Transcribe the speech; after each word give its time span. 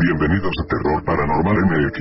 Bienvenidos 0.00 0.52
a 0.58 0.66
Terror 0.66 1.04
Paranormal 1.04 1.56
MX. 1.66 1.98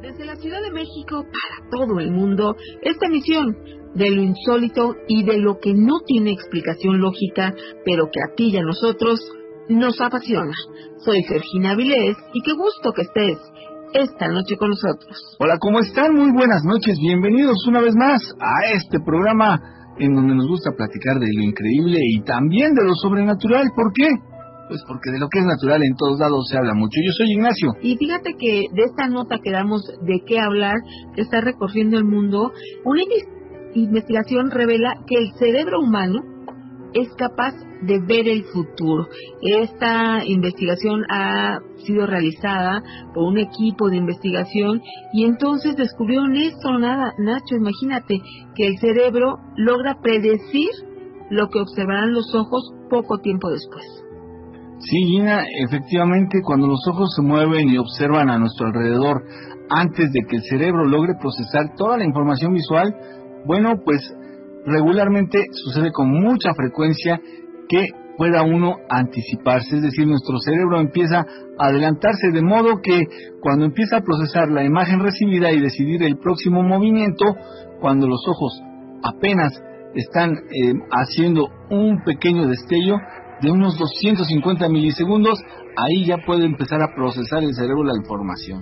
Desde 0.00 0.24
la 0.24 0.36
Ciudad 0.36 0.62
de 0.62 0.70
México 0.70 1.24
para 1.24 1.68
todo 1.70 2.00
el 2.00 2.10
mundo, 2.10 2.56
esta 2.80 3.06
emisión 3.06 3.54
de 3.94 4.10
lo 4.10 4.22
insólito 4.22 4.94
y 5.06 5.24
de 5.24 5.38
lo 5.38 5.58
que 5.58 5.74
no 5.74 6.00
tiene 6.06 6.32
explicación 6.32 6.98
lógica, 7.00 7.52
pero 7.84 8.08
que 8.10 8.20
a 8.20 8.34
ti 8.34 8.52
y 8.52 8.56
a 8.56 8.62
nosotros 8.62 9.20
nos 9.68 10.00
apasiona. 10.00 10.54
Soy 11.04 11.22
Sergina 11.24 11.74
Vilés 11.74 12.16
y 12.32 12.40
qué 12.42 12.52
gusto 12.52 12.92
que 12.92 13.02
estés 13.02 13.38
esta 13.92 14.28
noche 14.28 14.56
con 14.56 14.70
nosotros. 14.70 15.36
Hola, 15.38 15.58
¿cómo 15.58 15.80
están? 15.80 16.14
Muy 16.14 16.32
buenas 16.32 16.62
noches. 16.64 16.96
Bienvenidos 17.00 17.66
una 17.66 17.80
vez 17.80 17.94
más 17.96 18.22
a 18.40 18.72
este 18.72 18.98
programa 19.04 19.79
en 20.00 20.14
donde 20.14 20.34
nos 20.34 20.48
gusta 20.48 20.72
platicar 20.72 21.20
de 21.20 21.28
lo 21.32 21.42
increíble 21.42 21.98
y 22.00 22.20
también 22.22 22.74
de 22.74 22.84
lo 22.84 22.94
sobrenatural. 22.94 23.70
¿Por 23.76 23.92
qué? 23.92 24.08
Pues 24.68 24.82
porque 24.86 25.10
de 25.10 25.18
lo 25.18 25.28
que 25.28 25.40
es 25.40 25.44
natural 25.44 25.82
en 25.82 25.96
todos 25.96 26.18
lados 26.18 26.48
se 26.48 26.56
habla 26.56 26.74
mucho. 26.74 26.96
Yo 27.04 27.12
soy 27.12 27.32
Ignacio. 27.32 27.72
Y 27.82 27.96
fíjate 27.96 28.34
que 28.38 28.66
de 28.72 28.82
esta 28.82 29.08
nota 29.08 29.38
que 29.42 29.50
damos 29.50 29.82
de 30.02 30.22
qué 30.26 30.38
hablar, 30.38 30.76
que 31.14 31.22
está 31.22 31.40
recorriendo 31.40 31.98
el 31.98 32.04
mundo, 32.04 32.52
una 32.84 33.02
investigación 33.74 34.50
revela 34.50 34.94
que 35.06 35.16
el 35.16 35.32
cerebro 35.38 35.80
humano 35.80 36.22
es 36.94 37.08
capaz 37.16 37.54
de 37.82 37.98
ver 38.00 38.28
el 38.28 38.44
futuro. 38.44 39.08
Esta 39.42 40.24
investigación 40.24 41.04
ha 41.10 41.58
sido 41.84 42.06
realizada 42.06 42.82
por 43.14 43.24
un 43.24 43.38
equipo 43.38 43.88
de 43.88 43.96
investigación 43.96 44.82
y 45.12 45.24
entonces 45.24 45.76
descubrieron 45.76 46.34
esto, 46.36 46.78
nada, 46.78 47.12
Nacho, 47.18 47.56
imagínate 47.56 48.18
que 48.54 48.66
el 48.66 48.78
cerebro 48.78 49.38
logra 49.56 49.98
predecir 50.02 50.68
lo 51.30 51.48
que 51.48 51.60
observarán 51.60 52.12
los 52.12 52.34
ojos 52.34 52.74
poco 52.90 53.18
tiempo 53.18 53.48
después. 53.50 53.84
Sí, 54.80 54.96
Gina, 55.04 55.42
efectivamente, 55.66 56.40
cuando 56.42 56.66
los 56.66 56.80
ojos 56.88 57.10
se 57.14 57.22
mueven 57.22 57.68
y 57.68 57.76
observan 57.76 58.30
a 58.30 58.38
nuestro 58.38 58.66
alrededor 58.66 59.22
antes 59.68 60.10
de 60.10 60.20
que 60.26 60.36
el 60.36 60.42
cerebro 60.42 60.86
logre 60.86 61.14
procesar 61.20 61.74
toda 61.76 61.98
la 61.98 62.04
información 62.04 62.54
visual, 62.54 62.94
bueno, 63.46 63.74
pues 63.84 64.00
regularmente 64.66 65.46
sucede 65.52 65.90
con 65.92 66.10
mucha 66.10 66.54
frecuencia 66.54 67.20
que 67.68 67.88
pueda 68.16 68.42
uno 68.42 68.76
anticiparse, 68.90 69.76
es 69.76 69.82
decir, 69.82 70.06
nuestro 70.06 70.38
cerebro 70.40 70.80
empieza 70.80 71.20
a 71.58 71.66
adelantarse 71.66 72.30
de 72.32 72.42
modo 72.42 72.80
que 72.82 73.04
cuando 73.40 73.64
empieza 73.64 73.96
a 73.96 74.02
procesar 74.02 74.50
la 74.50 74.64
imagen 74.64 75.00
recibida 75.00 75.50
y 75.50 75.60
decidir 75.60 76.02
el 76.02 76.18
próximo 76.18 76.62
movimiento, 76.62 77.24
cuando 77.80 78.06
los 78.06 78.20
ojos 78.28 78.60
apenas 79.02 79.52
están 79.94 80.32
eh, 80.32 80.74
haciendo 80.90 81.48
un 81.70 82.02
pequeño 82.04 82.46
destello, 82.46 82.96
de 83.40 83.50
unos 83.50 83.78
250 83.78 84.68
milisegundos, 84.68 85.38
ahí 85.76 86.04
ya 86.04 86.18
puede 86.26 86.44
empezar 86.44 86.82
a 86.82 86.94
procesar 86.94 87.42
el 87.42 87.54
cerebro 87.54 87.84
la 87.84 87.96
información. 87.96 88.60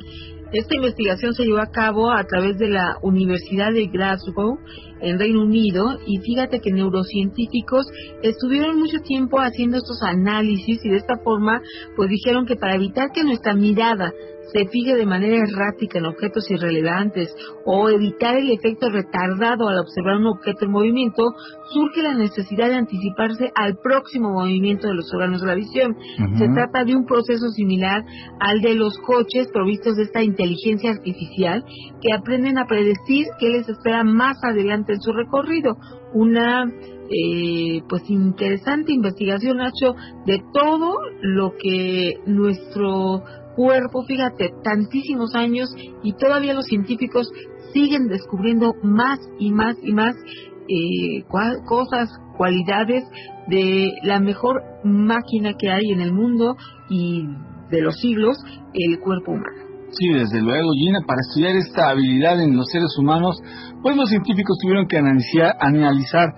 Esta 0.52 0.76
investigación 0.76 1.34
se 1.34 1.44
llevó 1.44 1.58
a 1.58 1.70
cabo 1.70 2.10
a 2.10 2.24
través 2.24 2.56
de 2.56 2.68
la 2.68 2.96
Universidad 3.02 3.70
de 3.70 3.86
Glasgow 3.88 4.58
en 5.00 5.18
Reino 5.18 5.42
Unido 5.42 5.98
y 6.06 6.18
fíjate 6.20 6.60
que 6.60 6.72
neurocientíficos 6.72 7.86
estuvieron 8.22 8.78
mucho 8.78 8.98
tiempo 9.00 9.38
haciendo 9.40 9.76
estos 9.76 10.02
análisis 10.02 10.82
y 10.82 10.88
de 10.88 10.96
esta 10.96 11.18
forma 11.18 11.60
pues 11.96 12.08
dijeron 12.08 12.46
que 12.46 12.56
para 12.56 12.76
evitar 12.76 13.12
que 13.12 13.24
nuestra 13.24 13.54
mirada 13.54 14.10
se 14.52 14.66
fije 14.68 14.96
de 14.96 15.06
manera 15.06 15.36
errática 15.36 15.98
en 15.98 16.06
objetos 16.06 16.50
irrelevantes 16.50 17.34
o 17.64 17.88
evitar 17.88 18.36
el 18.36 18.50
efecto 18.50 18.90
retardado 18.90 19.68
al 19.68 19.78
observar 19.78 20.16
un 20.16 20.26
objeto 20.26 20.64
en 20.64 20.70
movimiento, 20.70 21.22
surge 21.72 22.02
la 22.02 22.14
necesidad 22.14 22.68
de 22.68 22.76
anticiparse 22.76 23.52
al 23.54 23.78
próximo 23.82 24.30
movimiento 24.30 24.88
de 24.88 24.94
los 24.94 25.12
órganos 25.12 25.40
de 25.40 25.46
la 25.46 25.54
visión. 25.54 25.96
Se 26.38 26.48
trata 26.48 26.84
de 26.84 26.96
un 26.96 27.04
proceso 27.04 27.48
similar 27.50 28.04
al 28.40 28.60
de 28.60 28.74
los 28.74 28.98
coches 28.98 29.48
provistos 29.52 29.96
de 29.96 30.04
esta 30.04 30.22
inteligencia 30.22 30.90
artificial 30.90 31.64
que 32.00 32.12
aprenden 32.12 32.58
a 32.58 32.66
predecir 32.66 33.26
qué 33.38 33.48
les 33.50 33.68
espera 33.68 34.04
más 34.04 34.36
adelante 34.42 34.94
en 34.94 35.00
su 35.00 35.12
recorrido. 35.12 35.76
Una 36.14 36.64
eh, 37.10 37.82
pues 37.88 38.08
interesante 38.10 38.92
investigación, 38.92 39.58
Nacho, 39.58 39.94
de 40.26 40.42
todo 40.52 40.94
lo 41.22 41.54
que 41.56 42.16
nuestro 42.26 43.22
cuerpo, 43.58 44.04
fíjate, 44.04 44.50
tantísimos 44.62 45.34
años 45.34 45.68
y 46.04 46.12
todavía 46.12 46.54
los 46.54 46.66
científicos 46.66 47.28
siguen 47.72 48.06
descubriendo 48.06 48.72
más 48.84 49.18
y 49.40 49.50
más 49.50 49.74
y 49.82 49.92
más 49.92 50.14
eh, 50.68 51.24
cosas, 51.66 52.08
cualidades 52.36 53.02
de 53.48 53.90
la 54.04 54.20
mejor 54.20 54.62
máquina 54.84 55.54
que 55.58 55.70
hay 55.70 55.90
en 55.92 56.00
el 56.00 56.12
mundo 56.12 56.54
y 56.88 57.26
de 57.70 57.82
los 57.82 57.96
siglos, 57.96 58.36
el 58.74 59.00
cuerpo 59.00 59.32
humano. 59.32 59.66
Sí, 59.90 60.06
desde 60.12 60.40
luego, 60.40 60.70
Gina, 60.78 61.00
para 61.04 61.18
estudiar 61.28 61.56
esta 61.56 61.90
habilidad 61.90 62.40
en 62.40 62.56
los 62.56 62.68
seres 62.70 62.94
humanos, 63.00 63.40
pues 63.82 63.96
los 63.96 64.08
científicos 64.08 64.56
tuvieron 64.62 64.86
que 64.86 64.98
analizar, 64.98 65.56
analizar 65.58 66.28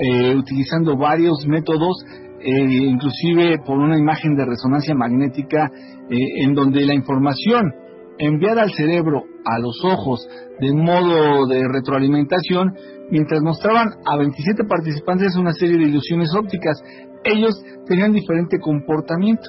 eh, 0.00 0.34
utilizando 0.34 0.96
varios 0.96 1.46
métodos 1.46 1.98
eh, 2.40 2.50
inclusive 2.52 3.58
por 3.66 3.78
una 3.78 3.98
imagen 3.98 4.36
de 4.36 4.46
resonancia 4.46 4.94
magnética 4.94 5.68
eh, 6.10 6.44
en 6.44 6.54
donde 6.54 6.84
la 6.84 6.94
información 6.94 7.72
enviada 8.18 8.62
al 8.62 8.72
cerebro 8.72 9.22
a 9.44 9.58
los 9.58 9.82
ojos 9.84 10.26
de 10.60 10.72
modo 10.74 11.46
de 11.46 11.62
retroalimentación, 11.68 12.74
mientras 13.10 13.40
mostraban 13.42 13.88
a 14.04 14.16
27 14.16 14.64
participantes 14.64 15.36
una 15.36 15.52
serie 15.52 15.78
de 15.78 15.84
ilusiones 15.84 16.34
ópticas, 16.34 16.82
ellos 17.24 17.62
tenían 17.86 18.12
diferente 18.12 18.58
comportamiento. 18.58 19.44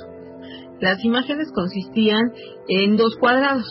Las 0.80 1.04
imágenes 1.04 1.52
consistían 1.54 2.32
en 2.68 2.96
dos 2.96 3.16
cuadrados, 3.20 3.66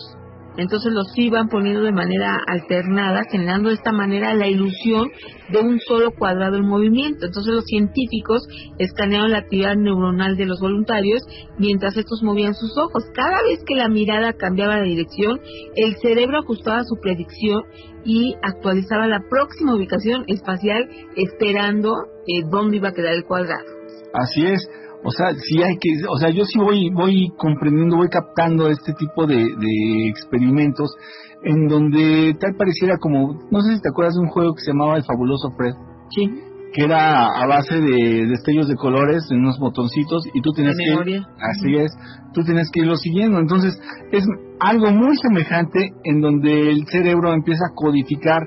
entonces 0.59 0.91
los 0.91 1.07
iban 1.15 1.47
poniendo 1.47 1.81
de 1.81 1.91
manera 1.91 2.37
alternada, 2.47 3.23
generando 3.31 3.69
de 3.69 3.75
esta 3.75 3.91
manera 3.91 4.33
la 4.33 4.47
ilusión 4.47 5.09
de 5.49 5.59
un 5.59 5.79
solo 5.79 6.11
cuadrado 6.11 6.57
en 6.57 6.67
movimiento. 6.67 7.25
Entonces 7.25 7.53
los 7.53 7.65
científicos 7.65 8.47
escanearon 8.77 9.31
la 9.31 9.39
actividad 9.39 9.75
neuronal 9.75 10.35
de 10.35 10.45
los 10.45 10.59
voluntarios 10.59 11.21
mientras 11.57 11.97
estos 11.97 12.21
movían 12.23 12.53
sus 12.53 12.77
ojos. 12.77 13.03
Cada 13.13 13.41
vez 13.43 13.63
que 13.65 13.75
la 13.75 13.87
mirada 13.87 14.33
cambiaba 14.33 14.77
de 14.77 14.89
dirección, 14.89 15.39
el 15.75 15.95
cerebro 16.01 16.39
ajustaba 16.39 16.83
su 16.83 16.95
predicción 17.01 17.63
y 18.03 18.35
actualizaba 18.41 19.07
la 19.07 19.21
próxima 19.29 19.75
ubicación 19.75 20.23
espacial 20.27 20.89
esperando 21.15 21.93
eh, 22.27 22.43
dónde 22.49 22.77
iba 22.77 22.89
a 22.89 22.93
quedar 22.93 23.13
el 23.13 23.25
cuadrado. 23.25 23.65
Así 24.13 24.45
es. 24.45 24.67
O 25.03 25.11
sea, 25.11 25.31
sí 25.31 25.61
hay 25.63 25.77
que, 25.79 25.89
o 26.09 26.17
sea, 26.17 26.29
yo 26.29 26.43
sí 26.43 26.59
voy, 26.59 26.89
voy 26.93 27.31
comprendiendo, 27.37 27.95
voy 27.95 28.09
captando 28.09 28.69
este 28.69 28.93
tipo 28.93 29.25
de, 29.25 29.47
experimentos 30.09 30.91
en 31.43 31.67
donde 31.67 32.35
tal 32.39 32.55
pareciera 32.57 32.97
como, 32.97 33.39
no 33.49 33.61
sé 33.61 33.75
si 33.75 33.81
te 33.81 33.89
acuerdas 33.89 34.15
de 34.15 34.21
un 34.21 34.27
juego 34.27 34.53
que 34.55 34.61
se 34.61 34.71
llamaba 34.71 34.97
El 34.97 35.05
Fabuloso 35.05 35.51
Fred. 35.55 35.73
Sí. 36.09 36.29
Que 36.73 36.83
era 36.83 37.25
a 37.25 37.47
base 37.47 37.79
de 37.79 38.27
destellos 38.27 38.67
de 38.67 38.75
colores 38.75 39.25
en 39.31 39.39
unos 39.39 39.57
botoncitos 39.57 40.23
y 40.33 40.41
tú 40.41 40.51
tienes 40.51 40.75
que, 40.77 41.17
así 41.39 41.75
es, 41.77 41.91
tú 42.33 42.43
tienes 42.43 42.69
que 42.71 42.81
irlo 42.81 42.95
siguiendo. 42.95 43.39
Entonces, 43.39 43.79
es 44.11 44.23
algo 44.59 44.91
muy 44.91 45.15
semejante 45.17 45.93
en 46.03 46.19
donde 46.19 46.69
el 46.69 46.85
cerebro 46.87 47.33
empieza 47.33 47.63
a 47.71 47.73
codificar 47.73 48.43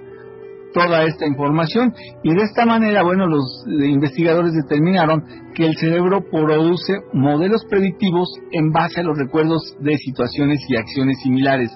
toda 0.72 1.05
esta 1.05 1.27
información 1.27 1.94
y 2.22 2.34
de 2.34 2.43
esta 2.43 2.65
manera, 2.65 3.03
bueno, 3.03 3.27
los 3.27 3.65
investigadores 3.66 4.53
determinaron 4.55 5.25
que 5.55 5.66
el 5.66 5.77
cerebro 5.77 6.25
produce 6.31 7.00
modelos 7.12 7.65
predictivos 7.66 8.28
en 8.53 8.71
base 8.72 9.00
a 9.00 9.05
los 9.05 9.19
recuerdos 9.19 9.77
de 9.81 9.97
situaciones 9.99 10.60
y 10.69 10.77
acciones 10.77 11.19
similares. 11.22 11.71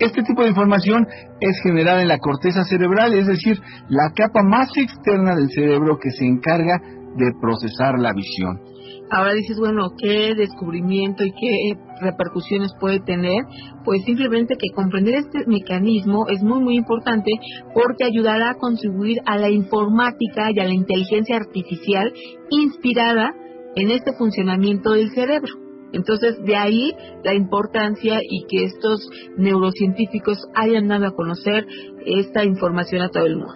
Este 0.00 0.22
tipo 0.22 0.42
de 0.42 0.48
información 0.48 1.06
es 1.40 1.60
generada 1.62 2.02
en 2.02 2.08
la 2.08 2.18
corteza 2.18 2.64
cerebral, 2.64 3.14
es 3.14 3.26
decir, 3.26 3.60
la 3.88 4.10
capa 4.14 4.42
más 4.42 4.70
externa 4.76 5.36
del 5.36 5.50
cerebro 5.50 5.98
que 6.02 6.10
se 6.10 6.24
encarga 6.24 6.80
de 7.16 7.32
procesar 7.40 7.98
la 7.98 8.12
visión. 8.12 8.73
Ahora 9.10 9.34
dices, 9.34 9.58
bueno, 9.58 9.90
¿qué 9.98 10.34
descubrimiento 10.34 11.24
y 11.24 11.32
qué 11.32 11.78
repercusiones 12.00 12.72
puede 12.80 13.00
tener? 13.00 13.44
Pues 13.84 14.02
simplemente 14.04 14.56
que 14.58 14.74
comprender 14.74 15.14
este 15.14 15.46
mecanismo 15.46 16.26
es 16.28 16.42
muy, 16.42 16.60
muy 16.60 16.76
importante 16.76 17.30
porque 17.74 18.04
ayudará 18.04 18.50
a 18.50 18.54
contribuir 18.54 19.18
a 19.26 19.36
la 19.36 19.50
informática 19.50 20.50
y 20.52 20.60
a 20.60 20.64
la 20.64 20.74
inteligencia 20.74 21.36
artificial 21.36 22.12
inspirada 22.50 23.34
en 23.76 23.90
este 23.90 24.12
funcionamiento 24.18 24.92
del 24.92 25.10
cerebro. 25.10 25.52
Entonces, 25.92 26.42
de 26.44 26.56
ahí 26.56 26.92
la 27.22 27.34
importancia 27.34 28.18
y 28.20 28.46
que 28.48 28.64
estos 28.64 29.08
neurocientíficos 29.36 30.38
hayan 30.54 30.88
dado 30.88 31.06
a 31.06 31.14
conocer 31.14 31.66
esta 32.04 32.44
información 32.44 33.02
a 33.02 33.10
todo 33.10 33.26
el 33.26 33.36
mundo. 33.36 33.54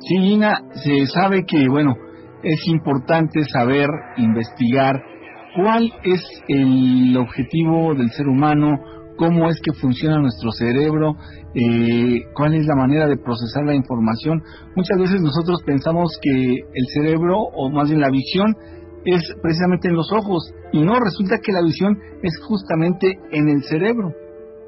Sí, 0.00 0.16
Gina, 0.18 0.62
se 0.74 1.06
sabe 1.06 1.44
que, 1.46 1.68
bueno, 1.68 1.94
es 2.42 2.66
importante 2.66 3.42
saber, 3.52 3.88
investigar 4.16 5.02
cuál 5.54 5.92
es 6.04 6.22
el 6.48 7.16
objetivo 7.16 7.94
del 7.94 8.10
ser 8.10 8.28
humano, 8.28 8.78
cómo 9.16 9.48
es 9.48 9.60
que 9.60 9.72
funciona 9.72 10.18
nuestro 10.18 10.52
cerebro, 10.52 11.16
eh, 11.54 12.22
cuál 12.34 12.54
es 12.54 12.66
la 12.66 12.76
manera 12.76 13.06
de 13.08 13.16
procesar 13.16 13.64
la 13.64 13.74
información. 13.74 14.42
Muchas 14.76 14.98
veces 14.98 15.20
nosotros 15.20 15.62
pensamos 15.66 16.16
que 16.22 16.30
el 16.30 16.86
cerebro, 16.94 17.36
o 17.36 17.70
más 17.70 17.88
bien 17.88 18.00
la 18.00 18.10
visión, 18.10 18.54
es 19.04 19.22
precisamente 19.42 19.88
en 19.88 19.94
los 19.94 20.12
ojos, 20.12 20.52
y 20.72 20.82
no, 20.82 20.94
resulta 21.00 21.38
que 21.42 21.52
la 21.52 21.62
visión 21.62 21.98
es 22.22 22.38
justamente 22.46 23.18
en 23.32 23.48
el 23.48 23.62
cerebro. 23.64 24.12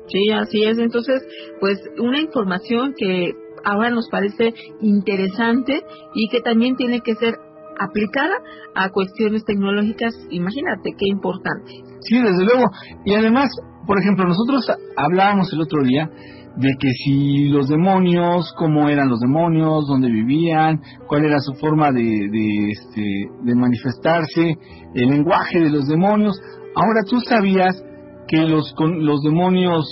Sí, 0.08 0.32
así 0.32 0.64
es. 0.64 0.78
Entonces, 0.78 1.22
pues 1.60 1.78
una 1.98 2.20
información 2.20 2.94
que 2.96 3.32
ahora 3.64 3.90
nos 3.90 4.08
parece 4.10 4.54
interesante 4.80 5.82
y 6.14 6.28
que 6.28 6.40
también 6.40 6.76
tiene 6.76 7.00
que 7.00 7.14
ser 7.14 7.34
aplicada 7.80 8.34
a 8.74 8.90
cuestiones 8.90 9.44
tecnológicas, 9.44 10.14
imagínate 10.30 10.90
qué 10.98 11.06
importante. 11.08 11.72
Sí, 12.00 12.20
desde 12.20 12.44
luego. 12.44 12.70
Y 13.04 13.14
además, 13.14 13.48
por 13.86 13.98
ejemplo, 13.98 14.24
nosotros 14.24 14.66
hablábamos 14.96 15.52
el 15.52 15.60
otro 15.62 15.82
día 15.82 16.10
de 16.56 16.68
que 16.78 16.88
si 17.04 17.48
los 17.48 17.68
demonios, 17.68 18.52
cómo 18.58 18.88
eran 18.88 19.08
los 19.08 19.20
demonios, 19.20 19.86
dónde 19.86 20.10
vivían, 20.10 20.80
cuál 21.06 21.24
era 21.24 21.38
su 21.40 21.54
forma 21.54 21.90
de, 21.92 22.02
de, 22.02 22.70
este, 22.70 23.02
de 23.42 23.54
manifestarse, 23.54 24.58
el 24.94 25.08
lenguaje 25.08 25.60
de 25.60 25.70
los 25.70 25.86
demonios. 25.86 26.38
Ahora 26.74 27.00
tú 27.08 27.20
sabías 27.20 27.82
que 28.28 28.42
los, 28.42 28.74
los 28.78 29.22
demonios 29.22 29.84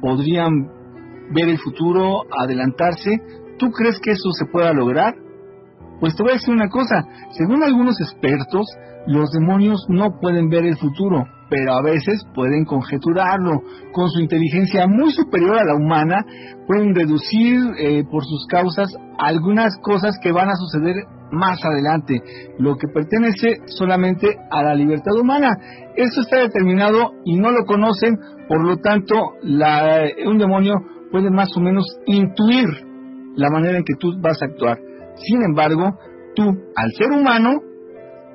podrían 0.00 0.50
ver 1.34 1.48
el 1.48 1.58
futuro, 1.58 2.22
adelantarse. 2.38 3.18
¿Tú 3.58 3.70
crees 3.70 3.98
que 4.00 4.12
eso 4.12 4.30
se 4.32 4.46
pueda 4.50 4.72
lograr? 4.72 5.14
Pues 6.02 6.16
te 6.16 6.24
voy 6.24 6.32
a 6.32 6.34
decir 6.34 6.52
una 6.52 6.68
cosa, 6.68 7.04
según 7.30 7.62
algunos 7.62 7.94
expertos, 8.00 8.66
los 9.06 9.30
demonios 9.30 9.86
no 9.88 10.18
pueden 10.20 10.48
ver 10.48 10.64
el 10.64 10.76
futuro, 10.76 11.22
pero 11.48 11.74
a 11.74 11.80
veces 11.80 12.26
pueden 12.34 12.64
conjeturarlo. 12.64 13.62
Con 13.92 14.10
su 14.10 14.18
inteligencia 14.18 14.88
muy 14.88 15.12
superior 15.12 15.60
a 15.60 15.64
la 15.64 15.76
humana, 15.76 16.16
pueden 16.66 16.92
reducir 16.92 17.56
eh, 17.78 18.02
por 18.10 18.24
sus 18.24 18.48
causas 18.48 18.88
algunas 19.16 19.78
cosas 19.80 20.18
que 20.20 20.32
van 20.32 20.48
a 20.48 20.56
suceder 20.56 21.04
más 21.30 21.64
adelante, 21.64 22.20
lo 22.58 22.74
que 22.74 22.88
pertenece 22.88 23.58
solamente 23.66 24.26
a 24.50 24.64
la 24.64 24.74
libertad 24.74 25.14
humana. 25.14 25.56
Esto 25.94 26.22
está 26.22 26.38
determinado 26.38 27.12
y 27.24 27.36
no 27.36 27.52
lo 27.52 27.64
conocen, 27.64 28.18
por 28.48 28.60
lo 28.66 28.78
tanto, 28.78 29.14
un 30.26 30.38
demonio 30.38 30.74
puede 31.12 31.30
más 31.30 31.56
o 31.56 31.60
menos 31.60 31.86
intuir 32.06 32.66
la 33.36 33.50
manera 33.50 33.78
en 33.78 33.84
que 33.84 33.94
tú 33.94 34.10
vas 34.20 34.42
a 34.42 34.46
actuar. 34.46 34.78
Sin 35.24 35.42
embargo, 35.42 35.98
tú, 36.34 36.42
al 36.76 36.90
ser 36.92 37.10
humano, 37.10 37.60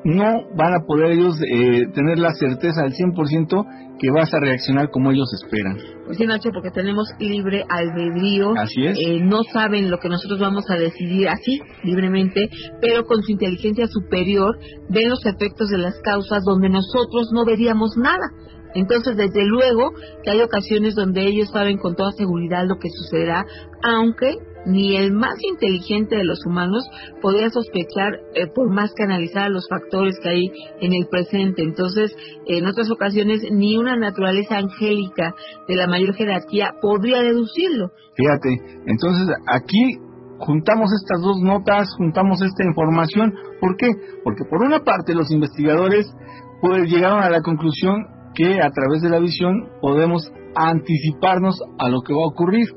no 0.04 0.48
van 0.56 0.74
a 0.74 0.86
poder 0.86 1.12
ellos 1.12 1.36
eh, 1.42 1.88
tener 1.94 2.18
la 2.20 2.34
certeza 2.34 2.82
al 2.82 2.94
100% 2.94 3.66
que 4.00 4.12
vas 4.12 4.34
a 4.34 4.40
reaccionar 4.40 4.90
como 4.90 5.12
ellos 5.12 5.28
esperan. 5.34 5.78
Pues 6.06 6.18
sí, 6.18 6.26
Nacho, 6.26 6.50
porque 6.54 6.72
tenemos 6.72 7.10
libre 7.20 7.66
albedrío. 7.68 8.54
Así 8.58 8.86
es. 8.86 8.98
Eh, 8.98 9.20
no 9.22 9.44
saben 9.52 9.90
lo 9.90 9.98
que 9.98 10.08
nosotros 10.08 10.40
vamos 10.40 10.70
a 10.70 10.76
decidir 10.76 11.28
así, 11.28 11.60
libremente, 11.84 12.50
pero 12.80 13.04
con 13.04 13.22
su 13.24 13.32
inteligencia 13.32 13.88
superior 13.88 14.58
ven 14.90 15.10
los 15.10 15.26
efectos 15.26 15.70
de 15.70 15.80
las 15.80 16.00
causas 16.00 16.44
donde 16.46 16.70
nosotros 16.70 17.32
no 17.34 17.44
veríamos 17.44 17.98
nada. 17.98 18.32
Entonces, 18.76 19.18
desde 19.18 19.44
luego 19.46 19.92
que 20.24 20.32
hay 20.32 20.42
ocasiones 20.42 20.94
donde 20.94 21.26
ellos 21.26 21.50
saben 21.50 21.78
con 21.78 21.96
toda 21.96 22.12
seguridad 22.12 22.66
lo 22.68 22.78
que 22.78 22.90
sucederá, 22.90 23.46
aunque 23.82 24.36
ni 24.68 24.98
el 24.98 25.14
más 25.14 25.36
inteligente 25.42 26.18
de 26.18 26.26
los 26.26 26.46
humanos 26.46 26.84
podría 27.22 27.50
sospechar 27.50 28.20
eh, 28.36 28.48
por 28.54 28.70
más 28.70 28.92
que 28.96 29.04
analizar 29.04 29.50
los 29.50 29.68
factores 29.70 30.20
que 30.22 30.30
hay 30.30 30.46
en 30.82 30.94
el 30.94 31.08
presente. 31.10 31.64
Entonces, 31.64 32.14
en 32.46 32.66
otras 32.68 32.92
ocasiones, 32.92 33.42
ni 33.52 33.78
una 33.78 33.96
naturaleza 33.96 34.58
angélica 34.58 35.34
de 35.68 35.76
la 35.76 35.88
mayor 35.88 36.14
jerarquía 36.16 36.74
podría 36.82 37.22
deducirlo. 37.22 37.92
Fíjate, 38.16 38.50
entonces 38.86 39.28
aquí 39.48 39.98
juntamos 40.40 40.92
estas 40.94 41.22
dos 41.22 41.38
notas, 41.42 41.88
juntamos 41.98 42.42
esta 42.42 42.64
información. 42.66 43.34
¿Por 43.60 43.78
qué? 43.78 43.88
Porque 44.24 44.44
por 44.50 44.62
una 44.64 44.84
parte 44.84 45.14
los 45.14 45.32
investigadores 45.32 46.14
pues, 46.62 46.90
llegaron 46.92 47.22
a 47.22 47.30
la 47.30 47.42
conclusión 47.42 48.06
que 48.36 48.62
a 48.62 48.70
través 48.70 49.02
de 49.02 49.10
la 49.10 49.20
visión 49.20 49.70
podemos 49.82 50.32
anticiparnos 50.56 51.60
a 51.80 51.90
lo 51.90 52.02
que 52.02 52.14
va 52.14 52.24
a 52.24 52.28
ocurrir. 52.28 52.68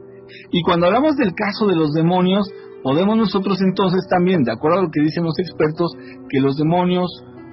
Y 0.51 0.63
cuando 0.63 0.87
hablamos 0.87 1.17
del 1.17 1.35
caso 1.35 1.67
de 1.67 1.77
los 1.77 1.93
demonios, 1.93 2.49
podemos 2.83 3.17
nosotros 3.17 3.61
entonces 3.61 4.07
también, 4.09 4.43
de 4.43 4.53
acuerdo 4.53 4.79
a 4.79 4.83
lo 4.83 4.91
que 4.91 5.03
dicen 5.03 5.25
los 5.25 5.39
expertos, 5.39 5.93
que 6.29 6.41
los 6.41 6.57
demonios 6.57 7.09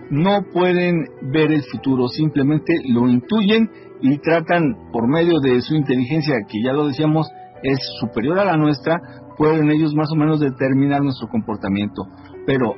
no 0.10 0.44
pueden 0.54 1.06
ver 1.34 1.52
el 1.52 1.64
futuro, 1.64 2.08
simplemente 2.08 2.74
lo 2.90 3.08
intuyen 3.08 3.70
y 4.02 4.18
tratan 4.20 4.76
por 4.92 5.08
medio 5.08 5.40
de 5.40 5.62
su 5.62 5.76
inteligencia, 5.76 6.36
que 6.48 6.64
ya 6.64 6.72
lo 6.72 6.88
decíamos, 6.88 7.28
es 7.64 7.80
superior 8.00 8.40
a 8.40 8.46
la 8.46 8.58
nuestra, 8.58 9.00
pueden 9.38 9.70
ellos 9.70 9.94
más 9.96 10.10
o 10.12 10.16
menos 10.16 10.40
determinar 10.40 11.02
nuestro 11.02 11.28
comportamiento, 11.28 12.04
pero 12.46 12.76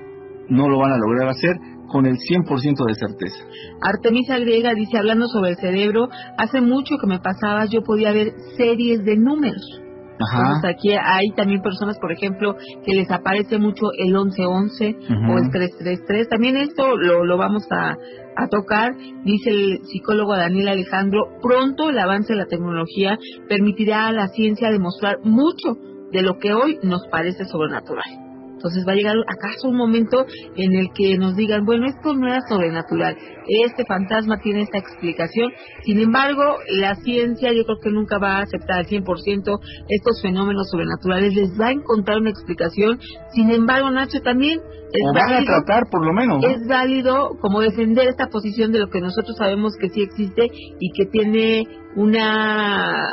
no 0.49 0.67
lo 0.67 0.79
van 0.79 0.91
a 0.91 0.97
lograr 0.97 1.29
hacer 1.29 1.55
con 1.87 2.05
el 2.05 2.17
100% 2.17 2.85
de 2.85 2.95
certeza. 2.95 3.43
Artemisa 3.81 4.37
Griega 4.39 4.73
dice, 4.73 4.97
hablando 4.97 5.27
sobre 5.27 5.51
el 5.51 5.57
cerebro, 5.57 6.07
hace 6.37 6.61
mucho 6.61 6.95
que 6.99 7.07
me 7.07 7.19
pasaba, 7.19 7.65
yo 7.65 7.81
podía 7.81 8.11
ver 8.11 8.33
series 8.57 9.03
de 9.03 9.17
números. 9.17 9.81
Ajá. 10.19 10.68
aquí 10.68 10.92
hay 10.92 11.31
también 11.36 11.62
personas, 11.62 11.98
por 12.00 12.12
ejemplo, 12.12 12.56
que 12.86 12.94
les 12.94 13.10
aparece 13.10 13.57
mucho 13.57 13.88
el 13.98 14.13
1111 14.13 14.95
o 15.30 15.38
el 15.38 15.50
333. 15.50 16.27
También 16.30 16.57
esto 16.57 16.98
lo, 16.98 17.24
lo 17.24 17.38
vamos 17.38 17.66
a, 17.71 17.95
a 18.36 18.48
tocar, 18.50 18.92
dice 19.24 19.50
el 19.50 19.80
psicólogo 19.83 20.36
Daniel 20.36 20.69
Alejandro, 20.69 21.38
pronto 21.42 21.89
el 21.89 22.00
avance 22.00 22.33
de 22.33 22.39
la 22.39 22.45
tecnología 22.45 23.18
permitirá 23.48 24.07
a 24.07 24.12
la 24.12 24.27
ciencia 24.27 24.69
demostrar 24.69 25.19
mucho 25.24 25.75
de 26.12 26.21
lo 26.21 26.38
que 26.38 26.54
hoy 26.54 26.80
nos 26.83 27.07
parece 27.07 27.45
sobrenatural. 27.45 28.28
Entonces 28.59 28.83
va 28.85 28.91
a 28.91 28.95
llegar 28.95 29.15
acaso 29.25 29.69
un 29.69 29.77
momento 29.77 30.25
en 30.57 30.73
el 30.73 30.89
que 30.94 31.17
nos 31.17 31.38
digan, 31.38 31.63
bueno, 31.63 31.85
esto 31.88 32.13
no 32.13 32.27
era 32.27 32.41
sobrenatural, 32.50 33.15
este 33.47 33.85
fantasma 33.85 34.38
tiene 34.44 34.63
esta 34.63 34.77
explicación. 34.77 35.50
Sin 35.83 35.97
embargo, 35.97 36.57
la 36.67 36.95
ciencia 36.95 37.53
yo 37.53 37.63
creo 37.63 37.79
que 37.81 37.89
nunca 37.89 38.17
va 38.19 38.39
a 38.39 38.41
aceptar 38.41 38.79
al 38.79 38.85
100% 38.85 39.59
estos 39.88 40.21
fenómenos 40.21 40.69
sobrenaturales, 40.69 41.33
les 41.35 41.57
va 41.57 41.67
a 41.67 41.71
encontrar 41.71 42.17
una 42.17 42.31
explicación. 42.31 43.00
Sin 43.33 43.50
embargo, 43.50 43.89
Nacho 43.91 44.19
también 44.19 44.59
es 44.59 45.13
válido, 45.13 45.53
a 45.53 45.63
tratar 45.63 45.89
por 45.89 46.06
lo 46.06 46.11
menos. 46.11 46.44
Es 46.44 46.67
válido 46.67 47.38
como 47.39 47.61
defender 47.61 48.09
esta 48.09 48.27
posición 48.27 48.73
de 48.73 48.79
lo 48.79 48.89
que 48.89 49.00
nosotros 49.00 49.38
sabemos 49.38 49.73
que 49.79 49.88
sí 49.88 50.01
existe 50.01 50.50
y 50.79 50.91
que 50.91 51.06
tiene 51.06 51.63
una 51.95 53.09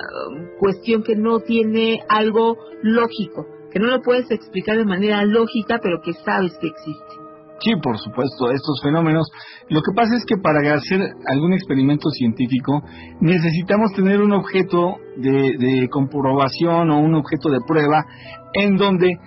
cuestión 0.58 1.04
que 1.04 1.14
no 1.14 1.38
tiene 1.38 2.00
algo 2.08 2.56
lógico 2.82 3.55
que 3.70 3.78
no 3.78 3.88
lo 3.88 4.02
puedes 4.02 4.30
explicar 4.30 4.76
de 4.76 4.84
manera 4.84 5.24
lógica, 5.24 5.78
pero 5.82 6.00
que 6.02 6.12
sabes 6.12 6.56
que 6.60 6.68
existe. 6.68 7.26
Sí, 7.60 7.72
por 7.82 7.98
supuesto, 7.98 8.50
estos 8.50 8.80
fenómenos. 8.82 9.28
Lo 9.70 9.80
que 9.80 9.92
pasa 9.94 10.14
es 10.14 10.24
que 10.26 10.36
para 10.36 10.60
hacer 10.74 11.00
algún 11.26 11.54
experimento 11.54 12.10
científico 12.10 12.82
necesitamos 13.20 13.92
tener 13.94 14.20
un 14.20 14.32
objeto 14.32 14.96
de, 15.16 15.56
de 15.58 15.88
comprobación 15.88 16.90
o 16.90 17.00
un 17.00 17.14
objeto 17.14 17.48
de 17.48 17.60
prueba 17.66 18.04
en 18.52 18.76
donde 18.76 19.18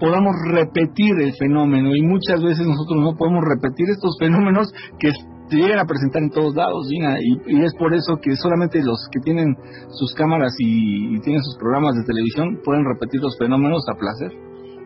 podamos 0.00 0.34
repetir 0.50 1.14
el 1.20 1.32
fenómeno 1.38 1.94
y 1.94 2.02
muchas 2.02 2.42
veces 2.42 2.66
nosotros 2.66 3.00
no 3.00 3.16
podemos 3.16 3.44
repetir 3.44 3.86
estos 3.90 4.16
fenómenos 4.18 4.72
que 4.98 5.12
se 5.48 5.56
llegan 5.56 5.78
a 5.78 5.84
presentar 5.84 6.22
en 6.22 6.30
todos 6.30 6.54
lados, 6.54 6.88
Gina, 6.88 7.16
y, 7.20 7.64
es 7.64 7.74
por 7.78 7.94
eso 7.94 8.16
que 8.20 8.34
solamente 8.36 8.82
los 8.82 9.08
que 9.12 9.20
tienen 9.20 9.56
sus 9.90 10.12
cámaras 10.14 10.54
y, 10.58 11.18
tienen 11.20 11.42
sus 11.42 11.56
programas 11.56 11.94
de 11.94 12.04
televisión 12.04 12.60
pueden 12.64 12.84
repetir 12.84 13.20
los 13.20 13.36
fenómenos 13.38 13.84
a 13.88 13.94
placer. 13.94 14.32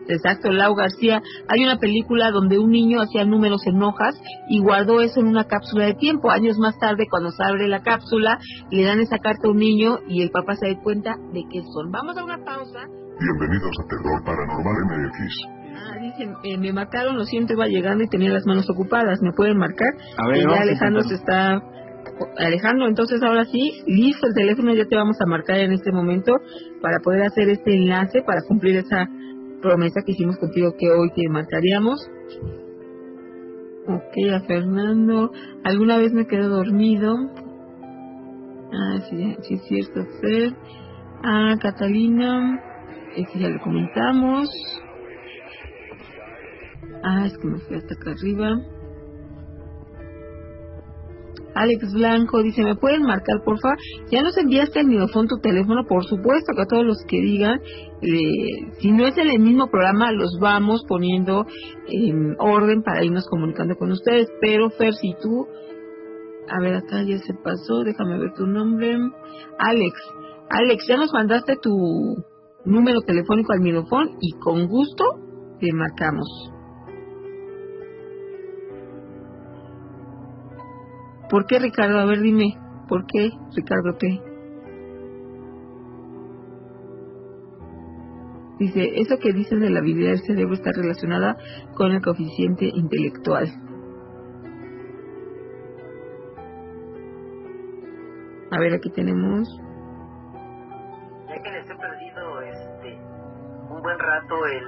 Exacto, 0.07 0.51
Lau 0.51 0.73
García. 0.75 1.21
Hay 1.47 1.63
una 1.63 1.77
película 1.77 2.31
donde 2.31 2.57
un 2.57 2.71
niño 2.71 3.01
hacía 3.01 3.23
números 3.23 3.61
en 3.65 3.81
hojas 3.81 4.19
y 4.49 4.59
guardó 4.59 4.99
eso 4.99 5.19
en 5.19 5.27
una 5.27 5.45
cápsula 5.45 5.85
de 5.85 5.93
tiempo. 5.93 6.31
Años 6.31 6.57
más 6.57 6.77
tarde, 6.79 7.05
cuando 7.09 7.29
se 7.31 7.43
abre 7.43 7.67
la 7.67 7.81
cápsula, 7.81 8.39
le 8.71 8.83
dan 8.83 8.99
esa 8.99 9.19
carta 9.19 9.47
a 9.47 9.51
un 9.51 9.57
niño 9.57 9.99
y 10.07 10.21
el 10.21 10.31
papá 10.31 10.55
se 10.55 10.73
da 10.73 10.81
cuenta 10.81 11.15
de 11.33 11.43
qué 11.51 11.61
son. 11.73 11.91
Vamos 11.91 12.17
a 12.17 12.23
una 12.25 12.43
pausa. 12.43 12.79
Bienvenidos 13.19 13.71
a 13.79 13.87
Terror 13.87 14.23
Paranormal 14.25 14.85
MX. 14.85 15.60
Ah, 15.73 15.97
dicen, 15.99 16.33
eh, 16.43 16.57
me 16.57 16.73
marcaron, 16.73 17.17
lo 17.17 17.23
siento, 17.25 17.53
iba 17.53 17.67
llegando 17.67 18.03
y 18.03 18.07
tenía 18.07 18.29
las 18.31 18.45
manos 18.45 18.69
ocupadas. 18.69 19.21
¿Me 19.21 19.31
pueden 19.33 19.57
marcar? 19.57 19.89
A 20.17 20.27
ver, 20.27 20.41
ya 20.41 20.61
Alejandro 20.61 21.03
se 21.03 21.15
está 21.15 21.61
Alejandro, 22.37 22.87
entonces 22.87 23.21
ahora 23.23 23.45
sí, 23.45 23.83
listo 23.87 24.27
el 24.27 24.33
teléfono, 24.33 24.73
ya 24.73 24.85
te 24.85 24.95
vamos 24.95 25.17
a 25.21 25.25
marcar 25.25 25.57
en 25.57 25.71
este 25.71 25.91
momento 25.91 26.33
para 26.81 26.99
poder 26.99 27.23
hacer 27.23 27.49
este 27.49 27.73
enlace, 27.73 28.21
para 28.23 28.41
cumplir 28.47 28.77
esa 28.77 29.07
promesa 29.61 30.01
que 30.05 30.11
hicimos 30.11 30.37
contigo 30.37 30.73
que 30.77 30.89
hoy 30.91 31.11
te 31.15 31.27
marcaríamos. 31.29 31.99
Ok, 33.87 34.31
a 34.33 34.41
Fernando, 34.41 35.31
¿alguna 35.63 35.97
vez 35.97 36.13
me 36.13 36.27
quedo 36.27 36.49
dormido? 36.49 37.15
Ah, 38.73 38.99
sí, 39.09 39.35
sí 39.41 39.53
es 39.55 39.63
cierto, 39.63 40.05
Fer. 40.21 40.53
Ah, 41.23 41.55
Catalina, 41.59 42.61
ese 43.15 43.39
ya 43.39 43.49
lo 43.49 43.59
comentamos. 43.61 44.49
Ah, 47.03 47.25
es 47.25 47.37
que 47.37 47.47
me 47.47 47.59
fui 47.59 47.77
hasta 47.77 47.93
acá 47.95 48.11
arriba. 48.11 48.59
Alex 51.53 51.93
Blanco 51.93 52.41
dice, 52.43 52.63
¿me 52.63 52.75
pueden 52.75 53.03
marcar, 53.03 53.43
por 53.43 53.59
favor? 53.59 53.77
Ya 54.09 54.21
nos 54.21 54.37
enviaste 54.37 54.79
el 54.79 54.87
Midofón 54.87 55.27
tu 55.27 55.37
teléfono, 55.39 55.85
por 55.85 56.05
supuesto 56.05 56.53
que 56.55 56.61
a 56.61 56.65
todos 56.65 56.85
los 56.85 57.03
que 57.07 57.19
digan, 57.19 57.59
eh, 58.01 58.71
si 58.79 58.91
no 58.91 59.05
es 59.05 59.17
en 59.17 59.29
el 59.29 59.39
mismo 59.39 59.67
programa, 59.69 60.11
los 60.11 60.37
vamos 60.39 60.83
poniendo 60.87 61.45
en 61.87 62.35
orden 62.39 62.83
para 62.83 63.03
irnos 63.03 63.27
comunicando 63.29 63.75
con 63.75 63.91
ustedes. 63.91 64.27
Pero 64.39 64.69
Fer, 64.69 64.93
si 64.93 65.13
tú, 65.21 65.45
a 66.47 66.61
ver, 66.61 66.75
acá 66.75 67.03
ya 67.03 67.17
se 67.17 67.33
pasó, 67.43 67.83
déjame 67.83 68.17
ver 68.17 68.33
tu 68.33 68.47
nombre. 68.47 68.97
Alex, 69.59 69.93
Alex, 70.49 70.85
ya 70.87 70.97
nos 70.97 71.13
mandaste 71.13 71.55
tu 71.61 72.15
número 72.65 73.01
telefónico 73.01 73.53
al 73.53 73.61
Midofón 73.61 74.09
y 74.21 74.31
con 74.39 74.67
gusto 74.67 75.03
te 75.59 75.71
marcamos. 75.73 76.51
¿Por 81.31 81.45
qué, 81.45 81.59
Ricardo? 81.59 81.97
A 81.97 82.05
ver, 82.05 82.19
dime. 82.19 82.57
¿Por 82.89 83.05
qué, 83.07 83.29
Ricardo, 83.55 83.97
qué? 83.97 84.19
Dice, 88.59 88.99
eso 88.99 89.17
que 89.17 89.31
dicen 89.31 89.61
de 89.61 89.69
la 89.69 89.79
habilidad 89.79 90.09
del 90.09 90.19
cerebro 90.19 90.55
está 90.55 90.71
relacionada 90.75 91.37
con 91.73 91.93
el 91.93 92.01
coeficiente 92.01 92.65
intelectual. 92.65 93.47
A 98.51 98.59
ver, 98.59 98.73
aquí 98.73 98.89
tenemos. 98.91 99.47
Ya 101.29 101.41
que 101.41 101.49
les 101.49 101.65
he 101.65 101.75
perdido 101.75 102.41
este, 102.41 102.99
un 103.69 103.81
buen 103.81 103.97
rato 103.97 104.45
el, 104.47 104.65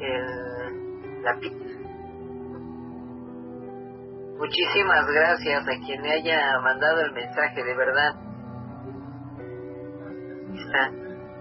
el, 0.00 1.22
la 1.22 1.38
Muchísimas 4.38 5.06
gracias 5.06 5.62
a 5.62 5.86
quien 5.86 6.02
me 6.02 6.10
haya 6.12 6.58
mandado 6.60 7.00
el 7.02 7.12
mensaje, 7.12 7.64
de 7.64 7.74
verdad. 7.74 8.14
Está. 10.54 10.90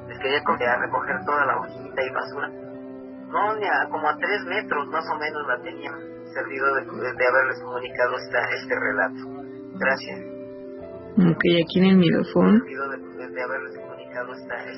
Les 0.08 0.20
quería 0.20 0.40
a 0.40 0.82
recoger 0.82 1.16
toda 1.26 1.46
la 1.46 1.58
hojita 1.58 2.02
y 2.04 2.10
basura. 2.14 2.50
No, 3.30 3.56
ni 3.56 3.66
a, 3.66 3.90
como 3.90 4.08
a 4.10 4.18
tres 4.18 4.46
metros 4.46 4.88
más 4.90 5.06
o 5.10 5.18
menos 5.18 5.48
la 5.48 5.62
tenía 5.64 5.92
servido 6.34 6.76
de, 6.76 6.82
de 7.14 7.28
haberles 7.28 7.60
comunicado 7.64 8.18
esta, 8.18 8.40
este 8.62 8.76
relato. 8.76 9.44
Gracias. 9.80 10.20
Ok, 11.18 11.44
aquí 11.64 11.80
en 11.80 11.86
el 11.86 11.98
micrófono. 11.98 12.60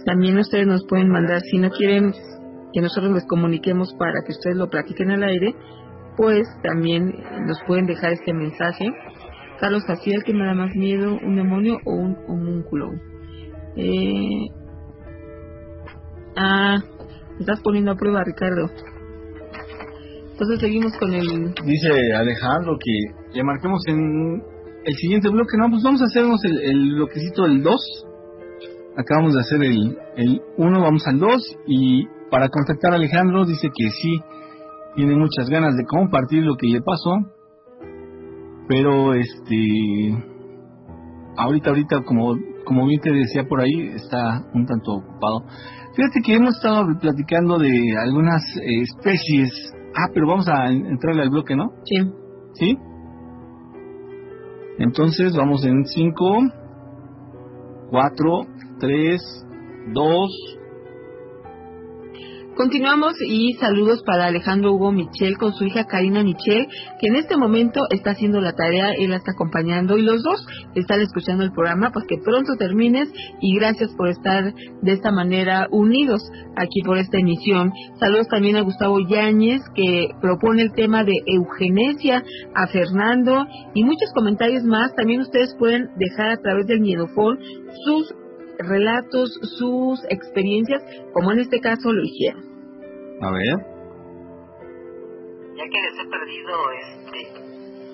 También 0.06 0.38
ustedes 0.38 0.68
nos 0.68 0.86
pueden 0.88 1.10
mandar, 1.10 1.42
si 1.42 1.58
no 1.58 1.70
quieren 1.70 2.14
que 2.74 2.82
nosotros 2.82 3.14
les 3.14 3.26
comuniquemos 3.28 3.94
para 3.98 4.22
que 4.26 4.34
ustedes 4.34 4.58
lo 4.58 4.70
platiquen 4.70 5.12
al 5.12 5.24
aire, 5.24 5.56
pues 6.18 6.48
también 6.64 7.14
nos 7.46 7.58
pueden 7.68 7.86
dejar 7.86 8.14
este 8.14 8.34
mensaje. 8.34 8.90
Carlos 9.60 9.84
Jaciel, 9.86 10.24
que 10.24 10.34
me 10.34 10.46
da 10.46 10.54
más 10.54 10.76
miedo, 10.76 11.18
un 11.22 11.36
demonio 11.36 11.78
o 11.86 11.94
un 11.94 12.18
homúnculo. 12.28 12.92
Eh, 13.78 14.48
ah, 16.36 16.78
estás 17.40 17.62
poniendo 17.62 17.92
a 17.92 17.96
prueba, 17.96 18.24
Ricardo. 18.24 18.70
Entonces 20.32 20.60
seguimos 20.60 20.92
con 20.98 21.14
el... 21.14 21.54
Dice 21.66 22.14
Alejandro 22.14 22.78
que 22.84 23.38
ya 23.38 23.44
marquemos 23.44 23.82
en 23.88 24.44
el 24.84 24.94
siguiente 24.96 25.30
bloque, 25.30 25.58
no, 25.58 25.70
pues 25.70 25.82
vamos 25.84 26.02
a 26.02 26.06
hacernos 26.06 26.44
el, 26.44 26.62
el 26.62 26.96
bloquecito 26.96 27.44
del 27.44 27.64
2. 27.64 28.06
Acabamos 28.98 29.34
de 29.34 29.40
hacer 29.40 29.64
el 29.64 30.42
1, 30.58 30.82
vamos 30.82 31.08
al 31.08 31.20
2 31.20 31.58
y 31.68 32.06
para 32.30 32.50
contactar 32.50 32.92
a 32.92 32.96
Alejandro 32.96 33.46
dice 33.46 33.70
que 33.74 33.90
sí, 33.90 34.20
tiene 34.96 35.16
muchas 35.16 35.50
ganas 35.50 35.76
de 35.76 35.86
compartir 35.86 36.44
lo 36.44 36.56
que 36.56 36.68
le 36.68 36.82
pasó, 36.82 37.18
pero 38.68 39.14
este, 39.14 40.16
ahorita, 41.38 41.70
ahorita, 41.70 42.02
como, 42.04 42.36
como 42.66 42.88
bien 42.88 43.02
te 43.02 43.12
decía 43.12 43.44
por 43.48 43.62
ahí, 43.62 43.90
está 43.94 44.42
un 44.54 44.66
tanto 44.66 44.94
ocupado. 44.94 45.44
Fíjate 45.96 46.20
que 46.26 46.36
hemos 46.36 46.56
estado 46.56 46.86
platicando 47.00 47.58
de 47.58 47.72
algunas 47.98 48.42
eh, 48.58 48.82
especies. 48.82 49.50
Ah, 49.96 50.10
pero 50.14 50.28
vamos 50.28 50.48
a 50.50 50.72
entrarle 50.72 51.24
al 51.24 51.30
bloque, 51.30 51.56
¿no? 51.56 51.72
Sí. 51.86 52.12
¿Sí? 52.54 52.78
Entonces 54.78 55.34
vamos 55.36 55.66
en 55.66 55.86
5, 55.86 56.38
4, 57.92 58.42
3, 58.80 59.46
2, 59.94 60.58
Continuamos 62.56 63.16
y 63.22 63.52
saludos 63.60 64.02
para 64.06 64.28
Alejandro 64.28 64.72
Hugo 64.72 64.94
Michel 64.94 65.38
con 65.38 65.54
su 65.54 65.66
hija 65.66 65.88
Karina 65.88 66.24
Michel, 66.24 66.68
que 67.02 67.08
en 67.08 67.18
este 67.18 67.36
momento 67.36 67.82
está 67.90 68.12
haciendo 68.12 68.40
la 68.40 68.54
tarea, 68.54 68.94
él 68.98 69.10
la 69.10 69.18
está 69.18 69.32
acompañando 69.32 69.98
y 69.98 70.04
los 70.04 70.24
dos 70.24 70.48
están 70.74 71.02
escuchando 71.02 71.44
el 71.44 71.52
programa, 71.52 71.92
pues 71.92 72.06
que 72.08 72.16
pronto 72.24 72.56
termines 72.58 73.12
y 73.42 73.58
gracias 73.58 73.92
por 73.98 74.08
estar 74.08 74.54
de 74.54 74.92
esta 74.92 75.12
manera 75.12 75.68
unidos 75.70 76.22
aquí 76.56 76.82
por 76.86 76.98
esta 76.98 77.18
emisión. 77.18 77.74
Saludos 78.00 78.30
también 78.30 78.56
a 78.56 78.62
Gustavo 78.62 79.00
Yáñez, 79.06 79.62
que 79.76 80.08
propone 80.22 80.62
el 80.62 80.72
tema 80.72 81.04
de 81.04 81.16
eugenesia, 81.26 82.24
a 82.56 82.68
Fernando 82.68 83.46
y 83.74 83.84
muchos 83.84 84.14
comentarios 84.14 84.64
más. 84.64 84.96
También 84.96 85.20
ustedes 85.20 85.54
pueden 85.60 85.90
dejar 85.98 86.30
a 86.30 86.38
través 86.38 86.68
del 86.68 86.80
Miedofón 86.80 87.38
sus 87.84 88.14
relatos, 88.60 89.40
sus 89.58 90.04
experiencias, 90.10 90.82
como 91.14 91.32
en 91.32 91.40
este 91.40 91.60
caso 91.60 91.92
lo 91.92 92.04
hicieron. 92.04 92.44
A 93.22 93.32
ver. 93.32 93.58
Ya 95.56 95.64
que 95.64 95.82
les 95.82 96.00
he 96.00 96.10
perdido 96.10 96.72
este 96.72 97.46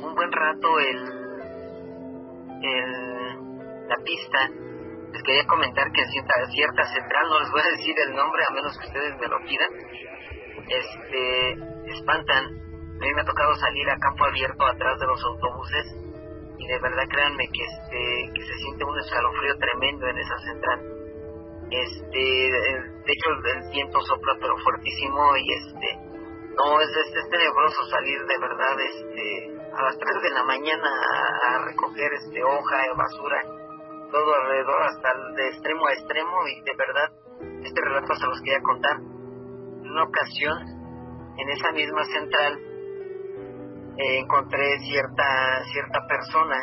un 0.03 0.15
buen 0.15 0.32
rato 0.32 0.80
el, 0.80 0.98
el 2.63 3.88
la 3.88 3.98
pista, 4.03 4.50
les 5.12 5.24
quería 5.24 5.46
comentar 5.46 5.91
que 5.91 6.06
cierta, 6.08 6.34
cierta 6.50 6.84
central, 6.86 7.30
no 7.30 7.39
les 7.39 7.51
voy 7.51 7.62
a 7.62 7.77
decir 7.77 7.96
el 8.08 8.15
nombre 8.15 8.41
a 8.48 8.53
menos 8.53 8.77
que 8.80 8.88
ustedes 8.88 9.13
me 9.20 9.27
lo 9.27 9.38
pidan, 9.46 9.70
este 10.68 11.91
espantan. 11.91 12.46
A 12.46 13.03
mí 13.03 13.13
me 13.15 13.22
ha 13.22 13.25
tocado 13.25 13.56
salir 13.56 13.89
a 13.89 13.98
campo 13.98 14.25
abierto 14.25 14.65
atrás 14.65 15.00
de 15.00 15.08
los 15.08 15.24
autobuses 15.24 16.11
y 16.62 16.68
de 16.68 16.80
verdad 16.80 17.10
créanme 17.10 17.48
que 17.50 17.63
este 17.63 18.34
que 18.34 18.41
se 18.46 18.53
siente 18.53 18.86
un 18.86 19.00
escalofrío 19.00 19.58
tremendo 19.58 20.08
en 20.08 20.18
esa 20.20 20.38
central. 20.38 20.80
Este 21.72 22.20
de 22.20 23.12
hecho 23.12 23.30
el, 23.32 23.72
viento 23.72 24.00
sopla 24.01 24.38
pero 24.39 24.56
fuertísimo 24.58 25.36
y 25.38 25.53
este 25.53 25.88
no 26.53 26.82
es, 26.82 26.89
es, 26.89 27.30
tenebroso 27.30 27.84
salir 27.89 28.20
de 28.27 28.38
verdad 28.38 28.75
este 28.80 29.58
a 29.74 29.82
las 29.84 29.98
3 29.98 30.22
de 30.22 30.30
la 30.32 30.44
mañana 30.44 30.89
a, 31.48 31.65
recoger 31.65 32.13
este 32.13 32.44
hoja 32.44 32.77
y 32.86 32.98
basura 32.98 33.41
todo 34.12 34.36
alrededor 34.36 34.84
hasta 34.84 35.13
de 35.36 35.48
extremo 35.48 35.88
a 35.88 35.94
extremo 35.94 36.48
y 36.48 36.62
de 36.62 36.75
verdad 36.77 37.10
este 37.63 37.82
relato 37.82 38.13
se 38.13 38.27
los 38.27 38.41
quería 38.41 38.62
contar. 38.62 38.98
Una 39.00 40.03
ocasión 40.03 40.58
en 41.38 41.50
esa 41.50 41.72
misma 41.72 42.03
central 42.06 42.71
eh, 44.01 44.17
encontré 44.17 44.79
cierta 44.79 45.63
cierta 45.72 46.08
persona 46.08 46.58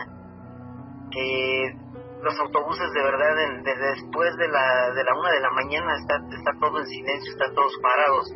que 1.11 1.73
los 2.21 2.41
autobuses 2.41 2.91
de 2.93 3.03
verdad 3.03 3.63
desde 3.63 3.91
después 3.95 4.37
de 4.39 4.49
la 4.49 4.91
de 4.91 5.05
la 5.05 5.15
una 5.15 5.31
de 5.31 5.41
la 5.41 5.51
mañana 5.51 5.95
está 5.97 6.17
está 6.37 6.51
todo 6.59 6.81
en 6.81 6.87
silencio 6.87 7.33
están 7.33 7.55
todos 7.55 7.73
parados. 7.81 8.35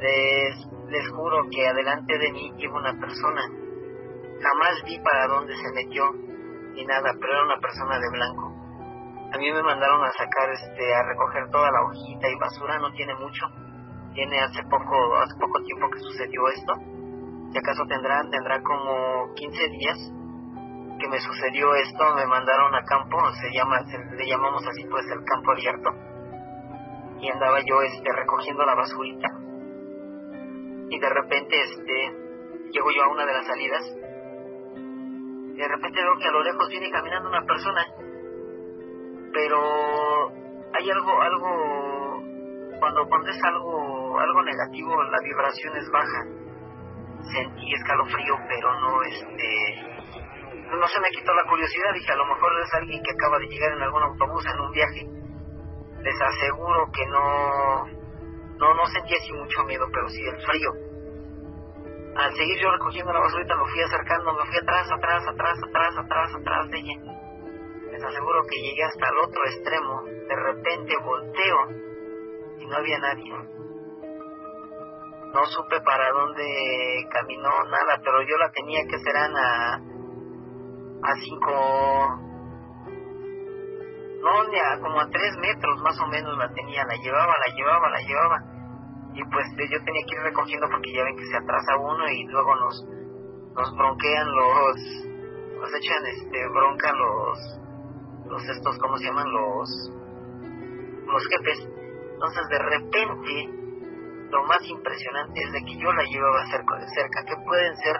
Les 0.00 0.68
les 0.90 1.08
juro 1.08 1.48
que 1.50 1.66
adelante 1.66 2.18
de 2.18 2.32
mí 2.32 2.52
iba 2.58 2.78
una 2.78 2.92
persona. 3.00 3.42
Jamás 4.42 4.82
vi 4.84 4.98
para 5.00 5.26
dónde 5.28 5.56
se 5.56 5.72
metió 5.72 6.04
ni 6.74 6.84
nada 6.84 7.14
pero 7.18 7.32
era 7.32 7.44
una 7.44 7.60
persona 7.60 7.98
de 7.98 8.10
blanco. 8.10 8.46
A 9.32 9.38
mí 9.38 9.50
me 9.52 9.62
mandaron 9.62 10.04
a 10.04 10.12
sacar 10.12 10.50
este 10.52 10.94
a 10.94 11.02
recoger 11.04 11.50
toda 11.50 11.70
la 11.70 11.80
hojita 11.82 12.28
y 12.28 12.38
basura 12.38 12.78
no 12.78 12.92
tiene 12.92 13.14
mucho. 13.14 13.46
Tiene 14.12 14.38
hace 14.40 14.62
poco 14.64 15.16
hace 15.16 15.34
poco 15.40 15.62
tiempo 15.62 15.88
que 15.88 16.00
sucedió 16.00 16.48
esto 16.48 16.99
si 17.52 17.58
acaso 17.58 17.84
tendrá, 17.88 18.22
tendrá 18.30 18.62
como 18.62 19.34
15 19.34 19.68
días 19.70 19.98
que 21.00 21.08
me 21.08 21.18
sucedió 21.18 21.74
esto, 21.74 22.14
me 22.14 22.26
mandaron 22.26 22.74
a 22.74 22.84
campo, 22.84 23.18
se 23.40 23.50
llama, 23.52 23.80
le 24.16 24.26
llamamos 24.26 24.66
así 24.66 24.84
pues 24.84 25.06
el 25.10 25.24
campo 25.24 25.52
abierto, 25.52 25.90
y 27.20 27.28
andaba 27.30 27.58
yo 27.60 27.82
este 27.82 28.12
recogiendo 28.12 28.64
la 28.64 28.74
basurita, 28.74 29.28
y 30.90 30.98
de 30.98 31.08
repente 31.08 31.56
este 31.62 31.92
llego 32.70 32.90
yo 32.94 33.02
a 33.02 33.08
una 33.08 33.24
de 33.24 33.32
las 33.32 33.46
salidas, 33.46 33.82
y 34.76 35.56
de 35.56 35.68
repente 35.68 36.02
veo 36.02 36.16
que 36.18 36.28
a 36.28 36.32
lo 36.32 36.42
lejos 36.42 36.68
viene 36.68 36.90
caminando 36.90 37.30
una 37.30 37.46
persona, 37.46 37.84
pero 39.32 40.28
hay 40.74 40.90
algo, 40.90 41.20
algo, 41.22 42.22
cuando, 42.78 43.08
cuando 43.08 43.30
es 43.30 43.42
algo, 43.42 44.20
algo 44.20 44.42
negativo, 44.42 45.02
la 45.02 45.18
vibración 45.24 45.76
es 45.76 45.90
baja 45.90 46.39
sentí 47.24 47.74
escalofrío, 47.74 48.34
pero 48.48 48.80
no, 48.80 49.02
este, 49.02 49.82
no 50.70 50.86
se 50.86 51.00
me 51.00 51.10
quitó 51.10 51.34
la 51.34 51.44
curiosidad. 51.48 51.92
Dije, 51.94 52.12
a 52.12 52.16
lo 52.16 52.26
mejor 52.26 52.52
es 52.62 52.74
alguien 52.74 53.02
que 53.02 53.12
acaba 53.12 53.38
de 53.38 53.46
llegar 53.46 53.72
en 53.72 53.82
algún 53.82 54.02
autobús 54.02 54.44
en 54.46 54.60
un 54.60 54.72
viaje. 54.72 55.06
Les 56.02 56.20
aseguro 56.20 56.90
que 56.92 57.06
no, 57.06 57.84
no, 58.58 58.74
no 58.74 58.86
sentí 58.86 59.14
así 59.14 59.32
mucho 59.32 59.64
miedo, 59.64 59.86
pero 59.92 60.08
sí 60.08 60.22
el 60.22 60.40
frío. 60.42 60.70
al 62.16 62.34
seguir 62.34 62.58
yo 62.60 62.70
recogiendo 62.72 63.12
la 63.12 63.20
basurita 63.20 63.56
me 63.56 63.70
fui 63.70 63.82
acercando, 63.82 64.32
me 64.32 64.44
fui 64.46 64.56
atrás, 64.58 64.90
atrás, 64.90 65.22
atrás, 65.28 65.58
atrás, 65.68 65.98
atrás, 65.98 66.34
atrás 66.34 66.70
de 66.70 66.78
ella. 66.78 66.96
Les 67.92 68.04
aseguro 68.04 68.42
que 68.46 68.60
llegué 68.60 68.84
hasta 68.84 69.08
el 69.08 69.18
otro 69.18 69.44
extremo. 69.46 70.02
De 70.04 70.36
repente 70.36 70.94
volteo 71.02 71.58
y 72.60 72.66
no 72.66 72.76
había 72.76 72.98
nadie. 72.98 73.32
No 75.32 75.46
supe 75.46 75.80
para 75.82 76.10
dónde 76.10 77.06
caminó, 77.10 77.50
nada, 77.70 78.00
pero 78.02 78.22
yo 78.22 78.36
la 78.36 78.50
tenía 78.50 78.82
que 78.84 78.98
serán 78.98 79.36
a, 79.36 79.74
a 81.02 81.14
cinco, 81.22 81.52
no, 84.22 84.30
a, 84.30 84.80
como 84.80 85.00
a 85.00 85.08
tres 85.08 85.36
metros 85.38 85.80
más 85.82 86.00
o 86.00 86.06
menos 86.08 86.36
la 86.36 86.52
tenía, 86.52 86.84
la 86.84 86.96
llevaba, 86.96 87.34
la 87.46 87.54
llevaba, 87.54 87.90
la 87.90 88.00
llevaba. 88.00 88.38
Y 89.14 89.24
pues 89.24 89.46
yo 89.70 89.84
tenía 89.84 90.02
que 90.06 90.14
ir 90.16 90.22
recogiendo 90.22 90.66
porque 90.68 90.92
ya 90.92 91.04
ven 91.04 91.16
que 91.16 91.26
se 91.26 91.36
atrasa 91.36 91.78
uno 91.78 92.08
y 92.10 92.24
luego 92.26 92.54
nos 92.56 92.84
nos 93.54 93.76
bronquean 93.76 94.32
los 94.32 94.76
nos 95.58 95.74
echan 95.74 96.06
este 96.06 96.48
bronca 96.48 96.92
los 96.92 97.38
los 98.26 98.48
estos 98.48 98.78
cómo 98.78 98.96
se 98.98 99.06
llaman 99.06 99.30
los 99.32 99.92
los 101.06 101.26
jefes. 101.28 101.68
Entonces 102.14 102.48
de 102.48 102.58
repente 102.58 103.59
lo 104.30 104.44
más 104.44 104.62
impresionante 104.64 105.40
es 105.40 105.52
de 105.52 105.60
que 105.64 105.76
yo 105.76 105.92
la 105.92 106.04
llevaba 106.04 106.46
cerca 106.46 106.76
de 106.78 106.88
cerca 106.88 107.24
que 107.24 107.36
pueden 107.44 107.76
ser 107.76 107.96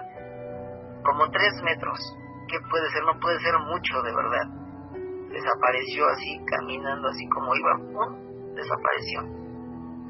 como 1.03 1.29
tres 1.31 1.53
metros 1.63 1.99
que 2.47 2.59
puede 2.69 2.89
ser 2.89 3.03
no 3.03 3.19
puede 3.19 3.39
ser 3.39 3.57
mucho 3.59 4.01
de 4.01 4.15
verdad 4.15 4.47
desapareció 5.29 6.07
así 6.09 6.39
caminando 6.45 7.07
así 7.07 7.27
como 7.29 7.55
iba 7.55 7.77
¡pum! 7.77 8.55
desapareció 8.55 9.41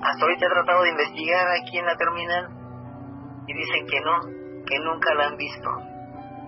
hasta 0.02 0.26
ahorita 0.26 0.46
he 0.46 0.50
tratado 0.50 0.82
de 0.84 0.90
investigar 0.90 1.48
aquí 1.62 1.78
en 1.78 1.86
la 1.86 1.96
terminal 1.96 2.50
y 3.48 3.54
dicen 3.54 3.86
que 3.86 4.02
no, 4.02 4.66
que 4.66 4.80
nunca 4.80 5.14
la 5.14 5.28
han 5.28 5.38
visto. 5.38 5.70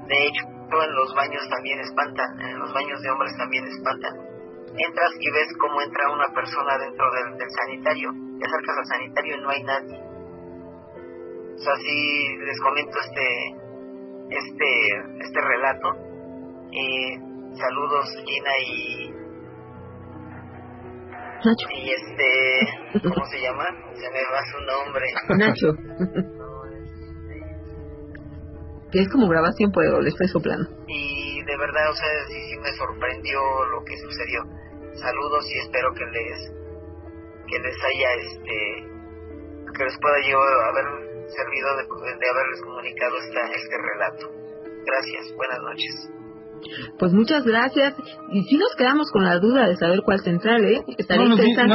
De 0.07 0.25
hecho, 0.25 0.43
en 0.47 0.95
los 0.95 1.13
baños 1.13 1.47
también 1.49 1.79
espantan, 1.79 2.41
en 2.41 2.59
los 2.59 2.73
baños 2.73 3.01
de 3.01 3.09
hombres 3.11 3.37
también 3.37 3.65
espantan. 3.65 4.13
Entras 4.75 5.11
y 5.19 5.31
ves 5.31 5.47
cómo 5.59 5.81
entra 5.81 6.11
una 6.11 6.27
persona 6.33 6.77
dentro 6.79 7.05
del, 7.11 7.49
sanitario, 7.49 8.09
te 8.39 8.45
acercas 8.45 8.77
al 8.77 8.85
sanitario 8.85 9.37
y 9.37 9.41
no 9.41 9.49
hay 9.49 9.63
nadie. 9.63 9.99
O 11.53 11.57
sea, 11.57 11.75
si 11.75 12.37
les 12.37 12.59
comento 12.59 12.97
este, 12.99 13.27
este, 14.29 14.69
este 15.21 15.41
relato. 15.41 15.89
Eh, 16.71 17.19
saludos 17.55 18.09
Gina 18.25 18.51
y 18.65 19.13
Nacho. 21.45 21.67
Y 21.75 21.91
este, 21.91 22.29
¿cómo 23.03 23.25
se 23.25 23.41
llama? 23.41 23.65
Se 23.93 24.09
me 24.09 24.23
va 24.31 24.41
su 24.49 24.59
nombre. 24.65 25.05
Nacho. 25.37 25.75
que 28.93 28.99
es 28.99 29.09
como 29.09 29.27
grabación, 29.27 29.71
pero 29.73 29.99
le 29.99 30.09
estoy 30.09 30.27
soplando. 30.27 30.69
Y 30.87 31.32
de 31.45 31.57
verdad, 31.57 31.89
o 31.89 31.95
sea, 31.95 32.09
sí, 32.27 32.39
sí 32.49 32.57
me 32.57 32.71
sorprendió 32.73 33.39
lo 33.71 33.83
que 33.83 33.97
sucedió. 33.97 34.43
Saludos 34.95 35.45
y 35.49 35.59
espero 35.59 35.93
que 35.93 36.05
les 36.05 36.39
que 37.47 37.59
les 37.59 37.75
haya 37.83 38.09
este 38.21 38.57
que 39.75 39.83
les 39.83 39.97
pueda 39.99 40.17
yo 40.29 40.37
haber 40.37 40.85
servido 41.27 41.67
de, 41.77 41.83
de 41.83 42.29
haberles 42.29 42.61
comunicado 42.61 43.17
esta, 43.17 43.41
este 43.51 43.75
relato. 43.77 44.25
Gracias, 44.85 45.35
buenas 45.35 45.59
noches. 45.59 46.23
Pues 46.99 47.11
muchas 47.13 47.43
gracias. 47.43 47.95
Y 48.31 48.43
si 48.43 48.57
nos 48.57 48.75
quedamos 48.77 49.09
con 49.11 49.23
la 49.23 49.39
duda 49.39 49.67
de 49.67 49.75
saber 49.75 50.01
cuál 50.05 50.19
central, 50.19 50.63
¿eh? 50.63 50.81
no 51.17 51.27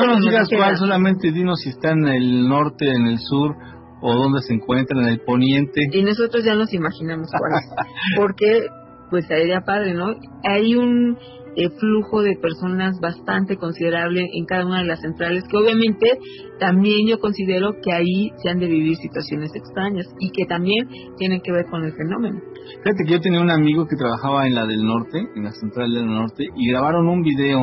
nos, 0.07 0.21
digas 0.21 0.49
cuál, 0.49 0.77
solamente 0.77 1.31
dinos 1.33 1.61
si 1.61 1.71
está 1.71 1.91
en 1.91 2.07
el 2.07 2.49
norte, 2.49 2.87
en 2.87 3.07
el 3.07 3.19
sur 3.19 3.55
o 4.01 4.15
dónde 4.15 4.41
se 4.43 4.55
encuentra, 4.55 5.01
en 5.01 5.09
el 5.09 5.21
poniente. 5.21 5.81
Y 5.93 6.03
nosotros 6.03 6.45
ya 6.45 6.55
nos 6.55 6.73
imaginamos 6.73 7.29
cuál 7.37 7.53
es. 7.53 7.69
Porque, 8.17 8.67
pues 9.11 9.27
sería 9.27 9.61
padre, 9.61 9.95
¿no? 9.95 10.15
Hay 10.45 10.75
un 10.75 11.17
eh, 11.57 11.71
flujo 11.71 12.23
de 12.23 12.37
personas 12.41 13.01
bastante 13.01 13.57
considerable 13.57 14.25
en 14.33 14.45
cada 14.45 14.65
una 14.65 14.79
de 14.79 14.87
las 14.87 15.01
centrales, 15.01 15.43
que 15.51 15.57
obviamente 15.57 16.19
también 16.61 17.09
yo 17.09 17.19
considero 17.19 17.73
que 17.83 17.93
ahí 17.93 18.31
se 18.43 18.51
han 18.51 18.61
de 18.61 18.69
vivir 18.69 18.97
situaciones 18.97 19.51
extrañas 19.55 20.07
y 20.21 20.31
que 20.31 20.45
también 20.47 20.89
tienen 21.17 21.41
que 21.41 21.51
ver 21.51 21.67
con 21.67 21.83
el 21.85 21.93
fenómeno. 21.93 22.41
Fíjate 22.85 23.05
que 23.05 23.13
yo 23.13 23.21
tenía 23.21 23.41
un 23.41 23.51
amigo 23.51 23.87
que 23.87 23.97
trabajaba 23.97 24.47
en 24.47 24.55
la 24.55 24.67
del 24.67 24.85
norte, 24.85 25.19
en 25.35 25.43
la 25.43 25.51
central 25.53 25.93
del 25.93 26.07
norte, 26.07 26.45
y 26.55 26.71
grabaron 26.71 27.09
un 27.09 27.23
video 27.23 27.61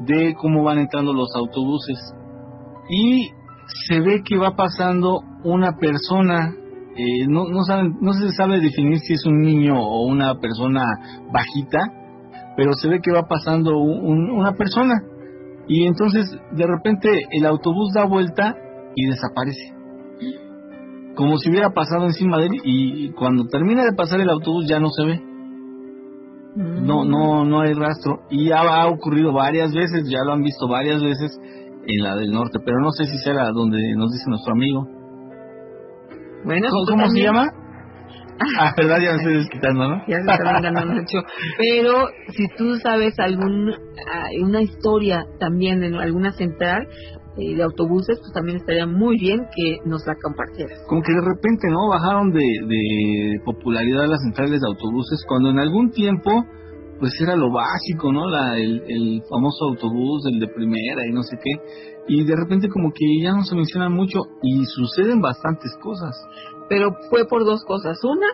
de 0.00 0.34
cómo 0.34 0.64
van 0.64 0.78
entrando 0.78 1.12
los 1.12 1.28
autobuses. 1.36 1.98
Y 2.88 3.28
se 3.86 4.00
ve 4.00 4.22
que 4.24 4.36
va 4.36 4.56
pasando 4.56 5.20
una 5.44 5.76
persona, 5.78 6.56
eh, 6.94 7.26
no, 7.26 7.48
no, 7.48 7.64
saben, 7.64 7.96
no 8.00 8.12
se 8.12 8.30
sabe 8.32 8.60
definir 8.60 8.98
si 8.98 9.14
es 9.14 9.24
un 9.24 9.40
niño 9.40 9.80
o 9.80 10.06
una 10.06 10.34
persona 10.38 10.82
bajita, 11.32 11.80
pero 12.56 12.74
se 12.74 12.88
ve 12.88 13.00
que 13.02 13.12
va 13.12 13.22
pasando 13.22 13.78
una 13.78 14.52
persona. 14.52 14.94
Y 15.68 15.86
entonces 15.86 16.30
de 16.52 16.66
repente 16.66 17.08
el 17.30 17.46
autobús 17.46 17.92
da 17.94 18.04
vuelta 18.04 18.54
y 18.94 19.06
desaparece. 19.06 19.72
Como 21.14 21.38
si 21.38 21.50
hubiera 21.50 21.70
pasado 21.70 22.04
encima 22.04 22.38
de 22.38 22.46
él 22.46 22.52
y 22.64 23.12
cuando 23.12 23.46
termina 23.46 23.84
de 23.84 23.92
pasar 23.92 24.20
el 24.20 24.28
autobús 24.28 24.66
ya 24.68 24.78
no 24.78 24.88
se 24.88 25.04
ve. 25.04 25.20
No 26.56 27.04
no 27.04 27.46
no 27.46 27.60
hay 27.60 27.72
rastro. 27.72 28.22
Y 28.28 28.48
ya 28.48 28.60
ha 28.60 28.86
ocurrido 28.88 29.32
varias 29.32 29.72
veces 29.72 30.08
ya 30.10 30.24
lo 30.24 30.32
han 30.32 30.42
visto 30.42 30.68
varias 30.68 31.02
veces 31.02 31.38
en 31.86 32.02
la 32.02 32.14
del 32.16 32.30
norte 32.30 32.58
pero 32.64 32.78
no 32.80 32.90
sé 32.92 33.04
si 33.04 33.18
será 33.18 33.50
donde 33.50 33.78
nos 33.96 34.12
dice 34.12 34.24
nuestro 34.28 34.52
amigo 34.52 35.01
bueno 36.44 36.68
cómo 36.88 37.08
se 37.08 37.22
llama 37.22 37.50
Ah, 38.58 38.72
verdad, 38.76 38.98
ya 39.00 39.12
me 39.12 39.16
estoy 39.18 39.34
desquitando, 39.34 39.88
¿no? 39.88 39.96
Ya 40.08 40.16
se 40.16 40.30
está 40.30 40.52
vengando 40.54 40.84
Nacho. 40.94 41.18
Pero 41.58 42.08
si 42.28 42.46
tú 42.56 42.76
sabes 42.76 43.14
algún, 43.18 43.70
ah, 43.70 44.24
una 44.42 44.62
historia 44.62 45.24
también 45.38 45.84
en 45.84 45.94
alguna 45.94 46.32
central 46.32 46.88
eh, 47.36 47.54
de 47.54 47.62
autobuses, 47.62 48.18
pues 48.18 48.32
también 48.32 48.58
estaría 48.58 48.86
muy 48.86 49.18
bien 49.18 49.40
que 49.54 49.78
nos 49.84 50.04
la 50.06 50.14
compartieras. 50.20 50.82
Como 50.88 51.02
que 51.02 51.12
de 51.12 51.20
repente, 51.20 51.68
¿no? 51.70 51.88
Bajaron 51.88 52.32
de, 52.32 52.40
de 52.40 53.40
popularidad 53.44 54.06
las 54.06 54.22
centrales 54.22 54.60
de 54.60 54.66
autobuses 54.66 55.24
cuando 55.28 55.50
en 55.50 55.58
algún 55.58 55.90
tiempo 55.90 56.44
pues 57.02 57.20
era 57.20 57.34
lo 57.34 57.50
básico, 57.50 58.12
¿no? 58.12 58.30
La, 58.30 58.56
el, 58.56 58.80
el 58.86 59.22
famoso 59.28 59.70
autobús, 59.70 60.22
el 60.32 60.38
de 60.38 60.46
primera 60.46 61.04
y 61.04 61.10
no 61.10 61.24
sé 61.24 61.36
qué. 61.42 61.50
Y 62.08 62.24
de 62.24 62.36
repente 62.36 62.68
como 62.68 62.92
que 62.92 63.04
ya 63.22 63.32
no 63.32 63.44
se 63.44 63.54
menciona 63.54 63.88
mucho 63.88 64.20
y 64.42 64.64
suceden 64.64 65.20
bastantes 65.20 65.76
cosas 65.80 66.14
pero 66.72 66.96
fue 67.10 67.26
por 67.26 67.44
dos 67.44 67.62
cosas. 67.66 67.98
Una, 68.02 68.26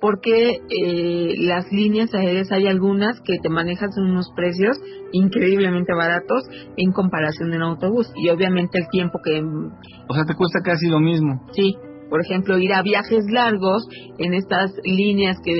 porque 0.00 0.60
eh, 0.70 1.34
las 1.40 1.70
líneas 1.70 2.14
aéreas 2.14 2.50
hay 2.50 2.66
algunas 2.66 3.20
que 3.20 3.38
te 3.38 3.50
manejan 3.50 3.90
en 3.98 4.04
unos 4.04 4.32
precios 4.34 4.78
increíblemente 5.12 5.92
baratos 5.92 6.42
en 6.78 6.90
comparación 6.92 7.50
de 7.50 7.58
un 7.58 7.64
autobús 7.64 8.10
y 8.16 8.30
obviamente 8.30 8.78
el 8.78 8.88
tiempo 8.88 9.20
que... 9.22 9.42
O 10.08 10.14
sea, 10.14 10.24
te 10.24 10.34
cuesta 10.34 10.60
casi 10.64 10.88
lo 10.88 11.00
mismo. 11.00 11.46
Sí, 11.52 11.76
por 12.12 12.20
ejemplo, 12.20 12.58
ir 12.58 12.74
a 12.74 12.82
viajes 12.82 13.24
largos 13.30 13.88
en 14.18 14.34
estas 14.34 14.70
líneas 14.84 15.38
que, 15.42 15.54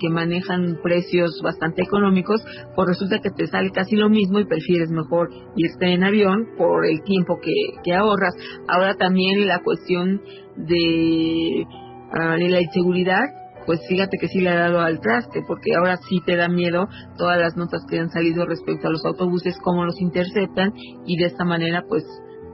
que 0.00 0.08
manejan 0.08 0.80
precios 0.82 1.40
bastante 1.40 1.82
económicos, 1.82 2.44
pues 2.74 2.88
resulta 2.88 3.20
que 3.20 3.30
te 3.30 3.46
sale 3.46 3.70
casi 3.70 3.94
lo 3.94 4.10
mismo 4.10 4.40
y 4.40 4.44
prefieres 4.44 4.90
mejor 4.90 5.28
irte 5.54 5.92
en 5.92 6.02
avión 6.02 6.48
por 6.58 6.84
el 6.84 7.00
tiempo 7.04 7.38
que, 7.40 7.52
que 7.84 7.94
ahorras. 7.94 8.34
Ahora 8.66 8.96
también 8.96 9.46
la 9.46 9.60
cuestión 9.60 10.20
de, 10.56 11.62
uh, 11.62 12.38
de 12.40 12.48
la 12.48 12.60
inseguridad 12.60 13.22
pues 13.64 13.78
fíjate 13.88 14.18
que 14.20 14.26
sí 14.26 14.40
le 14.40 14.50
ha 14.50 14.56
dado 14.56 14.80
al 14.80 15.00
traste, 15.00 15.42
porque 15.46 15.76
ahora 15.76 15.96
sí 16.08 16.20
te 16.26 16.34
da 16.34 16.48
miedo 16.48 16.88
todas 17.16 17.38
las 17.38 17.56
notas 17.56 17.82
que 17.88 18.00
han 18.00 18.10
salido 18.10 18.44
respecto 18.46 18.88
a 18.88 18.90
los 18.90 19.04
autobuses, 19.06 19.56
cómo 19.62 19.84
los 19.84 19.98
interceptan, 20.00 20.72
y 21.06 21.16
de 21.16 21.26
esta 21.26 21.44
manera, 21.44 21.82
pues 21.88 22.04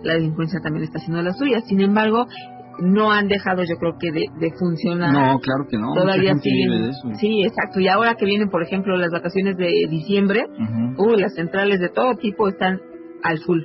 la 0.04 0.14
delincuencia 0.14 0.60
también 0.62 0.84
está 0.84 0.98
haciendo 0.98 1.22
la 1.22 1.32
suya. 1.32 1.62
Sin 1.62 1.80
embargo, 1.80 2.26
no 2.80 3.10
han 3.10 3.28
dejado 3.28 3.62
yo 3.62 3.76
creo 3.78 3.94
que 3.98 4.10
de, 4.12 4.52
funcionar. 4.58 5.12
No, 5.12 5.38
claro 5.40 5.66
que 5.68 5.78
no. 5.78 5.94
Todavía 5.94 6.34
siguen. 6.36 6.92
Sí, 7.18 7.42
exacto. 7.42 7.80
Y 7.80 7.88
ahora 7.88 8.14
que 8.14 8.24
vienen, 8.24 8.48
por 8.48 8.62
ejemplo, 8.62 8.96
las 8.96 9.10
vacaciones 9.10 9.56
de 9.56 9.70
diciembre, 9.88 10.44
uh, 10.98 11.16
las 11.16 11.34
centrales 11.34 11.80
de 11.80 11.88
todo 11.88 12.14
tipo 12.16 12.48
están 12.48 12.80
al 13.22 13.38
full. 13.40 13.60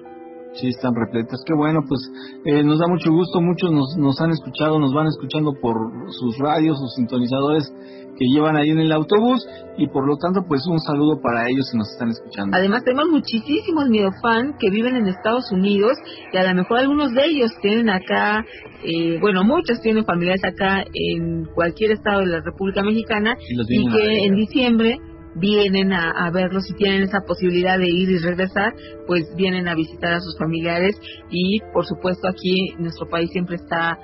Sí, 0.53 0.69
están 0.69 0.93
repletas. 0.95 1.41
Qué 1.45 1.53
bueno, 1.53 1.81
pues 1.87 1.99
eh, 2.45 2.63
nos 2.63 2.79
da 2.79 2.87
mucho 2.87 3.11
gusto. 3.11 3.41
Muchos 3.41 3.71
nos, 3.71 3.97
nos 3.97 4.21
han 4.21 4.31
escuchado, 4.31 4.79
nos 4.79 4.93
van 4.93 5.07
escuchando 5.07 5.53
por 5.61 5.75
sus 6.11 6.37
radios, 6.37 6.77
sus 6.79 6.95
sintonizadores 6.95 7.73
que 8.17 8.25
llevan 8.33 8.55
ahí 8.55 8.69
en 8.69 8.79
el 8.79 8.91
autobús 8.91 9.45
y 9.77 9.87
por 9.87 10.07
lo 10.07 10.17
tanto 10.17 10.41
pues 10.47 10.61
un 10.67 10.79
saludo 10.79 11.21
para 11.21 11.47
ellos 11.49 11.69
que 11.71 11.77
nos 11.77 11.91
están 11.91 12.09
escuchando. 12.09 12.55
Además 12.57 12.83
tenemos 12.83 13.09
muchísimos 13.09 13.85
fan 14.21 14.55
que 14.59 14.69
viven 14.69 14.95
en 14.95 15.07
Estados 15.07 15.51
Unidos 15.51 15.97
y 16.31 16.37
a 16.37 16.43
lo 16.43 16.55
mejor 16.55 16.79
algunos 16.79 17.11
de 17.11 17.25
ellos 17.25 17.51
tienen 17.61 17.89
acá, 17.89 18.45
eh, 18.83 19.19
bueno 19.19 19.43
muchos 19.43 19.81
tienen 19.81 20.05
familiares 20.05 20.43
acá 20.43 20.83
en 20.93 21.45
cualquier 21.53 21.91
estado 21.91 22.21
de 22.21 22.27
la 22.27 22.41
República 22.41 22.83
Mexicana 22.83 23.35
y, 23.67 23.91
que 23.91 24.25
en 24.25 24.35
diciembre 24.35 24.99
vienen 25.35 25.91
a, 25.91 26.31
verlos 26.31 26.69
y 26.69 26.75
tienen 26.75 27.03
esa 27.03 27.19
posibilidad 27.27 27.77
de 27.77 27.89
ir 27.89 28.09
y 28.09 28.17
regresar, 28.19 28.73
pues 29.05 29.23
vienen 29.35 29.67
a 29.67 29.75
visitar 29.75 30.13
a 30.13 30.19
sus 30.19 30.37
familiares 30.37 30.95
y 31.29 31.59
por 31.73 31.85
supuesto 31.85 32.27
aquí 32.27 32.73
nuestro 32.79 33.07
país 33.09 33.29
siempre 33.31 33.57
está 33.57 33.97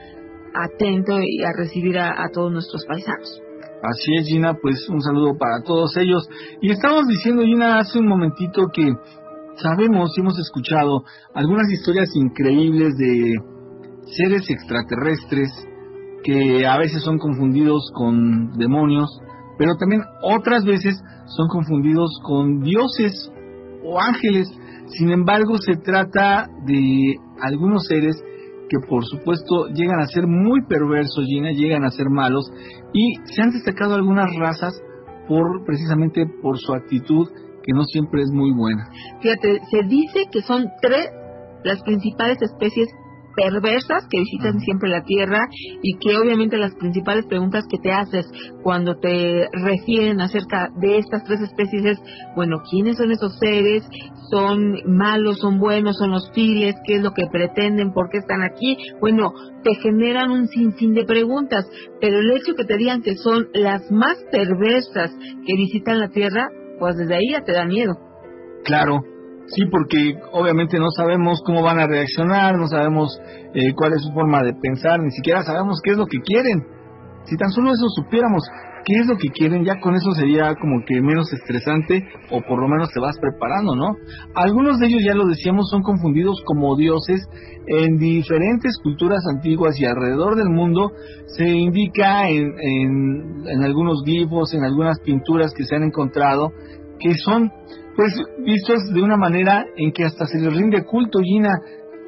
atento 0.54 1.20
y 1.22 1.42
a 1.44 1.52
recibir 1.58 1.98
a, 1.98 2.28
todos 2.34 2.52
nuestros 2.52 2.86
paisanos. 2.86 3.42
Así 3.84 4.14
es, 4.16 4.28
Gina, 4.28 4.54
pues 4.62 4.88
un 4.90 5.02
saludo 5.02 5.38
para 5.38 5.64
todos 5.64 5.98
ellos. 5.98 6.28
Y 6.62 6.72
estamos 6.72 7.08
diciendo, 7.08 7.42
Gina, 7.42 7.80
hace 7.80 7.98
un 7.98 8.08
momentito 8.08 8.68
que 8.72 8.94
sabemos 9.56 10.12
y 10.16 10.22
hemos 10.22 10.38
escuchado 10.38 11.04
algunas 11.34 11.68
historias 11.72 12.10
increíbles 12.16 12.96
de 12.98 13.34
seres 14.06 14.48
extraterrestres 14.50 15.50
que 16.24 16.66
a 16.68 16.78
veces 16.78 17.02
son 17.02 17.18
confundidos 17.18 17.92
con 17.96 18.54
demonios, 18.54 19.10
pero 19.58 19.76
también 19.78 20.04
otras 20.22 20.64
veces 20.64 21.02
son 21.26 21.48
confundidos 21.48 22.12
con 22.24 22.62
dioses 22.62 23.32
o 23.84 24.00
ángeles. 24.00 24.48
Sin 24.98 25.10
embargo, 25.10 25.58
se 25.58 25.78
trata 25.78 26.48
de 26.66 27.16
algunos 27.42 27.88
seres 27.88 28.16
que 28.72 28.88
por 28.88 29.04
supuesto 29.04 29.68
llegan 29.74 30.00
a 30.00 30.08
ser 30.08 30.28
muy 30.28 30.62
perversos, 30.66 31.26
llegan 31.28 31.84
a 31.84 31.92
ser 31.92 32.10
malos 32.10 32.50
y 32.94 33.16
se 33.26 33.42
han 33.42 33.52
destacado 33.52 33.96
algunas 33.96 34.34
razas 34.40 34.74
por 35.28 35.66
precisamente 35.66 36.26
por 36.42 36.58
su 36.58 36.74
actitud 36.74 37.28
que 37.64 37.74
no 37.74 37.84
siempre 37.84 38.22
es 38.22 38.32
muy 38.32 38.54
buena. 38.54 38.90
Fíjate, 39.22 39.60
se 39.70 39.84
dice 39.88 40.24
que 40.32 40.42
son 40.42 40.68
tres 40.82 41.10
las 41.66 41.84
principales 41.84 42.42
especies 42.42 42.88
perversas 43.42 44.06
que 44.10 44.20
visitan 44.20 44.60
siempre 44.60 44.90
la 44.90 45.04
Tierra 45.04 45.48
y 45.82 45.98
que 45.98 46.16
obviamente 46.18 46.58
las 46.58 46.76
principales 46.76 47.26
preguntas 47.26 47.66
que 47.70 47.80
te 47.80 47.92
haces 47.92 48.26
cuando 48.62 48.96
te 49.00 49.48
refieren 49.52 50.22
acerca 50.22 50.70
de 50.80 51.00
estas 51.00 51.24
tres 51.24 51.42
especies 51.42 51.86
es, 51.86 51.98
bueno, 52.36 52.62
¿quiénes 52.70 52.98
son 52.98 53.12
esos 53.12 53.38
seres? 53.40 53.84
¿Son 54.30 54.76
malos? 54.86 55.40
¿Son 55.40 55.60
buenos? 55.60 55.98
¿Son 55.98 56.14
hostiles? 56.14 56.76
¿Qué 56.86 56.98
es 56.98 57.02
lo 57.02 57.12
que 57.12 57.26
pretenden? 57.32 57.94
¿Por 57.94 58.10
qué 58.10 58.20
están 58.20 58.44
aquí? 58.44 58.78
Bueno, 59.00 59.34
te 59.64 59.74
generan 59.76 60.30
un 60.30 60.48
sinfín 60.48 60.94
de 60.94 61.06
preguntas, 61.06 61.66
pero 62.00 62.20
el 62.20 62.32
hecho 62.32 62.54
que 62.56 62.66
te 62.66 62.78
digan 62.78 63.02
que 63.02 63.16
son 63.16 63.48
las 63.54 63.92
más 63.92 64.18
perversas 64.32 65.12
que 65.46 65.56
visitan 65.56 66.00
la 66.00 66.10
Tierra, 66.10 66.48
pues 66.80 66.96
desde 66.96 67.16
ahí 67.16 67.32
ya 67.32 67.44
te 67.44 67.54
da 67.54 67.66
miedo. 67.66 67.94
Claro, 68.64 69.02
Sí, 69.54 69.66
porque 69.70 70.16
obviamente 70.32 70.80
no 70.80 70.90
sabemos 70.92 71.42
cómo 71.46 71.62
van 71.62 71.80
a 71.80 71.88
reaccionar, 71.88 72.58
no 72.58 72.68
sabemos 72.68 73.20
eh, 73.54 73.74
cuál 73.76 73.94
es 73.94 74.02
su 74.02 74.14
forma 74.14 74.44
de 74.44 74.54
pensar, 74.54 75.02
ni 75.02 75.12
siquiera 75.12 75.44
sabemos 75.44 75.82
qué 75.84 75.92
es 75.92 75.98
lo 75.98 76.06
que 76.06 76.20
quieren. 76.20 76.64
Si 77.26 77.36
tan 77.36 77.50
solo 77.52 77.72
eso 77.72 77.86
supiéramos 77.90 78.44
qué 78.86 78.94
es 79.02 79.08
lo 79.08 79.18
que 79.18 79.28
quieren, 79.30 79.66
ya 79.66 79.80
con 79.80 79.94
eso 79.96 80.12
sería 80.14 80.56
como 80.56 80.84
que 80.86 81.02
menos 81.02 81.32
estresante 81.34 82.08
o 82.32 82.42
por 82.42 82.62
lo 82.62 82.68
menos 82.70 82.90
te 82.94 83.00
vas 83.02 83.18
preparando, 83.20 83.76
¿no? 83.76 83.96
Algunos 84.36 84.80
de 84.80 84.88
ellos, 84.88 85.04
ya 85.06 85.14
lo 85.14 85.28
decíamos, 85.28 85.70
son 85.70 85.84
confundidos 85.84 86.42
como 86.46 86.76
dioses 86.78 87.28
en 87.68 87.98
diferentes 87.98 88.78
culturas 88.82 89.20
antiguas 89.36 89.78
y 89.80 89.86
alrededor 89.86 90.36
del 90.36 90.50
mundo 90.50 90.92
se 91.28 91.48
indica 91.48 92.30
en, 92.30 92.54
en, 92.58 93.48
en 93.48 93.64
algunos 93.64 94.02
glifos, 94.04 94.54
en 94.54 94.64
algunas 94.64 95.00
pinturas 95.02 95.54
que 95.54 95.66
se 95.66 95.76
han 95.76 95.84
encontrado, 95.84 96.52
que 97.00 97.14
son 97.16 97.52
pues 97.96 98.14
vistos 98.40 98.94
de 98.94 99.02
una 99.02 99.18
manera 99.18 99.66
en 99.76 99.92
que 99.92 100.06
hasta 100.06 100.26
se 100.26 100.40
les 100.40 100.54
rinde 100.54 100.84
culto, 100.86 101.20
Gina, 101.20 101.52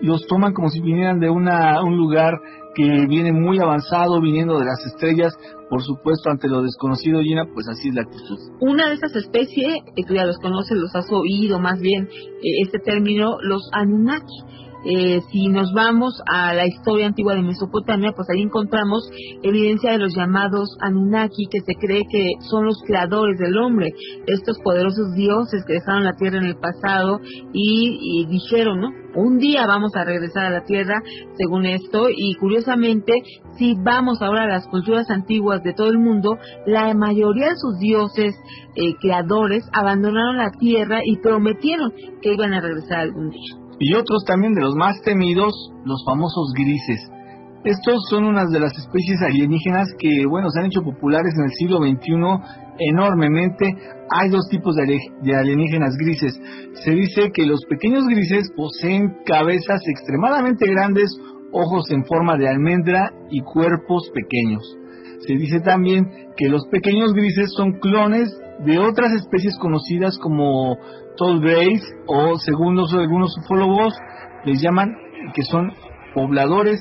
los 0.01 0.25
toman 0.27 0.53
como 0.53 0.69
si 0.69 0.81
vinieran 0.81 1.19
de 1.19 1.29
una, 1.29 1.81
un 1.81 1.97
lugar 1.97 2.33
que 2.75 3.05
viene 3.07 3.31
muy 3.31 3.59
avanzado, 3.59 4.19
viniendo 4.19 4.57
de 4.57 4.65
las 4.65 4.85
estrellas, 4.85 5.33
por 5.69 5.81
supuesto, 5.83 6.29
ante 6.29 6.47
lo 6.47 6.61
desconocido, 6.61 7.21
Gina, 7.21 7.45
pues 7.53 7.67
así 7.67 7.89
es 7.89 7.95
la 7.95 8.01
actitud. 8.01 8.37
Una 8.59 8.89
de 8.89 8.95
esas 8.95 9.15
especies, 9.15 9.75
que 9.95 10.03
tú 10.03 10.15
ya 10.15 10.25
los 10.25 10.37
conoces, 10.39 10.77
los 10.77 10.93
has 10.95 11.05
oído 11.11 11.59
más 11.59 11.79
bien, 11.79 12.07
eh, 12.11 12.61
este 12.63 12.79
término, 12.79 13.37
los 13.41 13.69
Anunnaki 13.71 14.53
eh, 14.85 15.21
si 15.31 15.47
nos 15.47 15.71
vamos 15.73 16.21
a 16.27 16.53
la 16.53 16.67
historia 16.67 17.07
antigua 17.07 17.35
de 17.35 17.41
Mesopotamia, 17.41 18.11
pues 18.13 18.29
ahí 18.29 18.41
encontramos 18.41 19.09
evidencia 19.41 19.91
de 19.91 19.97
los 19.97 20.13
llamados 20.15 20.77
Anunnaki, 20.81 21.47
que 21.49 21.61
se 21.61 21.75
cree 21.75 22.03
que 22.09 22.31
son 22.49 22.65
los 22.65 22.81
creadores 22.85 23.39
del 23.39 23.57
hombre, 23.57 23.93
estos 24.27 24.59
poderosos 24.59 25.13
dioses 25.15 25.63
que 25.65 25.73
dejaron 25.73 26.03
la 26.03 26.15
tierra 26.17 26.39
en 26.39 26.45
el 26.45 26.57
pasado 26.57 27.19
y, 27.53 28.25
dijeron, 28.27 28.81
¿no? 28.81 28.89
Un 29.15 29.37
día 29.37 29.67
vamos 29.67 29.95
a 29.95 30.03
regresar 30.03 30.45
a 30.45 30.49
la 30.49 30.63
tierra, 30.63 31.01
según 31.35 31.65
esto, 31.65 32.07
y 32.09 32.33
curiosamente, 32.35 33.13
si 33.57 33.75
vamos 33.75 34.21
ahora 34.21 34.43
a 34.43 34.47
las 34.47 34.67
culturas 34.67 35.09
antiguas 35.09 35.61
de 35.63 35.73
todo 35.73 35.89
el 35.89 35.99
mundo, 35.99 36.37
la 36.65 36.93
mayoría 36.93 37.49
de 37.49 37.55
sus 37.55 37.77
dioses 37.79 38.35
eh, 38.75 38.95
creadores 38.99 39.63
abandonaron 39.71 40.37
la 40.37 40.51
tierra 40.51 41.01
y 41.05 41.17
prometieron 41.17 41.93
que 42.21 42.33
iban 42.33 42.53
a 42.53 42.61
regresar 42.61 42.99
algún 42.99 43.29
día 43.29 43.62
y 43.79 43.93
otros 43.95 44.23
también 44.25 44.53
de 44.53 44.61
los 44.61 44.75
más 44.75 45.01
temidos, 45.01 45.53
los 45.85 46.03
famosos 46.05 46.53
grises. 46.55 47.09
Estos 47.63 48.03
son 48.09 48.25
unas 48.25 48.51
de 48.51 48.59
las 48.59 48.77
especies 48.77 49.21
alienígenas 49.21 49.87
que, 49.97 50.25
bueno, 50.27 50.49
se 50.49 50.59
han 50.59 50.65
hecho 50.65 50.81
populares 50.81 51.33
en 51.37 51.45
el 51.45 51.51
siglo 51.51 51.77
XXI 51.77 52.13
enormemente. 52.89 53.73
Hay 54.09 54.29
dos 54.29 54.49
tipos 54.49 54.75
de 54.75 55.35
alienígenas 55.35 55.95
grises. 55.97 56.37
Se 56.83 56.91
dice 56.91 57.31
que 57.33 57.45
los 57.45 57.61
pequeños 57.69 58.05
grises 58.07 58.51
poseen 58.55 59.15
cabezas 59.25 59.81
extremadamente 59.87 60.69
grandes, 60.69 61.09
ojos 61.53 61.89
en 61.91 62.03
forma 62.03 62.35
de 62.37 62.49
almendra 62.49 63.09
y 63.29 63.39
cuerpos 63.41 64.11
pequeños. 64.13 64.82
Se 65.27 65.35
dice 65.35 65.59
también 65.61 66.05
que 66.35 66.49
los 66.49 66.67
pequeños 66.67 67.13
grises 67.13 67.51
son 67.55 67.79
clones 67.79 68.29
de 68.65 68.79
otras 68.79 69.11
especies 69.13 69.57
conocidas 69.59 70.17
como 70.19 70.77
Tall 71.17 71.41
Grays 71.41 71.81
o 72.07 72.37
según 72.37 72.77
algunos 72.79 73.37
ufólogos 73.37 73.93
les 74.45 74.61
llaman 74.61 74.95
que 75.33 75.43
son 75.43 75.71
pobladores 76.13 76.79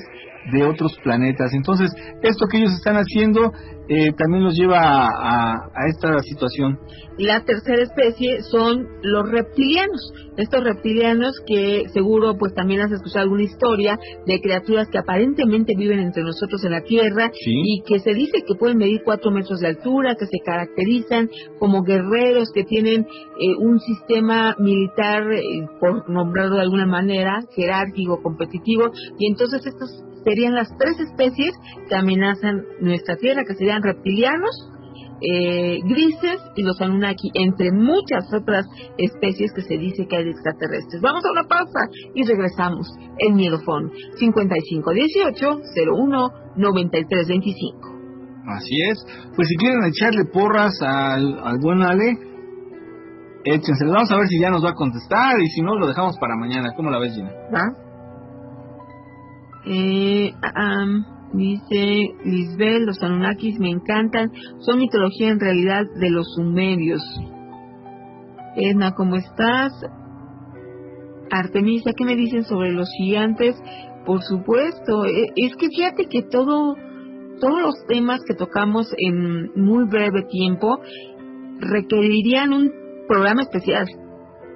de 0.51 0.63
otros 0.63 0.97
planetas. 1.03 1.53
Entonces, 1.53 1.91
esto 2.21 2.47
que 2.47 2.57
ellos 2.57 2.73
están 2.73 2.95
haciendo 2.95 3.51
eh, 3.89 4.13
también 4.17 4.45
los 4.45 4.55
lleva 4.55 4.79
a, 4.79 5.87
esta 5.89 6.17
situación. 6.19 6.79
La 7.17 7.43
tercera 7.43 7.83
especie 7.83 8.41
son 8.43 8.87
los 9.01 9.29
reptilianos. 9.29 10.13
Estos 10.37 10.63
reptilianos 10.63 11.33
que 11.45 11.83
seguro 11.93 12.37
pues 12.37 12.53
también 12.53 12.79
has 12.79 12.91
escuchado 12.91 13.23
alguna 13.23 13.43
historia 13.43 13.99
de 14.25 14.39
criaturas 14.39 14.87
que 14.89 14.97
aparentemente 14.97 15.73
viven 15.77 15.99
entre 15.99 16.23
nosotros 16.23 16.63
en 16.63 16.71
la 16.71 16.81
Tierra 16.81 17.29
y 17.45 17.83
que 17.85 17.99
se 17.99 18.13
dice 18.13 18.43
que 18.47 18.55
pueden 18.55 18.77
medir 18.77 19.01
cuatro 19.03 19.31
metros 19.31 19.59
de 19.59 19.67
altura, 19.67 20.15
que 20.15 20.25
se 20.25 20.39
caracterizan 20.43 21.29
como 21.59 21.83
guerreros, 21.83 22.51
que 22.53 22.63
tienen 22.63 23.01
eh, 23.01 23.55
un 23.59 23.79
sistema 23.79 24.55
militar, 24.59 25.23
eh, 25.33 25.67
por 25.79 26.09
nombrarlo 26.09 26.55
de 26.55 26.61
alguna 26.61 26.85
manera, 26.85 27.41
jerárquico, 27.53 28.21
competitivo, 28.23 28.85
y 29.19 29.27
entonces 29.27 29.65
estos 29.65 30.03
serían 30.23 30.55
las 30.55 30.69
tres 30.77 30.99
especies 30.99 31.53
que 31.89 31.95
amenazan 31.95 32.63
nuestra 32.81 33.15
Tierra, 33.17 33.43
que 33.47 33.55
serían 33.55 33.83
reptilianos, 33.83 34.69
eh, 35.21 35.79
grises 35.85 36.41
y 36.55 36.63
los 36.63 36.81
Anunnaki, 36.81 37.31
entre 37.35 37.71
muchas 37.71 38.25
otras 38.33 38.65
especies 38.97 39.53
que 39.53 39.61
se 39.61 39.77
dice 39.77 40.05
que 40.07 40.17
hay 40.17 40.25
de 40.25 40.31
extraterrestres. 40.31 41.01
Vamos 41.01 41.23
a 41.25 41.31
una 41.31 41.47
pausa 41.47 41.87
y 42.13 42.23
regresamos 42.23 42.87
en 43.19 43.35
Miedofón 43.35 43.91
5518 44.19 45.61
01 45.91 46.29
9325. 46.57 47.93
Así 48.47 48.75
es. 48.91 49.05
Pues 49.35 49.47
si 49.47 49.55
quieren 49.55 49.79
echarle 49.85 50.25
porras 50.25 50.73
al, 50.81 51.39
al 51.39 51.57
buen 51.61 51.81
Ale, 51.81 52.17
échense. 53.45 53.85
Vamos 53.85 54.11
a 54.11 54.17
ver 54.17 54.27
si 54.27 54.41
ya 54.41 54.49
nos 54.49 54.63
va 54.63 54.71
a 54.71 54.75
contestar 54.75 55.39
y 55.39 55.47
si 55.47 55.61
no, 55.61 55.75
lo 55.75 55.87
dejamos 55.87 56.17
para 56.19 56.35
mañana. 56.35 56.69
¿Cómo 56.75 56.89
la 56.89 56.99
ves, 56.99 57.13
Gina? 57.15 57.31
¿Va? 57.53 57.92
Eh, 59.65 60.33
dice 61.33 62.15
Lisbeth, 62.25 62.81
los 62.85 63.01
Anunnakis 63.01 63.59
me 63.59 63.69
encantan, 63.69 64.31
son 64.59 64.79
mitología 64.79 65.29
en 65.29 65.39
realidad 65.39 65.83
de 65.99 66.09
los 66.09 66.27
sumerios. 66.35 67.01
Edna, 68.55 68.93
¿cómo 68.93 69.15
estás? 69.15 69.71
Artemisa, 71.31 71.91
¿qué 71.97 72.05
me 72.05 72.15
dicen 72.15 72.43
sobre 72.43 72.71
los 72.71 72.87
gigantes? 72.97 73.55
Por 74.05 74.21
supuesto, 74.21 75.05
e, 75.05 75.31
es 75.35 75.55
que 75.55 75.69
fíjate 75.69 76.05
que 76.05 76.23
todo, 76.23 76.75
todos 77.39 77.61
los 77.61 77.75
temas 77.87 78.21
que 78.27 78.35
tocamos 78.35 78.93
en 78.97 79.51
muy 79.55 79.85
breve 79.85 80.23
tiempo 80.29 80.79
requerirían 81.59 82.53
un 82.53 82.71
programa 83.07 83.41
especial. 83.41 83.87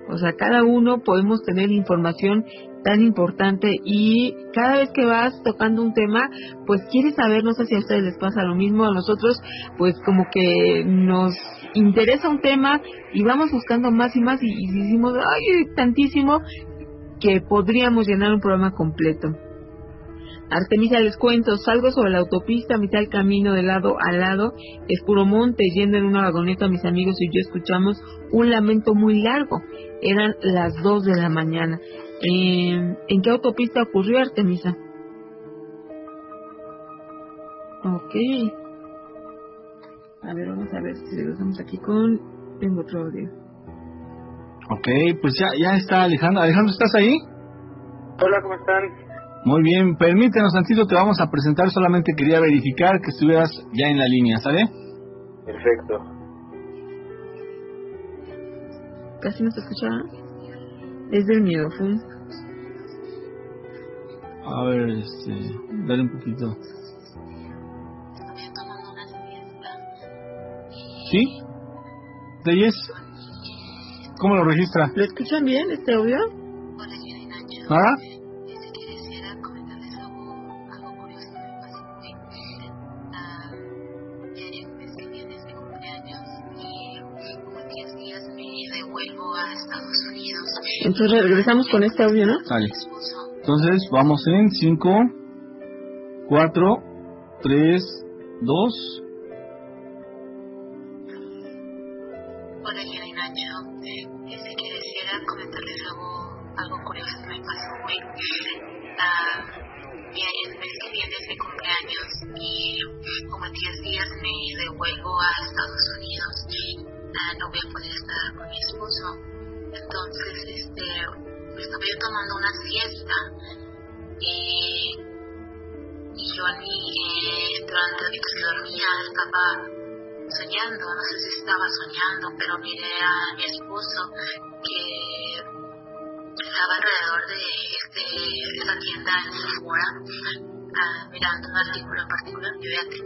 O 0.10 0.18
sea, 0.18 0.34
cada 0.34 0.64
uno 0.64 1.00
podemos 1.04 1.42
tener 1.44 1.72
información 1.72 2.46
tan 2.88 3.02
importante 3.02 3.76
y 3.84 4.34
cada 4.54 4.78
vez 4.78 4.90
que 4.94 5.06
vas 5.06 5.34
tocando 5.44 5.82
un 5.84 5.94
tema, 5.94 6.30
pues 6.66 6.80
quieres 6.90 7.16
saber, 7.16 7.44
no 7.44 7.52
sé 7.52 7.66
si 7.66 7.76
a 7.76 7.80
ustedes 7.80 8.02
les 8.02 8.18
pasa 8.18 8.44
lo 8.44 8.56
mismo, 8.56 8.86
a 8.86 8.94
nosotros 8.94 9.38
pues 9.78 9.94
como 10.06 10.24
que 10.32 10.86
nos 10.86 11.36
interesa 11.74 12.30
un 12.30 12.40
tema 12.40 12.82
y 13.14 13.24
vamos 13.24 13.52
buscando 13.52 13.92
más 13.92 14.16
y 14.16 14.22
más 14.22 14.42
y, 14.42 14.48
y 14.48 14.72
decimos, 14.72 15.16
ay, 15.18 15.76
tantísimo 15.76 16.40
que 17.20 17.42
podríamos 17.42 18.08
llenar 18.08 18.34
un 18.34 18.40
programa 18.40 18.72
completo. 18.72 19.36
Artemisa 20.50 21.02
les 21.02 21.18
cuento, 21.18 21.58
salgo 21.58 21.92
sobre 21.92 22.12
la 22.12 22.20
autopista, 22.20 22.78
mitad 22.78 23.00
del 23.00 23.10
camino 23.10 23.54
de 23.54 23.64
lado 23.64 23.98
a 24.00 24.14
lado, 24.14 24.54
es 24.88 25.02
monte, 25.06 25.66
yendo 25.76 25.98
en 25.98 26.06
una 26.06 26.22
vagoneta, 26.22 26.70
mis 26.70 26.86
amigos 26.86 27.18
y 27.20 27.28
yo 27.28 27.42
escuchamos 27.42 28.02
un 28.32 28.50
lamento 28.50 28.96
muy 28.96 29.22
largo. 29.22 29.62
Eran 30.02 30.36
las 30.42 30.74
dos 30.82 31.04
de 31.04 31.16
la 31.18 31.28
mañana. 31.28 31.80
¿En 32.22 33.22
qué 33.22 33.30
autopista 33.30 33.84
ocurrió 33.84 34.20
Artemisa? 34.20 34.76
Ok. 37.84 38.16
A 40.24 40.34
ver, 40.34 40.50
vamos 40.50 40.74
a 40.74 40.82
ver 40.82 40.96
si 40.96 41.16
regresamos 41.16 41.60
aquí 41.60 41.78
con... 41.78 42.20
Tengo 42.60 42.82
otro 42.82 43.02
audio. 43.02 43.30
Ok, 44.70 44.88
pues 45.22 45.34
ya, 45.40 45.48
ya 45.62 45.78
está 45.78 46.04
Alejandro. 46.04 46.42
Alejandro, 46.42 46.72
¿estás 46.72 46.94
ahí? 46.96 47.16
Hola, 48.22 48.42
¿cómo 48.42 48.56
están? 48.56 48.84
Muy 49.46 49.62
bien, 49.62 49.96
permítenos 49.96 50.52
tantito, 50.52 50.86
te 50.88 50.96
vamos 50.96 51.22
a 51.22 51.30
presentar. 51.30 51.70
Solamente 51.70 52.14
quería 52.18 52.42
verificar 52.42 53.00
que 53.00 53.12
estuvieras 53.12 53.50
ya 53.74 53.88
en 53.88 54.00
la 54.00 54.06
línea, 54.06 54.38
¿sale? 54.40 54.66
Perfecto. 55.46 56.00
Casi 59.22 59.44
no 59.44 59.52
se 59.52 59.62
escucha. 59.62 60.27
Es 61.12 61.26
del 61.26 61.42
miedo, 61.42 61.70
fue. 61.72 61.96
A 64.46 64.64
ver, 64.66 64.90
este, 64.90 65.32
dale 65.88 66.02
un 66.04 66.10
poquito. 66.10 66.58
¿Sí? 71.12 71.40
¿Deyes? 72.44 72.76
¿Cómo 74.20 74.36
lo 74.36 74.44
registra? 74.44 74.92
¿Lo 74.96 75.04
escuchan 75.04 75.46
bien 75.46 75.72
este 75.72 75.94
audio? 75.94 76.18
¿Ah? 77.70 77.96
Entonces 90.84 91.24
regresamos 91.24 91.68
con 91.70 91.84
este 91.84 92.04
audio, 92.04 92.26
¿no? 92.26 92.38
Vale. 92.50 92.70
Entonces 93.40 93.88
vamos 93.92 94.22
en 94.28 94.50
5, 94.50 94.90
4, 96.28 96.84
3, 97.42 97.84
2. 98.42 99.04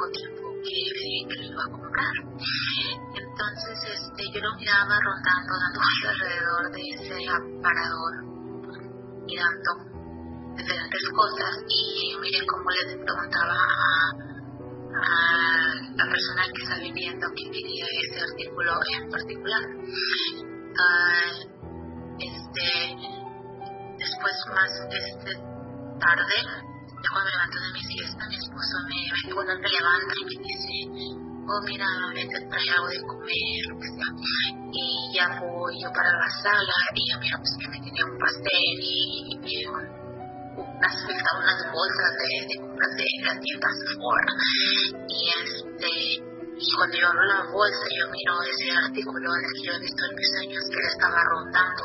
Tiempo 0.09 0.41
que, 0.63 0.77
que 1.29 1.45
iba 1.45 1.63
a 1.63 1.71
comprar. 1.71 2.15
Entonces 3.13 3.77
este, 3.85 4.23
yo 4.33 4.39
lo 4.41 4.55
miraba 4.55 4.97
rondando, 4.99 5.51
dando 5.59 5.79
alrededor 5.81 6.71
de 6.71 6.81
ese 6.95 7.17
aparador, 7.29 8.13
mirando 9.25 9.91
diferentes 10.55 11.03
cosas 11.15 11.51
y 11.67 12.15
miré 12.19 12.45
cómo 12.45 12.69
le 12.69 12.97
preguntaba 12.97 13.55
a, 13.55 14.11
a 14.91 15.05
la 15.95 16.05
persona 16.05 16.43
que 16.53 16.63
está 16.63 16.75
vendiendo 16.77 17.27
que 17.35 17.43
quería 17.51 17.85
ese 17.85 18.19
artículo 18.21 18.71
en 18.93 19.09
particular. 19.09 19.63
Uh, 20.71 21.61
este, 22.19 22.69
después 23.97 24.35
más 24.53 24.71
este, 24.89 25.31
tarde, 25.99 26.37
cuando 27.09 27.25
me 27.25 27.31
levanto 27.31 27.57
de 27.57 27.71
mi 27.73 27.81
siesta, 27.81 28.21
mi 28.29 28.35
esposo 28.35 28.75
me, 28.85 28.99
me, 29.09 29.33
cuando 29.33 29.53
me 29.57 29.69
levanta 29.69 30.13
y 30.13 30.23
me 30.25 30.35
dice, 30.43 30.73
oh 31.47 31.61
mira, 31.65 31.87
vete 32.13 32.35
a 32.37 32.73
algo 32.77 32.87
de 32.87 33.01
comer, 33.01 33.61
lo 33.69 33.75
que 33.81 33.89
sea. 33.89 34.09
Y 34.71 34.85
ya 35.15 35.25
voy 35.41 35.73
yo 35.81 35.89
para 35.91 36.11
la 36.13 36.29
sala 36.29 36.77
y 36.95 37.01
yo 37.09 37.19
miro 37.19 37.37
pues 37.41 37.53
que 37.59 37.67
me 37.67 37.79
tenía 37.81 38.05
un 38.05 38.17
pastel 38.17 38.75
y, 38.79 39.27
y 39.33 39.65
unas, 39.65 40.95
unas 41.01 41.59
bolsas 41.73 42.11
de, 42.21 42.29
de 42.47 42.55
compras 42.61 42.93
de 42.95 43.07
la 43.25 43.35
tienda 43.39 43.67
Sephora. 43.81 44.33
Y 45.09 45.19
este, 45.41 45.91
y 46.61 46.71
cuando 46.77 46.95
yo 46.97 47.07
abro 47.07 47.25
la 47.25 47.43
bolsa 47.51 47.85
yo 47.97 48.05
miro 48.13 48.33
ese 48.45 48.69
artículo 48.71 49.29
que 49.33 49.65
yo 49.65 49.73
he 49.73 49.79
visto 49.79 50.01
en 50.05 50.15
mis 50.15 50.29
sueños 50.37 50.63
que 50.69 50.77
le 50.77 50.87
estaba 50.87 51.19
rondando. 51.25 51.83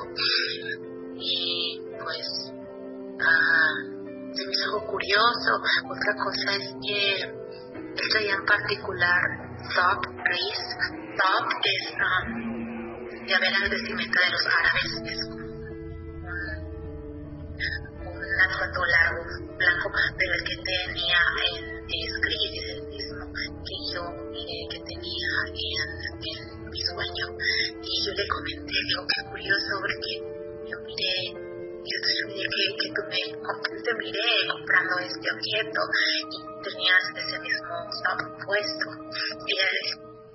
Y 1.17 1.81
pues, 1.97 2.53
uh, 3.17 3.96
hizo 4.33 4.65
algo 4.67 4.87
curioso. 4.87 5.51
Otra 5.87 6.13
cosa 6.23 6.57
es 6.57 6.75
que 6.83 7.01
esto 7.97 8.19
ya 8.21 8.35
en 8.35 8.45
particular, 8.45 9.21
Thought 9.75 10.05
Grace, 10.25 10.69
Thought 11.17 11.49
es, 11.65 11.85
um, 11.97 13.27
ya 13.27 13.39
verán 13.41 13.63
el 13.65 13.71
vestimenta 13.71 14.21
de 14.21 14.31
los 14.31 14.45
árabes, 14.47 14.91
es 15.13 15.21
un, 15.27 15.43
un 18.07 18.21
atuendo 18.45 18.85
largo, 18.85 19.23
blanco, 19.57 19.91
pero 20.19 20.33
el 20.35 20.45
que 20.45 20.57
tenía 20.61 21.21
en 21.47 21.77
Scream 21.87 22.53
es 22.53 22.69
el 22.77 22.83
mismo 22.89 23.25
que 23.33 23.77
yo 23.95 24.03
miré 24.31 24.59
que 24.71 24.81
tenía 24.85 25.31
en, 25.57 25.89
en 26.21 26.71
mi 26.71 26.81
sueño. 26.81 27.27
Y 27.81 28.05
yo 28.05 28.13
le 28.13 28.27
comenté, 28.29 28.75
digo, 28.87 29.03
qué 29.09 29.21
curioso, 29.31 29.71
porque 29.81 30.13
yo 30.69 30.77
miré 30.85 31.46
yo 31.87 31.99
te 32.03 32.13
miré 32.35 32.49
que, 32.51 32.67
que 32.83 32.89
tú 32.95 33.03
me 33.07 33.23
te 33.83 33.93
miré 34.03 34.31
comprando 34.51 34.99
este 34.99 35.27
objeto 35.31 35.81
y 36.27 36.39
tenías 36.63 37.05
ese 37.15 37.39
mismo 37.39 37.77
puesto. 38.45 38.87
Y 39.47 39.55
él 39.55 39.79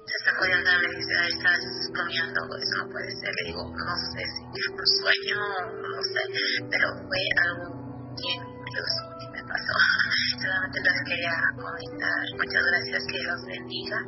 se 0.08 0.18
sacó 0.24 0.46
de 0.48 0.56
y 0.56 0.64
me 0.64 0.90
dice, 0.96 1.14
estás 1.28 1.62
bromeando, 1.92 2.40
eso 2.56 2.76
no 2.80 2.86
puede 2.92 3.12
ser. 3.12 3.32
Le 3.32 3.44
digo, 3.52 3.64
no 3.68 3.96
sé 4.16 4.24
si 4.24 4.42
fue 4.48 4.80
un 4.80 4.88
sueño, 5.04 5.40
no 5.76 6.00
sé, 6.04 6.24
pero 6.72 6.88
fue 7.08 7.22
algo 7.44 7.68
bien 8.16 8.40
curioso 8.40 9.02
que 9.20 9.28
me 9.36 9.42
pasó. 9.44 9.74
Solamente 10.42 10.80
les 10.80 11.00
quería 11.04 11.36
comentar. 11.60 12.20
Muchas 12.40 12.64
gracias, 12.64 13.02
que 13.12 13.20
los 13.28 13.42
bendiga. 13.46 14.00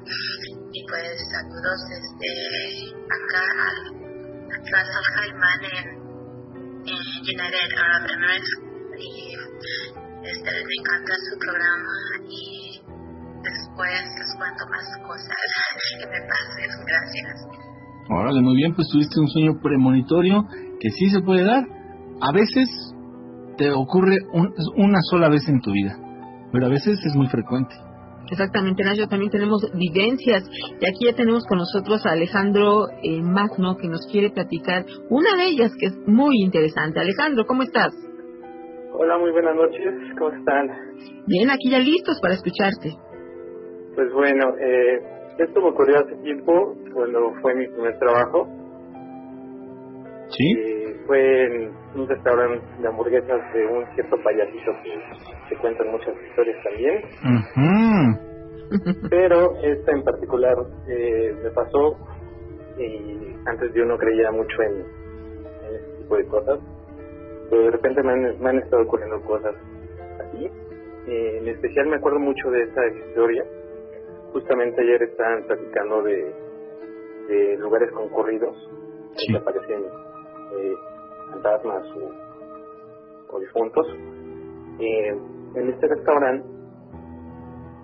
Y 0.72 0.80
pues 0.88 1.20
saludos 1.28 1.80
desde 1.92 2.32
acá 3.12 3.44
al 3.74 4.74
Al 4.74 5.04
Jaimán 5.16 5.64
en 5.64 6.03
United 6.84 7.70
Arab 7.80 8.04
Emirates 8.12 8.52
y 9.00 9.34
este, 10.24 10.52
me 10.52 10.76
encanta 10.80 11.14
su 11.16 11.38
programa 11.40 11.96
y 12.30 12.80
después 13.44 14.04
les 14.20 14.32
cuento 14.38 14.64
más 14.70 14.88
cosas 15.08 15.38
que 16.00 16.06
me 16.08 16.20
pasen. 16.28 16.70
Gracias. 16.86 17.64
Órale, 18.10 18.42
muy 18.42 18.56
bien, 18.58 18.76
pues 18.76 18.88
tuviste 18.90 19.20
un 19.20 19.28
sueño 19.30 19.60
premonitorio 19.62 20.46
que 20.80 20.90
sí 20.92 21.10
se 21.10 21.22
puede 21.22 21.46
dar. 21.46 21.64
A 22.22 22.32
veces 22.32 22.70
te 23.58 23.72
ocurre 23.72 24.18
un, 24.34 24.54
una 24.76 25.00
sola 25.10 25.30
vez 25.30 25.48
en 25.48 25.62
tu 25.62 25.72
vida, 25.72 25.98
pero 26.52 26.66
a 26.66 26.70
veces 26.70 27.00
es 27.06 27.16
muy 27.16 27.28
frecuente. 27.28 27.76
Exactamente, 28.32 28.84
Nacho, 28.84 29.08
también 29.08 29.32
tenemos 29.32 29.62
vivencias. 29.74 30.44
Y 30.80 30.86
aquí 30.86 31.06
ya 31.06 31.16
tenemos 31.16 31.46
con 31.48 31.58
nosotros 31.58 32.06
a 32.06 32.12
Alejandro 32.12 32.88
eh, 33.04 33.22
Magno, 33.22 33.76
que 33.78 33.88
nos 33.88 34.08
quiere 34.12 34.30
platicar 34.32 34.86
una 35.10 35.36
de 35.38 35.50
ellas 35.50 35.72
que 35.80 35.88
es 35.88 35.98
muy 36.08 36.42
interesante. 36.42 37.00
Alejandro, 37.00 37.46
¿cómo 37.46 37.64
estás? 37.64 37.94
Hola, 38.94 39.18
muy 39.18 39.32
buenas 39.32 39.56
noches, 39.56 39.94
¿cómo 40.18 40.32
están? 40.32 40.68
Bien, 41.28 41.50
aquí 41.50 41.70
ya 41.70 41.80
listos 41.80 42.20
para 42.22 42.36
escucharte. 42.36 42.92
Pues 43.96 44.12
bueno, 44.14 44.56
eh, 44.60 45.00
esto 45.40 45.62
me 45.62 45.70
ocurrió 45.70 45.98
hace 46.00 46.16
tiempo, 46.22 46.76
cuando 46.94 47.34
fue 47.42 47.56
mi 47.56 47.68
primer 47.68 47.98
trabajo. 47.98 48.48
¿Sí? 50.30 50.46
Y 50.46 50.73
fue 51.06 51.46
en 51.46 51.72
un 51.96 52.08
restaurante 52.08 52.66
de 52.82 52.88
hamburguesas 52.88 53.54
de 53.54 53.66
un 53.66 53.86
cierto 53.96 54.16
payasito 54.24 54.72
que 54.84 55.00
se 55.50 55.56
cuentan 55.62 55.92
muchas 55.92 56.14
historias 56.30 56.58
también. 56.64 57.02
Pero 59.10 59.56
esta 59.62 59.92
en 59.92 60.04
particular 60.04 60.56
eh, 60.88 61.36
me 61.44 61.50
pasó 61.52 61.96
y 62.78 63.36
antes 63.46 63.72
yo 63.74 63.86
no 63.86 63.98
creía 63.98 64.32
mucho 64.32 64.62
en, 64.64 64.74
en 65.68 65.76
este 65.76 65.98
tipo 66.02 66.18
de 66.18 66.26
cosas. 66.28 66.60
Pero 67.50 67.64
de 67.64 67.72
repente 67.72 68.02
me 68.04 68.12
han, 68.14 68.40
me 68.42 68.50
han 68.50 68.58
estado 68.60 68.84
ocurriendo 68.84 69.22
cosas 69.22 69.56
así. 70.20 70.50
Eh, 71.08 71.38
en 71.42 71.48
especial 71.50 71.88
me 71.88 71.98
acuerdo 71.98 72.20
mucho 72.20 72.50
de 72.50 72.64
esta 72.64 72.88
historia. 72.88 73.44
Justamente 74.32 74.82
ayer 74.82 75.04
estaban 75.04 75.44
platicando 75.44 76.02
de, 76.02 76.34
de 77.28 77.58
lugares 77.58 77.92
concurridos 77.92 78.56
Sí. 79.16 79.32
que 79.32 79.38
aparecen 79.38 79.80
eh, 80.58 80.74
fantasmas 81.34 81.84
o, 81.92 83.36
o 83.36 83.40
difuntos. 83.40 83.88
Eh, 84.80 85.18
en 85.56 85.70
este 85.70 85.88
restaurante 85.88 86.48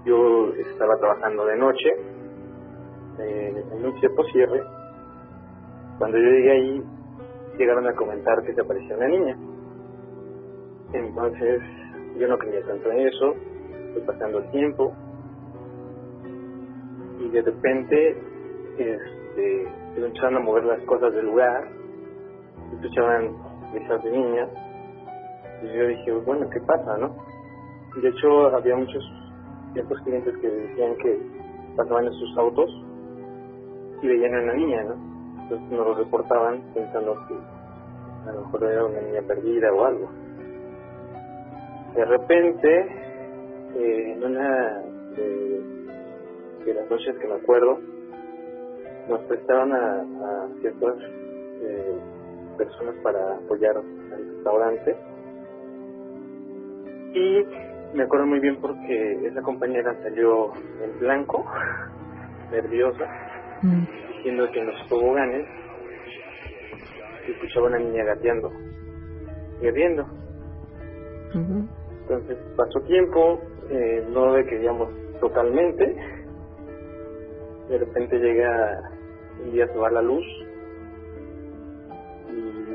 yo 0.06 0.54
estaba 0.54 0.98
trabajando 0.98 1.46
de 1.46 1.58
noche 1.58 1.90
en 3.20 3.86
un 3.86 4.00
tiempo 4.00 4.24
cierre. 4.32 4.64
Cuando 5.98 6.18
yo 6.18 6.24
llegué 6.24 6.52
ahí, 6.52 6.84
llegaron 7.58 7.88
a 7.88 7.94
comentar 7.94 8.42
que 8.44 8.54
se 8.54 8.62
apareció 8.62 8.96
una 8.96 9.08
niña. 9.08 9.38
Entonces, 10.94 11.62
yo 12.18 12.28
no 12.28 12.38
creía 12.38 12.66
tanto 12.66 12.92
en 12.92 13.08
eso, 13.08 13.36
fue 13.94 14.02
pasando 14.06 14.40
el 14.40 14.50
tiempo, 14.52 14.94
y 17.20 17.30
de 17.30 17.42
repente 17.42 18.18
este, 18.78 19.68
empezaron 19.98 20.38
a 20.38 20.40
mover 20.40 20.64
las 20.64 20.82
cosas 20.84 21.14
del 21.14 21.26
lugar, 21.26 21.68
escuchaban 22.80 23.36
risas 23.74 24.04
de 24.04 24.12
niñas, 24.12 24.50
y 25.62 25.78
yo 25.78 25.88
dije, 25.88 26.12
bueno, 26.26 26.50
¿qué 26.50 26.60
pasa, 26.62 26.98
no? 26.98 27.14
De 28.02 28.08
hecho, 28.08 28.48
había 28.56 28.76
muchos 28.76 29.04
ciertos 29.74 30.00
clientes 30.02 30.38
que 30.38 30.48
decían 30.48 30.96
que 30.98 31.20
pasaban 31.76 32.06
en 32.06 32.14
sus 32.14 32.38
autos 32.38 32.70
y 34.02 34.08
veían 34.08 34.36
a 34.36 34.44
una 34.44 34.54
niña, 34.54 34.84
¿no? 34.84 34.96
Entonces 35.44 35.72
nos 35.72 35.88
lo 35.88 35.96
reportaban 35.96 36.62
pensando 36.74 37.18
que 37.28 37.36
a 38.30 38.34
lo 38.34 38.42
mejor 38.42 38.64
era 38.64 38.86
una 38.86 39.02
niña 39.02 39.22
perdida 39.28 39.74
o 39.74 39.86
algo. 39.86 40.10
De 41.96 42.06
repente, 42.06 42.80
eh, 43.76 44.14
en 44.14 44.24
una 44.24 44.82
de, 45.16 46.74
las 46.74 46.90
noches 46.90 47.18
que 47.18 47.28
me 47.28 47.34
acuerdo, 47.34 47.80
nos 49.10 49.20
prestaron 49.22 49.74
a, 49.74 50.02
a 50.02 50.48
ciertas 50.62 50.96
eh, 51.62 52.00
personas 52.60 52.96
para 53.02 53.38
apoyar 53.38 53.78
al 53.78 54.36
restaurante 54.36 54.96
y 57.14 57.44
me 57.96 58.04
acuerdo 58.04 58.28
muy 58.28 58.40
bien 58.40 58.58
porque 58.62 59.26
esa 59.26 59.42
compañera 59.42 59.96
salió 60.04 60.52
en 60.84 61.00
blanco, 61.00 61.46
nerviosa, 62.52 63.06
mm. 63.64 63.86
diciendo 64.18 64.52
que 64.52 64.60
en 64.60 64.68
los 64.68 64.88
toboganes 64.88 65.48
se 67.26 67.32
escuchaba 67.32 67.68
una 67.68 67.80
niña 67.80 68.04
gateando 68.04 68.52
y 69.62 69.70
riendo. 69.72 70.06
Entonces 71.34 72.38
pasó 72.56 72.80
tiempo, 72.82 73.40
eh, 73.70 74.06
no 74.12 74.36
lo 74.36 74.46
queríamos 74.46 74.90
totalmente. 75.20 75.96
De 77.70 77.78
repente 77.78 78.18
llega 78.18 78.92
un 79.44 79.52
día 79.52 79.66
a 79.66 79.74
tomar 79.74 79.94
la 79.94 80.02
luz 80.02 80.26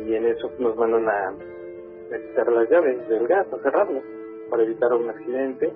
y 0.05 0.15
en 0.15 0.27
eso 0.27 0.51
nos 0.59 0.77
mandan 0.77 1.09
a, 1.09 1.29
a 1.29 2.19
quitar 2.29 2.53
las 2.53 2.69
llaves 2.71 3.09
del 3.09 3.27
gas, 3.27 3.47
a 3.53 3.59
cerrarlo 3.59 4.01
para 4.51 4.63
evitar 4.63 4.93
un 4.93 5.09
accidente. 5.09 5.73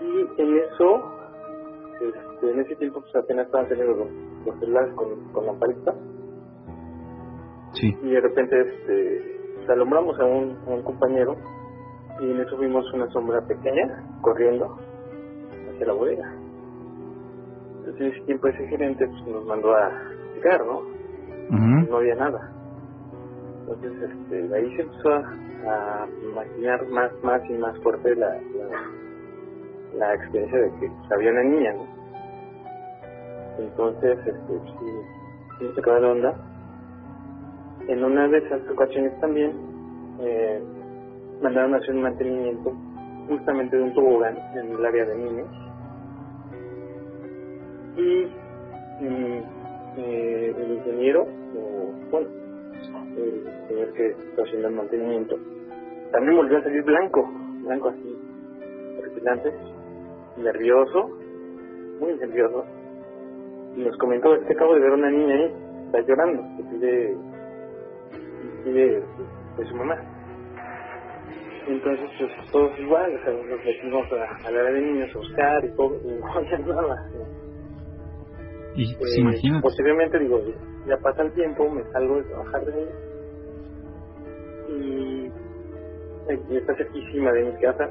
Y 0.00 0.42
en 0.42 0.58
eso, 0.58 1.02
este, 2.00 2.50
en 2.50 2.60
ese 2.60 2.76
tiempo 2.76 3.00
pues 3.00 3.16
apenas 3.16 3.46
estaban 3.46 3.68
teniendo 3.68 3.94
los, 3.94 4.08
los 4.46 4.60
celulares 4.60 4.94
con, 4.94 5.32
con 5.32 5.46
la 5.46 5.52
paleta. 5.54 5.94
Sí. 7.72 7.96
Y 8.02 8.10
de 8.10 8.20
repente 8.20 8.60
este, 8.60 9.72
alumbramos 9.72 10.18
a 10.20 10.24
un, 10.24 10.58
a 10.66 10.70
un 10.70 10.82
compañero 10.82 11.36
y 12.20 12.30
en 12.30 12.40
eso 12.40 12.56
vimos 12.58 12.84
una 12.92 13.08
sombra 13.10 13.40
pequeña 13.46 14.20
corriendo 14.20 14.76
hacia 15.70 15.86
la 15.86 15.92
bodega. 15.92 16.32
Entonces 17.78 18.00
en 18.00 18.06
ese 18.12 18.20
tiempo 18.26 18.48
ese 18.48 18.66
gerente 18.68 19.06
pues, 19.06 19.26
nos 19.26 19.44
mandó 19.46 19.74
a 19.74 19.90
llegar, 20.34 20.64
¿no? 20.64 20.82
No 21.88 21.96
había 21.98 22.14
nada. 22.14 22.63
Entonces 23.66 24.10
este, 24.10 24.54
ahí 24.54 24.76
se 24.76 24.82
empezó 24.82 25.14
a, 25.14 26.06
imaginar 26.22 26.86
más, 26.88 27.10
más 27.22 27.40
y 27.48 27.54
más 27.54 27.78
fuerte 27.78 28.14
la, 28.14 28.38
la, 29.96 30.14
experiencia 30.14 30.58
de 30.58 30.70
que 30.78 30.90
había 31.10 31.30
una 31.30 31.42
niña, 31.42 31.72
¿no? 31.72 31.86
Entonces, 33.58 34.18
este, 34.18 34.60
sí, 34.78 34.86
sí 35.58 35.72
se 35.74 35.82
quedó 35.82 36.00
la 36.00 36.10
onda. 36.10 36.34
En 37.88 38.04
una 38.04 38.28
de 38.28 38.38
esas 38.38 38.60
ocasiones 38.68 39.18
también 39.20 39.52
eh, 40.20 40.62
mandaron 41.40 41.74
a 41.74 41.78
hacer 41.78 41.94
un 41.94 42.02
mantenimiento 42.02 42.74
justamente 43.28 43.76
de 43.76 43.82
un 43.82 43.94
tobogán 43.94 44.36
en 44.54 44.72
el 44.72 44.84
área 44.84 45.06
de 45.06 45.16
niños. 45.16 45.48
Y 47.96 48.26
mm, 49.02 49.42
eh, 49.96 50.54
el 50.58 50.72
ingeniero, 50.72 51.26
bueno, 52.10 52.43
el 53.16 53.68
señor 53.68 53.92
que 53.92 54.06
está 54.08 54.42
haciendo 54.42 54.68
el 54.68 54.74
mantenimiento, 54.74 55.36
también 56.12 56.36
volvió 56.36 56.58
a 56.58 56.62
salir 56.62 56.82
blanco, 56.82 57.28
blanco 57.62 57.88
así, 57.88 58.18
respirante, 59.02 59.52
nervioso, 60.36 61.10
muy 62.00 62.14
nervioso. 62.14 62.64
Y 63.76 63.82
nos 63.82 63.96
comentó, 63.98 64.34
es 64.34 64.46
que 64.46 64.52
acabo 64.52 64.74
de 64.74 64.80
ver 64.80 64.90
una 64.92 65.10
niña 65.10 65.34
ahí, 65.34 65.54
está 65.86 66.00
llorando, 66.02 66.42
que 66.56 66.62
pide, 66.70 67.16
pide 68.64 69.02
de 69.58 69.64
su 69.66 69.76
mamá. 69.76 69.96
Entonces, 71.66 72.10
pues 72.18 72.50
todos 72.52 72.78
igual, 72.78 73.14
o 73.14 73.24
sea, 73.24 73.32
nos 73.32 73.64
metimos 73.64 74.12
a, 74.12 74.46
a 74.46 74.50
la 74.50 74.62
de 74.70 74.80
niños 74.82 75.10
a 75.14 75.18
buscar 75.18 75.64
y 75.64 75.74
todo, 75.74 75.96
y 76.04 76.20
no 76.20 76.32
había 76.32 76.58
nada. 76.58 77.10
Y 78.76 78.92
eh, 78.92 79.60
Posteriormente, 79.62 80.18
digo, 80.18 80.40
ya 80.86 80.96
pasa 80.98 81.22
el 81.22 81.32
tiempo, 81.32 81.68
me 81.68 81.84
salgo 81.92 82.16
de 82.16 82.22
trabajar 82.24 82.64
de 82.66 82.88
y 84.68 85.32
aquí 86.32 86.56
está 86.56 86.74
cerquísima 86.76 87.32
de 87.32 87.44
mi 87.44 87.60
casa. 87.60 87.90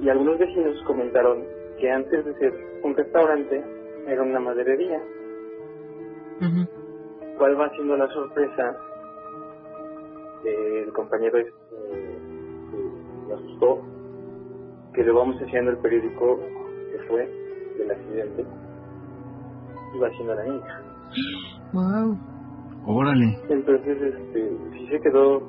Y 0.00 0.08
algunos 0.08 0.38
vecinos 0.38 0.82
comentaron 0.86 1.44
que 1.78 1.90
antes 1.90 2.24
de 2.24 2.34
ser 2.34 2.52
un 2.82 2.96
restaurante 2.96 3.64
era 4.06 4.22
una 4.22 4.40
maderería. 4.40 5.00
¿Cuál 7.38 7.60
va 7.60 7.70
siendo 7.70 7.96
la 7.96 8.08
sorpresa? 8.08 8.76
el 10.44 10.92
compañero 10.92 11.38
este, 11.38 11.54
me 13.28 13.34
asustó 13.34 13.80
que 14.92 15.04
le 15.04 15.12
vamos 15.12 15.40
haciendo 15.40 15.70
el 15.70 15.78
periódico 15.78 16.40
que 16.90 16.98
fue 17.06 17.30
del 17.78 17.90
accidente 17.92 18.44
iba 19.94 20.10
siendo 20.10 20.34
la 20.34 20.44
niña. 20.44 20.81
Wow. 21.72 22.18
Órale. 22.86 23.38
Entonces, 23.48 24.02
este, 24.02 24.56
sí 24.72 24.86
se 24.88 25.00
quedó 25.00 25.42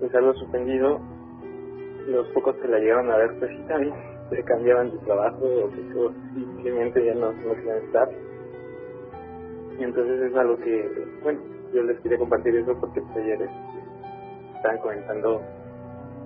pues 0.00 0.14
algo 0.14 0.34
suspendido. 0.34 0.98
Los 2.08 2.26
pocos 2.28 2.56
que 2.56 2.68
la 2.68 2.78
llegaron 2.78 3.10
a 3.10 3.16
ver, 3.16 3.38
pues 3.38 3.50
sí 3.50 3.62
también 3.68 3.94
cambiaban 4.44 4.90
de 4.90 4.98
trabajo 4.98 5.44
o 5.44 5.70
que 5.70 5.82
simplemente 6.34 7.04
ya 7.04 7.14
no, 7.14 7.32
no 7.32 7.54
querían 7.54 7.78
estar. 7.78 8.08
Y 9.78 9.84
entonces 9.84 10.20
es 10.20 10.36
algo 10.36 10.56
que, 10.58 11.06
bueno, 11.22 11.40
yo 11.72 11.82
les 11.82 11.98
quería 12.00 12.18
compartir 12.18 12.54
eso 12.56 12.72
porque 12.80 13.00
pues, 13.00 13.16
ayer 13.16 13.42
este, 13.42 14.56
estaban 14.56 14.78
comentando 14.78 15.42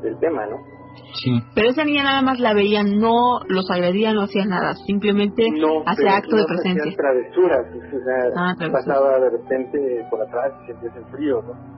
del 0.02 0.18
tema, 0.18 0.46
¿no? 0.46 0.73
Sí. 1.22 1.30
Pero 1.54 1.68
esa 1.70 1.84
niña 1.84 2.02
nada 2.04 2.22
más 2.22 2.38
la 2.40 2.54
veían, 2.54 2.98
no 2.98 3.40
los 3.48 3.70
agredía, 3.70 4.12
no 4.12 4.22
hacía 4.22 4.44
nada, 4.46 4.74
simplemente 4.86 5.44
no, 5.52 5.82
hacía 5.86 6.16
acto 6.16 6.36
no 6.36 6.42
de 6.42 6.44
presencia. 6.48 6.92
travesuras, 6.96 7.66
o 7.66 8.04
sea, 8.04 8.30
Ah, 8.36 8.54
travesuras. 8.58 8.84
pasaba 8.86 9.18
de 9.20 9.30
repente 9.30 10.06
por 10.10 10.20
atrás 10.22 10.52
y 10.62 10.66
sentías 10.66 10.96
el 10.96 11.04
frío, 11.06 11.42
¿no? 11.42 11.74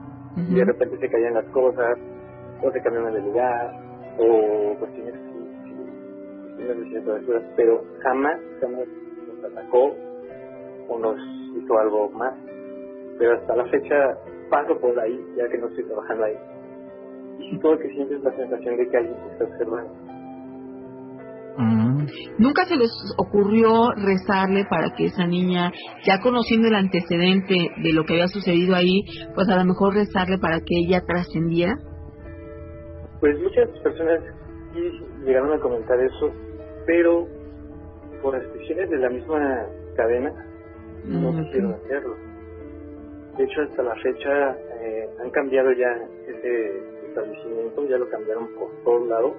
Y 0.49 0.53
de 0.55 0.65
repente 0.65 0.97
se 0.99 1.09
caían 1.09 1.33
las 1.33 1.45
cosas, 1.45 1.97
o 2.63 2.71
se 2.71 2.81
cambiaban 2.81 3.13
de 3.13 3.21
lugar, 3.21 3.71
o 4.19 4.75
cuestiones 4.79 5.13
así, 5.15 6.93
de 6.93 7.01
travesuras, 7.01 7.43
pero 7.55 7.83
jamás, 8.03 8.37
jamás 8.61 8.85
nos 9.27 9.51
atacó 9.51 9.95
o 10.89 10.99
nos 10.99 11.17
hizo 11.55 11.77
algo 11.79 12.09
más. 12.11 12.33
Pero 13.19 13.33
hasta 13.33 13.55
la 13.55 13.65
fecha 13.65 13.95
paso 14.49 14.77
por 14.79 14.99
ahí, 14.99 15.19
ya 15.35 15.47
que 15.49 15.57
no 15.57 15.67
estoy 15.67 15.83
trabajando 15.85 16.25
ahí. 16.25 16.35
Y 17.39 17.59
todo 17.59 17.73
lo 17.73 17.79
que 17.79 17.89
sientes 17.89 18.17
es 18.17 18.23
la 18.23 18.35
sensación 18.35 18.77
de 18.77 18.89
que 18.89 18.97
alguien 18.97 19.15
te 19.15 19.31
está 19.33 19.43
observando. 19.45 19.93
Mm. 21.57 22.05
Nunca 22.37 22.65
se 22.65 22.75
les 22.75 22.91
ocurrió 23.17 23.89
rezarle 23.95 24.63
para 24.69 24.91
que 24.95 25.05
esa 25.05 25.25
niña, 25.25 25.71
ya 26.05 26.19
conociendo 26.21 26.67
el 26.67 26.75
antecedente 26.75 27.55
de 27.83 27.93
lo 27.93 28.03
que 28.05 28.13
había 28.13 28.27
sucedido 28.27 28.75
ahí, 28.75 29.01
pues 29.33 29.49
a 29.49 29.57
lo 29.57 29.65
mejor 29.65 29.95
rezarle 29.95 30.37
para 30.37 30.59
que 30.59 30.75
ella 30.85 31.01
trascendiera. 31.05 31.73
Pues 33.19 33.39
muchas 33.39 33.67
personas 33.81 34.19
sí 34.73 34.81
llegaron 35.25 35.51
a 35.53 35.59
comentar 35.59 35.99
eso, 35.99 36.31
pero 36.85 37.25
por 38.21 38.35
restricciones 38.35 38.89
de 38.91 38.97
la 38.97 39.09
misma 39.09 39.65
cadena 39.95 40.31
no 41.05 41.31
Mm, 41.31 41.43
quisieron 41.43 41.73
ok. 41.73 41.83
hacerlo. 41.85 42.15
De 43.37 43.43
hecho, 43.43 43.61
hasta 43.61 43.83
la 43.83 43.95
fecha 43.95 44.51
eh, 44.81 45.09
han 45.23 45.29
cambiado 45.31 45.71
ya 45.71 45.89
ese 46.27 46.83
establecimiento, 47.17 47.85
ya 47.87 47.97
lo 47.97 48.09
cambiaron 48.09 48.47
por 48.55 48.69
todos 48.83 49.07
lados. 49.07 49.33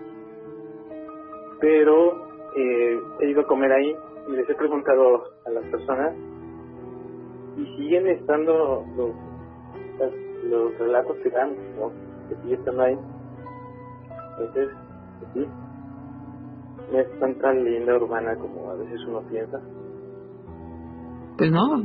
Pero 1.60 2.28
eh, 2.56 3.00
he 3.20 3.30
ido 3.30 3.42
a 3.42 3.46
comer 3.46 3.72
ahí 3.72 3.94
y 4.28 4.32
les 4.32 4.48
he 4.48 4.54
preguntado 4.54 5.24
a 5.46 5.50
las 5.50 5.64
personas 5.70 6.14
y 7.56 7.76
siguen 7.76 8.06
estando 8.08 8.84
los, 8.96 9.10
los 10.44 10.78
relatos 10.78 11.16
que 11.22 11.30
dan, 11.30 11.50
¿no? 11.78 11.90
Que 12.28 12.36
sigue 12.42 12.54
estando 12.54 12.82
ahí. 12.82 12.98
Entonces, 14.38 14.68
pues 15.18 15.32
sí. 15.34 15.46
no 16.92 16.98
es 17.00 17.18
tan 17.18 17.38
tan 17.38 17.64
linda 17.64 17.96
urbana 17.96 18.36
como 18.36 18.70
a 18.70 18.76
veces 18.76 19.00
uno 19.08 19.22
piensa. 19.28 19.60
Pues 21.36 21.50
no. 21.50 21.82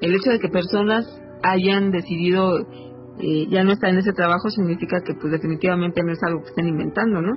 El 0.00 0.14
hecho 0.14 0.30
de 0.30 0.38
que 0.38 0.48
personas 0.48 1.20
hayan 1.42 1.90
decidido 1.90 2.58
eh, 3.18 3.46
ya 3.48 3.64
no 3.64 3.72
estar 3.72 3.90
en 3.90 3.98
ese 3.98 4.12
trabajo 4.12 4.48
significa 4.50 5.00
que 5.00 5.14
pues 5.14 5.32
definitivamente 5.32 6.02
no 6.02 6.12
es 6.12 6.22
algo 6.22 6.40
que 6.40 6.48
estén 6.48 6.68
inventando, 6.68 7.20
¿no? 7.20 7.34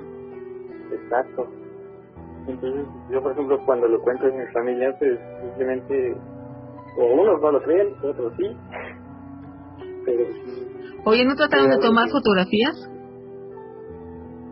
Exacto. 0.92 1.46
Entonces, 2.46 2.86
yo 3.10 3.22
por 3.22 3.32
ejemplo, 3.32 3.58
cuando 3.66 3.88
lo 3.88 4.00
cuento 4.00 4.26
en 4.26 4.38
mi 4.38 4.46
familia, 4.52 4.94
pues 4.98 5.18
simplemente, 5.42 6.16
o 6.96 7.04
unos 7.14 7.40
no 7.40 7.52
lo 7.52 7.62
creen, 7.62 7.94
otros 8.02 8.32
sí. 8.38 8.56
Pero 10.04 10.24
sí, 10.32 10.68
Oye, 11.04 11.24
¿no 11.24 11.34
trataron 11.34 11.70
de 11.70 11.78
tomar 11.78 12.08
fotografías? 12.10 12.90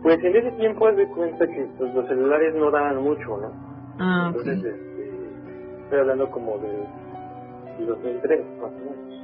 pues 0.07 0.23
en 0.23 0.35
ese 0.37 0.51
tiempo 0.51 0.89
de 0.89 1.05
cuenta 1.09 1.45
que 1.45 1.67
pues, 1.77 1.93
los 1.93 2.07
celulares 2.07 2.55
no 2.55 2.71
daban 2.71 3.03
mucho, 3.03 3.37
¿no? 3.37 3.51
Ah. 3.99 4.27
Entonces, 4.29 4.63
este, 4.63 5.81
estoy 5.83 5.99
hablando 5.99 6.29
como 6.31 6.57
de 6.59 7.85
2003, 7.85 8.45
más 8.61 8.71
o 8.71 8.77
menos. 8.77 9.16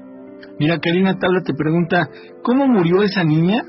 Mira, 0.60 0.78
Karina 0.80 1.18
Tabla 1.20 1.42
te 1.46 1.54
pregunta, 1.54 2.08
¿cómo 2.44 2.68
murió 2.68 3.02
esa 3.04 3.24
niña? 3.24 3.64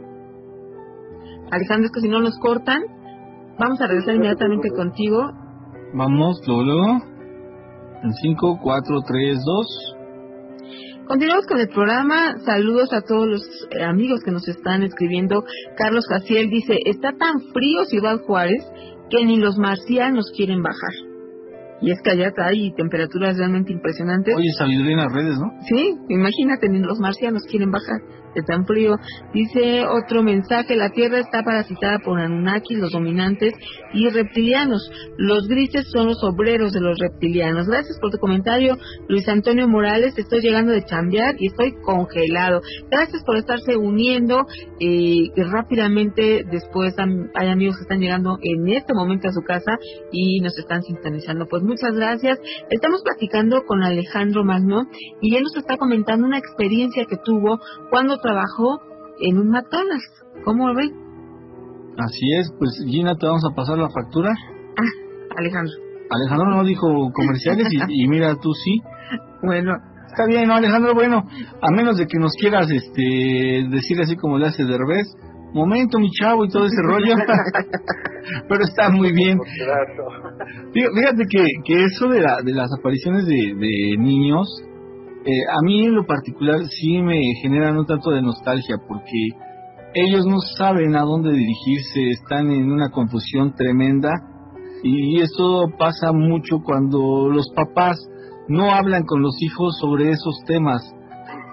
Alejandro, 1.51 1.87
es 1.87 1.93
que 1.93 2.01
si 2.01 2.09
no 2.09 2.21
nos 2.21 2.39
cortan, 2.39 2.85
vamos 3.59 3.81
a 3.81 3.87
regresar 3.87 4.15
inmediatamente 4.15 4.71
contigo. 4.71 5.31
Vamos, 5.95 6.41
luego. 6.47 7.01
En 8.03 8.13
5, 8.13 8.61
4, 8.63 9.01
3, 9.07 9.39
2. 9.45 9.97
Continuamos 11.07 11.47
con 11.47 11.61
el 11.61 11.69
programa. 11.69 12.37
Saludos 12.45 12.93
a 12.93 13.01
todos 13.01 13.27
los 13.29 13.43
eh, 13.71 13.85
amigos 13.85 14.21
que 14.25 14.33
nos 14.33 14.47
están 14.49 14.83
escribiendo. 14.83 15.45
Carlos 15.77 16.05
Jaciel 16.09 16.51
dice, 16.51 16.79
está 16.85 17.13
tan 17.13 17.41
frío 17.53 17.85
Ciudad 17.85 18.21
Juárez 18.27 18.63
que 19.09 19.25
ni 19.25 19.37
los 19.37 19.57
marcianos 19.57 20.33
quieren 20.37 20.63
bajar. 20.63 20.93
Y 21.81 21.93
es 21.93 22.01
que 22.03 22.11
allá 22.11 22.33
hay 22.39 22.73
temperaturas 22.75 23.37
realmente 23.37 23.73
impresionantes. 23.73 24.35
Oye, 24.35 24.51
sabiduría 24.59 24.93
en 24.93 24.99
las 24.99 25.13
redes, 25.13 25.39
¿no? 25.39 25.53
Sí, 25.69 25.95
imagínate, 26.09 26.69
ni 26.69 26.81
los 26.81 26.99
marcianos 26.99 27.43
quieren 27.49 27.71
bajar 27.71 28.01
tan 28.43 28.67
frío. 28.67 28.97
Dice 29.33 29.85
otro 29.87 30.23
mensaje, 30.23 30.77
la 30.77 30.91
Tierra 30.91 31.19
está 31.19 31.43
parasitada 31.43 31.99
por 31.99 32.19
Anunnakis, 32.21 32.79
los 32.79 32.93
dominantes 32.93 33.55
y 33.93 34.09
reptilianos. 34.09 34.91
Los 35.17 35.49
grises 35.49 35.87
son 35.93 36.07
los 36.07 36.23
obreros 36.23 36.73
de 36.73 36.81
los 36.81 36.99
reptilianos. 36.99 37.67
Gracias 37.67 37.99
por 38.01 38.11
tu 38.11 38.19
comentario, 38.19 38.77
Luis 39.09 39.29
Antonio 39.29 39.69
Morales. 39.69 40.17
Estoy 40.17 40.41
llegando 40.41 40.73
de 40.73 40.85
chambear 40.85 41.35
y 41.39 41.49
estoy 41.49 41.75
congelado. 41.83 42.61
Gracias 42.91 43.23
por 43.25 43.37
estarse 43.37 43.77
uniendo. 43.77 44.47
Eh, 44.81 45.31
rápidamente 45.37 46.45
después 46.51 46.95
hay 47.35 47.49
amigos 47.49 47.77
que 47.77 47.83
están 47.83 48.01
llegando 48.01 48.39
en 48.43 48.69
este 48.69 48.95
momento 48.95 49.29
a 49.29 49.33
su 49.33 49.43
casa 49.43 49.77
y 50.13 50.41
nos 50.41 50.57
están 50.59 50.83
sintonizando. 50.83 51.47
Pues 51.49 51.63
muchas 51.63 51.95
gracias. 51.95 52.39
Estamos 52.71 53.03
platicando 53.03 53.63
con 53.67 53.83
Alejandro 53.83 54.45
Magno 54.45 54.87
y 55.21 55.37
él 55.37 55.43
nos 55.43 55.57
está 55.57 55.77
comentando 55.77 56.27
una 56.27 56.39
experiencia 56.39 57.05
que 57.07 57.17
tuvo 57.17 57.59
cuando 57.91 58.19
trabajó 58.27 58.81
en 59.21 59.39
un 59.39 59.49
McDonald's. 59.51 60.25
¿Cómo 60.45 60.69
lo 60.69 60.75
ven, 60.75 60.91
Así 61.99 62.27
es, 62.39 62.53
pues 62.59 62.71
Gina, 62.87 63.15
te 63.17 63.27
vamos 63.27 63.43
a 63.51 63.55
pasar 63.55 63.79
la 63.79 63.89
factura. 63.89 64.35
Alejandro? 65.37 65.73
Alejandro 66.11 66.57
no 66.57 66.65
dijo 66.65 66.87
comerciales 67.13 67.69
y, 67.73 68.05
y 68.05 68.09
mira, 68.09 68.35
tú 68.37 68.53
sí. 68.53 68.81
Bueno, 69.43 69.73
Está 70.09 70.25
bien, 70.27 70.49
¿no, 70.49 70.55
Alejandro? 70.55 70.95
Bueno, 70.95 71.25
a 71.61 71.71
menos 71.77 71.99
de 71.99 72.07
que 72.07 72.19
nos 72.19 72.33
quieras 72.41 72.71
este 72.71 73.67
decir 73.71 74.01
así 74.01 74.17
como 74.17 74.39
le 74.39 74.47
hace 74.47 74.65
Derbez, 74.65 75.07
momento, 75.53 75.99
mi 75.99 76.11
chavo, 76.11 76.45
y 76.45 76.49
todo 76.49 76.65
ese 76.65 76.77
rollo. 76.83 77.15
Pero 78.49 78.61
está 78.65 78.89
muy 78.91 79.13
bien. 79.13 79.39
Fíjate 80.73 81.25
que, 81.31 81.45
que 81.65 81.85
eso 81.85 82.09
de, 82.09 82.21
la- 82.23 82.41
de 82.43 82.53
las 82.53 82.71
apariciones 82.79 83.27
de, 83.27 83.35
de 83.35 83.97
niños, 83.99 84.47
eh, 85.29 85.43
a 85.51 85.61
mí 85.65 85.85
en 85.85 85.97
lo 85.97 86.07
particular 86.07 86.61
sí 86.67 87.03
me 87.03 87.19
generan 87.43 87.77
un 87.77 87.85
tanto 87.85 88.13
de 88.13 88.23
nostalgia 88.23 88.77
porque 88.87 89.27
ellos 89.93 90.25
no 90.25 90.39
saben 90.57 90.95
a 90.95 91.03
dónde 91.03 91.33
dirigirse, 91.33 92.11
están 92.11 92.53
en 92.53 92.71
una 92.71 92.91
confusión 92.91 93.53
tremenda 93.57 94.11
y 94.85 95.21
esto 95.21 95.67
pasa 95.77 96.13
mucho 96.13 96.61
cuando 96.63 97.29
los 97.29 97.51
papás 97.57 97.97
no 98.47 98.71
hablan 98.71 99.03
con 99.03 99.21
los 99.21 99.35
hijos 99.41 99.77
sobre 99.81 100.11
esos 100.11 100.45
temas. 100.47 100.95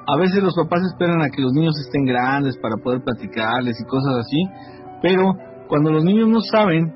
A 0.06 0.18
veces 0.18 0.44
los 0.44 0.54
papás 0.54 0.84
esperan 0.84 1.24
a 1.24 1.30
que 1.30 1.42
los 1.42 1.54
niños 1.54 1.74
estén 1.80 2.06
grandes 2.06 2.56
para 2.58 2.78
poder 2.78 3.02
platicarles 3.04 3.82
y 3.82 3.86
cosas 3.86 4.18
así, 4.20 4.44
pero 5.02 5.34
cuando 5.68 5.92
los 5.92 6.04
niños 6.04 6.30
no 6.30 6.42
saben 6.42 6.94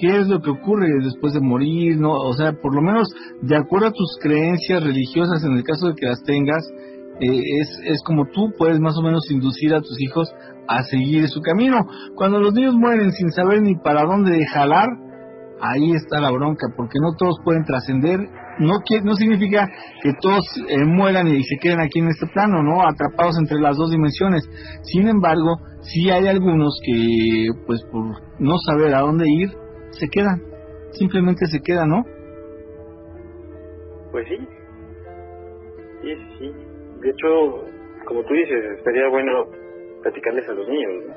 qué 0.00 0.16
es 0.20 0.26
lo 0.28 0.40
que 0.40 0.50
ocurre 0.50 0.88
después 1.04 1.34
de 1.34 1.40
morir, 1.40 1.98
no, 1.98 2.12
o 2.12 2.32
sea, 2.32 2.52
por 2.52 2.74
lo 2.74 2.80
menos 2.82 3.06
de 3.42 3.56
acuerdo 3.56 3.88
a 3.88 3.92
tus 3.92 4.16
creencias 4.22 4.82
religiosas, 4.82 5.44
en 5.44 5.52
el 5.56 5.62
caso 5.64 5.88
de 5.88 5.94
que 5.94 6.06
las 6.06 6.22
tengas, 6.24 6.64
eh, 7.20 7.40
es, 7.60 7.68
es 7.84 8.02
como 8.04 8.24
tú 8.32 8.50
puedes 8.56 8.80
más 8.80 8.96
o 8.96 9.02
menos 9.02 9.30
inducir 9.30 9.74
a 9.74 9.80
tus 9.80 10.00
hijos 10.00 10.28
a 10.68 10.82
seguir 10.84 11.28
su 11.28 11.40
camino. 11.42 11.76
Cuando 12.16 12.40
los 12.40 12.54
niños 12.54 12.74
mueren 12.74 13.12
sin 13.12 13.30
saber 13.30 13.60
ni 13.60 13.74
para 13.76 14.04
dónde 14.04 14.38
jalar, 14.54 14.88
ahí 15.60 15.90
está 15.92 16.20
la 16.20 16.30
bronca, 16.30 16.68
porque 16.76 16.98
no 17.02 17.12
todos 17.18 17.36
pueden 17.44 17.64
trascender. 17.64 18.18
No, 18.58 18.74
qui- 18.86 19.02
no 19.02 19.14
significa 19.14 19.66
que 20.02 20.12
todos 20.20 20.40
eh, 20.68 20.84
mueran 20.86 21.28
y 21.28 21.42
se 21.42 21.56
queden 21.60 21.80
aquí 21.80 21.98
en 21.98 22.08
este 22.08 22.26
plano, 22.32 22.62
¿no? 22.62 22.82
Atrapados 22.86 23.36
entre 23.38 23.58
las 23.60 23.76
dos 23.76 23.90
dimensiones. 23.90 24.42
Sin 24.82 25.08
embargo, 25.08 25.56
sí 25.82 26.10
hay 26.10 26.26
algunos 26.28 26.78
que, 26.84 27.48
pues 27.66 27.80
por 27.90 28.04
no 28.38 28.56
saber 28.66 28.94
a 28.94 29.00
dónde 29.00 29.24
ir, 29.28 29.48
se 29.90 30.08
quedan. 30.08 30.42
Simplemente 30.92 31.46
se 31.46 31.60
quedan, 31.60 31.88
¿no? 31.88 32.04
Pues 34.10 34.26
sí. 34.28 34.36
Sí, 36.02 36.14
sí. 36.38 36.46
De 37.00 37.10
hecho, 37.10 37.28
como 38.06 38.22
tú 38.24 38.34
dices, 38.34 38.78
estaría 38.78 39.08
bueno 39.08 39.46
platicarles 40.02 40.48
a 40.48 40.52
los 40.54 40.66
niños, 40.68 40.92
¿no? 41.08 41.14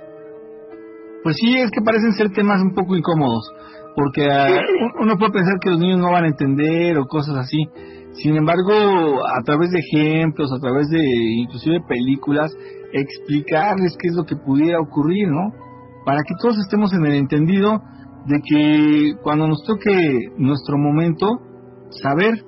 Pues 1.24 1.36
sí, 1.38 1.56
es 1.58 1.72
que 1.72 1.82
parecen 1.86 2.12
ser 2.14 2.30
temas 2.32 2.62
un 2.62 2.74
poco 2.76 2.96
incómodos, 2.98 3.50
porque 3.96 4.28
un- 4.28 5.04
uno 5.04 5.18
puede 5.18 5.32
pensar 5.32 5.56
que 5.62 5.70
los 5.70 5.80
niños 5.80 6.00
no 6.00 6.12
van 6.12 6.26
a 6.26 6.28
entender 6.28 6.98
o 6.98 7.06
cosas 7.06 7.36
así. 7.38 7.58
Sin 8.12 8.36
embargo, 8.36 9.26
a 9.26 9.42
través 9.44 9.72
de 9.72 9.80
ejemplos, 9.80 10.52
a 10.52 10.60
través 10.60 10.88
de 10.90 11.00
inclusive 11.02 11.80
películas, 11.88 12.52
explicarles 12.92 13.96
qué 14.00 14.10
es 14.10 14.16
lo 14.16 14.26
que 14.26 14.36
pudiera 14.36 14.80
ocurrir, 14.80 15.30
¿no? 15.30 15.52
Para 16.06 16.20
que 16.28 16.36
todos 16.40 16.58
estemos 16.60 16.94
en 16.94 17.06
el 17.06 17.14
entendido 17.16 17.82
de 18.26 18.40
que 18.44 19.14
cuando 19.22 19.48
nos 19.48 19.64
toque 19.64 20.30
nuestro 20.38 20.78
momento, 20.78 21.40
saber 21.90 22.44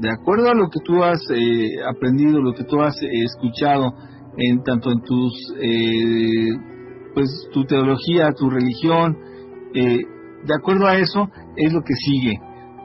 de 0.00 0.10
acuerdo 0.10 0.50
a 0.50 0.54
lo 0.54 0.68
que 0.68 0.80
tú 0.84 1.02
has 1.02 1.20
eh, 1.34 1.68
aprendido, 1.88 2.40
lo 2.40 2.54
que 2.54 2.64
tú 2.64 2.80
has 2.80 2.94
eh, 3.02 3.08
escuchado, 3.24 3.92
en 4.36 4.62
tanto 4.62 4.92
en 4.92 5.00
tus, 5.02 5.32
eh, 5.60 6.50
pues 7.14 7.28
tu 7.52 7.64
teología, 7.64 8.32
tu 8.32 8.48
religión, 8.48 9.18
de 9.74 10.54
acuerdo 10.54 10.86
a 10.86 10.96
eso 10.96 11.28
es 11.56 11.72
lo 11.72 11.80
que 11.82 11.94
sigue. 11.94 12.38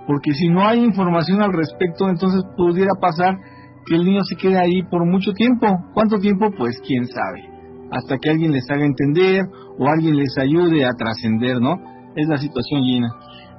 Porque 0.08 0.34
si 0.34 0.50
no 0.50 0.68
hay 0.68 0.84
información 0.84 1.42
al 1.42 1.54
respecto, 1.54 2.10
entonces 2.10 2.42
pudiera 2.58 2.92
pasar 3.00 3.38
que 3.86 3.96
el 3.96 4.04
niño 4.04 4.22
se 4.24 4.36
quede 4.36 4.58
ahí 4.58 4.84
por 4.90 5.06
mucho 5.06 5.32
tiempo. 5.34 5.68
¿Cuánto 5.94 6.18
tiempo? 6.18 6.50
Pues 6.58 6.80
quién 6.86 7.06
sabe. 7.06 7.50
Hasta 7.92 8.18
que 8.18 8.32
alguien 8.32 8.52
les 8.52 8.70
haga 8.70 8.86
entender 8.86 9.46
o 9.78 9.88
alguien 9.88 10.18
les 10.18 10.36
ayude 10.38 10.84
a 10.84 10.94
trascender, 10.98 11.62
¿no? 11.62 11.78
Es 12.16 12.28
la 12.28 12.38
situación, 12.38 12.84
Gina. 12.84 13.10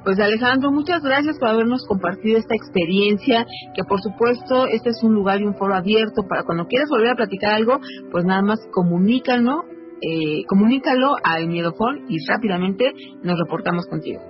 Pues 0.04 0.20
Alejandro, 0.20 0.70
muchas 0.70 1.02
gracias 1.02 1.38
por 1.38 1.48
habernos 1.48 1.86
compartido 1.88 2.36
esta 2.36 2.54
experiencia, 2.54 3.46
que 3.74 3.84
por 3.88 4.00
supuesto 4.00 4.66
este 4.70 4.90
es 4.90 5.02
un 5.02 5.14
lugar 5.14 5.40
y 5.40 5.44
un 5.44 5.54
foro 5.54 5.74
abierto 5.74 6.28
para 6.28 6.44
cuando 6.44 6.66
quieras 6.66 6.90
volver 6.90 7.12
a 7.12 7.16
platicar 7.16 7.54
algo, 7.54 7.78
pues 8.12 8.24
nada 8.26 8.42
más 8.42 8.60
comunícalo, 8.70 9.64
eh, 10.02 10.44
comunícalo 10.46 11.16
al 11.24 11.48
Miedofón 11.48 12.04
y 12.08 12.18
rápidamente 12.28 12.92
nos 13.22 13.38
reportamos 13.38 13.86
contigo. 13.88 14.20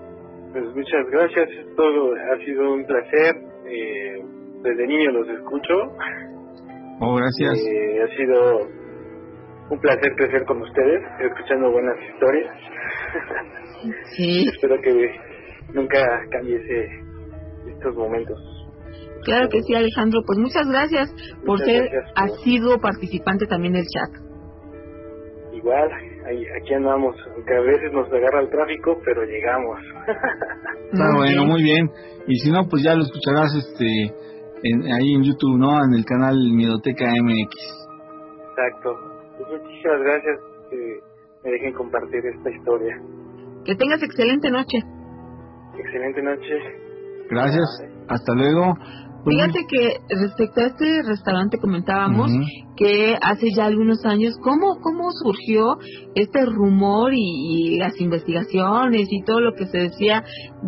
Pues 0.53 0.64
muchas 0.77 1.11
gracias, 1.11 1.49
todo 1.77 2.14
ha 2.14 2.45
sido 2.45 2.72
un 2.72 2.87
placer, 2.87 3.35
eh, 3.66 4.22
desde 4.62 4.87
niño 4.87 5.11
los 5.11 5.29
escucho. 5.29 5.75
Oh, 7.01 7.16
gracias. 7.16 7.59
Eh, 7.59 7.99
ha 8.01 8.16
sido 8.16 8.84
un 9.71 9.81
placer 9.81 10.15
crecer 10.17 10.45
con 10.45 10.62
ustedes, 10.62 11.03
escuchando 11.21 11.71
buenas 11.71 11.97
historias. 12.12 12.55
Sí. 14.17 14.47
Espero 14.55 14.81
que 14.81 15.11
nunca 15.73 16.01
cambiese 16.31 16.89
estos 17.69 17.95
momentos. 17.97 18.39
Claro 19.25 19.49
que 19.49 19.62
sí, 19.62 19.75
Alejandro. 19.75 20.21
Pues 20.27 20.39
muchas 20.39 20.69
gracias 20.69 21.15
por 21.47 21.59
ser 21.61 21.89
asiduo 22.15 22.79
participante 22.79 23.47
también 23.47 23.73
del 23.73 23.85
chat. 23.85 24.23
Igual, 25.55 25.91
aquí 26.61 26.75
andamos, 26.75 27.17
aunque 27.35 27.55
a 27.55 27.61
veces 27.61 27.93
nos 27.93 28.07
agarra 28.12 28.41
el 28.41 28.51
tráfico, 28.51 28.99
pero 29.03 29.25
llegamos. 29.25 29.79
Está 30.93 31.17
bueno, 31.17 31.47
muy 31.47 31.62
bien. 31.62 31.91
Y 32.27 32.37
si 32.37 32.51
no, 32.51 32.69
pues 32.69 32.83
ya 32.85 32.95
lo 32.95 33.03
escucharás 33.03 33.55
este 33.57 34.15
ahí 34.93 35.15
en 35.15 35.23
YouTube, 35.23 35.59
¿no? 35.59 35.83
En 35.85 35.95
el 35.95 36.05
canal 36.05 36.37
Miedoteca 36.53 37.07
MX. 37.07 37.85
Exacto. 38.51 39.14
Pues 39.39 39.62
muchísimas 39.62 40.01
gracias 40.01 40.41
que 40.70 41.01
me 41.45 41.51
dejen 41.51 41.72
compartir 41.74 42.24
esta 42.24 42.51
historia. 42.51 42.97
Que 43.64 43.74
tengas 43.74 44.03
excelente 44.03 44.51
noche. 44.51 44.78
Excelente 45.78 46.22
noche. 46.22 46.85
Gracias. 47.30 47.64
Hasta 48.09 48.35
luego. 48.35 48.74
Pues 49.24 49.37
Fíjate 49.37 49.61
que 49.66 50.14
respecto 50.20 50.61
a 50.61 50.66
este 50.66 51.03
restaurante 51.03 51.57
comentábamos 51.59 52.30
que 52.76 53.14
hace 53.22 53.47
ya 53.57 53.64
algunos 53.64 54.05
años, 54.05 54.37
¿cómo, 54.43 54.76
cómo 54.82 55.11
surgió 55.12 55.78
este 56.14 56.45
rumor 56.45 57.12
y, 57.14 57.78
las 57.78 57.99
investigaciones 58.01 59.09
y 59.11 59.22
todo 59.22 59.41
lo 59.41 59.55
que 59.55 59.64
se 59.66 59.78
decía 59.78 60.22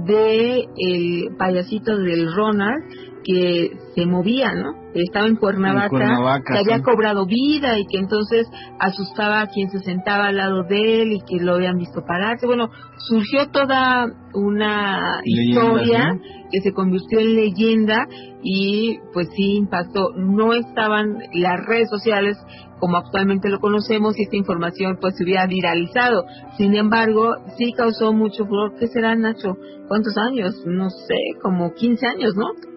de 0.06 0.64
el 0.76 1.36
payasito 1.36 1.98
del 1.98 2.32
Ronald 2.34 2.82
que 3.26 3.72
se 3.94 4.06
movía, 4.06 4.54
¿no? 4.54 4.86
Estaba 4.94 5.26
en 5.26 5.34
Cuernavaca, 5.34 6.42
que 6.46 6.58
había 6.58 6.80
cobrado 6.80 7.26
vida 7.26 7.76
y 7.76 7.84
que 7.86 7.98
entonces 7.98 8.46
asustaba 8.78 9.40
a 9.40 9.46
quien 9.48 9.68
se 9.68 9.80
sentaba 9.80 10.28
al 10.28 10.36
lado 10.36 10.62
de 10.62 11.02
él 11.02 11.12
y 11.12 11.20
que 11.20 11.44
lo 11.44 11.54
habían 11.54 11.76
visto 11.76 12.02
pararse. 12.06 12.46
Bueno, 12.46 12.70
surgió 12.98 13.48
toda 13.50 14.06
una 14.32 15.20
historia 15.24 16.12
que 16.52 16.60
se 16.60 16.72
convirtió 16.72 17.18
en 17.18 17.34
leyenda 17.34 18.06
y 18.44 18.98
pues 19.12 19.28
sí 19.34 19.56
impactó. 19.56 20.10
No 20.16 20.52
estaban 20.52 21.18
las 21.34 21.66
redes 21.66 21.90
sociales 21.90 22.38
como 22.78 22.98
actualmente 22.98 23.48
lo 23.48 23.58
conocemos 23.58 24.16
y 24.18 24.22
esta 24.22 24.36
información 24.36 24.98
pues 25.00 25.16
se 25.16 25.24
hubiera 25.24 25.46
viralizado. 25.46 26.24
Sin 26.58 26.76
embargo, 26.76 27.34
sí 27.58 27.72
causó 27.72 28.12
mucho 28.12 28.46
furor. 28.46 28.74
¿Qué 28.78 28.86
será, 28.86 29.16
Nacho? 29.16 29.56
¿Cuántos 29.88 30.16
años? 30.16 30.54
No 30.64 30.90
sé, 30.90 31.18
como 31.42 31.72
15 31.74 32.06
años, 32.06 32.34
¿no? 32.36 32.75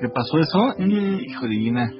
¿Qué 0.00 0.08
pasó 0.08 0.38
eso? 0.38 0.74
Hijo 0.78 1.46
divina, 1.46 1.90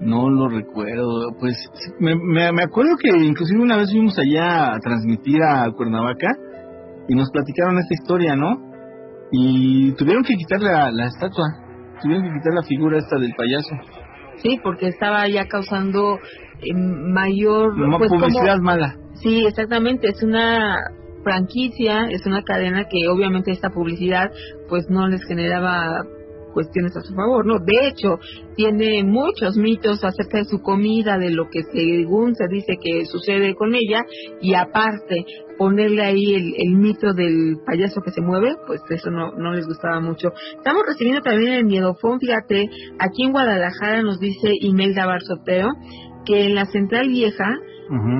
no 0.00 0.28
lo 0.30 0.48
recuerdo. 0.48 1.32
Pues 1.38 1.56
me, 1.98 2.14
me, 2.16 2.62
acuerdo 2.62 2.96
que 2.96 3.10
inclusive 3.10 3.60
una 3.60 3.76
vez 3.76 3.90
fuimos 3.90 4.18
allá 4.18 4.74
a 4.74 4.78
transmitir 4.78 5.42
a 5.42 5.70
Cuernavaca 5.72 6.28
y 7.08 7.14
nos 7.14 7.30
platicaron 7.30 7.78
esta 7.78 7.94
historia, 7.94 8.36
¿no? 8.36 8.72
Y 9.32 9.92
tuvieron 9.92 10.22
que 10.22 10.34
quitar 10.34 10.60
la, 10.60 10.90
la 10.92 11.06
estatua, 11.06 11.44
tuvieron 12.02 12.24
que 12.24 12.38
quitar 12.38 12.54
la 12.54 12.62
figura 12.62 12.98
esta 12.98 13.18
del 13.18 13.32
payaso. 13.36 13.76
Sí, 14.36 14.60
porque 14.62 14.88
estaba 14.88 15.26
ya 15.28 15.46
causando 15.46 16.18
eh, 16.60 16.74
mayor... 16.74 17.74
Pues, 17.98 18.10
publicidad 18.10 18.58
mala. 18.58 18.96
Sí, 19.14 19.44
exactamente, 19.46 20.08
es 20.08 20.22
una 20.22 20.76
franquicia, 21.22 22.06
es 22.10 22.26
una 22.26 22.42
cadena 22.42 22.84
que 22.84 23.08
obviamente 23.08 23.50
esta 23.50 23.70
publicidad 23.70 24.30
pues 24.68 24.84
no 24.90 25.08
les 25.08 25.24
generaba 25.24 26.04
cuestiones 26.54 26.96
a 26.96 27.02
su 27.02 27.14
favor, 27.14 27.44
¿no? 27.44 27.58
De 27.58 27.88
hecho, 27.88 28.18
tiene 28.56 29.04
muchos 29.04 29.56
mitos 29.56 30.04
acerca 30.04 30.38
de 30.38 30.44
su 30.44 30.62
comida, 30.62 31.18
de 31.18 31.30
lo 31.30 31.50
que 31.50 31.64
según 31.64 32.34
se 32.36 32.46
dice 32.48 32.78
que 32.80 33.04
sucede 33.04 33.54
con 33.54 33.74
ella, 33.74 34.04
y 34.40 34.54
aparte, 34.54 35.26
ponerle 35.58 36.02
ahí 36.02 36.54
el, 36.56 36.74
mito 36.76 37.12
del 37.12 37.58
payaso 37.66 38.00
que 38.02 38.10
se 38.10 38.20
mueve, 38.20 38.54
pues 38.66 38.80
eso 38.88 39.10
no, 39.10 39.32
no 39.32 39.52
les 39.52 39.66
gustaba 39.66 40.00
mucho. 40.00 40.28
Estamos 40.56 40.82
recibiendo 40.86 41.20
también 41.22 41.52
el 41.52 41.64
miedofón, 41.64 42.20
fíjate, 42.20 42.70
aquí 42.98 43.24
en 43.24 43.32
Guadalajara 43.32 44.02
nos 44.02 44.18
dice 44.20 44.52
Imelda 44.60 45.06
Barzoteo, 45.06 45.68
que 46.24 46.46
en 46.46 46.54
la 46.54 46.64
central 46.66 47.08
vieja 47.08 47.58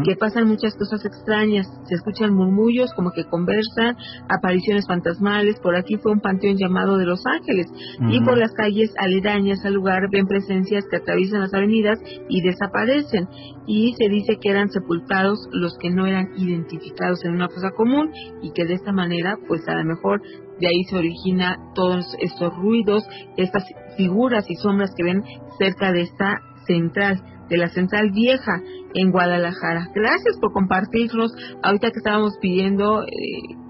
que 0.05 0.17
pasan 0.17 0.47
muchas 0.47 0.75
cosas 0.77 1.05
extrañas, 1.05 1.67
se 1.85 1.95
escuchan 1.95 2.35
murmullos 2.35 2.93
como 2.95 3.13
que 3.13 3.25
conversan, 3.25 3.97
apariciones 4.29 4.87
fantasmales, 4.87 5.59
por 5.61 5.77
aquí 5.77 5.97
fue 5.97 6.13
un 6.13 6.21
panteón 6.21 6.57
llamado 6.57 6.99
de 6.99 7.07
Los 7.07 7.25
Ángeles 7.27 7.67
y 8.11 8.21
por 8.21 8.37
las 8.37 8.53
calles 8.53 8.93
aledañas 8.99 9.65
al 9.65 9.75
lugar 9.75 10.09
ven 10.11 10.27
presencias 10.27 10.85
que 10.91 10.97
atraviesan 10.97 11.41
las 11.41 11.55
avenidas 11.55 11.99
y 12.29 12.43
desaparecen 12.43 13.29
y 13.67 13.95
se 13.95 14.09
dice 14.09 14.39
que 14.41 14.51
eran 14.51 14.69
sepultados 14.69 15.49
los 15.53 15.77
que 15.79 15.91
no 15.91 16.07
eran 16.07 16.29
identificados 16.37 17.25
en 17.25 17.33
una 17.33 17.49
fosa 17.49 17.71
común 17.71 18.11
y 18.43 18.53
que 18.53 18.67
de 18.67 18.75
esta 18.75 18.93
manera 18.93 19.39
pues 19.49 19.67
a 19.69 19.77
lo 19.77 19.85
mejor 19.85 20.21
de 20.61 20.69
ahí 20.69 20.85
se 20.85 20.97
origina 20.97 21.59
todos 21.75 22.05
estos 22.21 22.55
ruidos, 22.57 23.05
estas 23.37 23.65
figuras 23.97 24.45
y 24.49 24.55
sombras 24.57 24.93
que 24.97 25.05
ven 25.05 25.23
cerca 25.59 25.93
de 25.93 26.03
esta 26.03 26.41
central 26.67 27.21
de 27.49 27.57
la 27.57 27.69
Central 27.69 28.11
Vieja 28.13 28.61
en 28.95 29.11
Guadalajara. 29.11 29.89
Gracias 29.95 30.39
por 30.41 30.53
compartirnos. 30.53 31.33
Ahorita 31.63 31.91
que 31.91 31.99
estábamos 31.99 32.35
pidiendo 32.41 33.03
eh, 33.03 33.65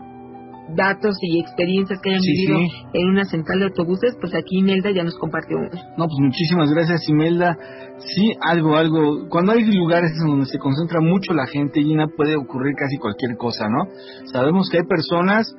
datos 0.77 1.17
y 1.21 1.41
experiencias 1.41 2.01
que 2.03 2.11
hayan 2.11 2.23
vivido 2.23 2.59
en 2.93 3.09
una 3.09 3.25
central 3.25 3.61
de 3.61 3.65
autobuses, 3.67 4.17
pues 4.21 4.35
aquí 4.35 4.59
Imelda 4.59 4.91
ya 4.91 5.03
nos 5.03 5.17
compartió 5.19 5.59
uno. 5.59 5.71
No, 5.97 6.07
pues 6.07 6.19
muchísimas 6.21 6.71
gracias 6.71 7.09
Imelda. 7.09 7.57
Sí, 7.99 8.33
algo, 8.41 8.77
algo. 8.77 9.29
Cuando 9.29 9.53
hay 9.53 9.65
lugares 9.65 10.11
donde 10.25 10.47
se 10.47 10.59
concentra 10.59 11.01
mucho 11.01 11.33
la 11.33 11.47
gente, 11.47 11.83
Gina, 11.83 12.07
puede 12.09 12.37
ocurrir 12.37 12.75
casi 12.77 12.97
cualquier 12.99 13.37
cosa, 13.37 13.69
¿no? 13.69 13.85
Sabemos 14.33 14.69
que 14.71 14.79
hay 14.79 14.85
personas 14.85 15.55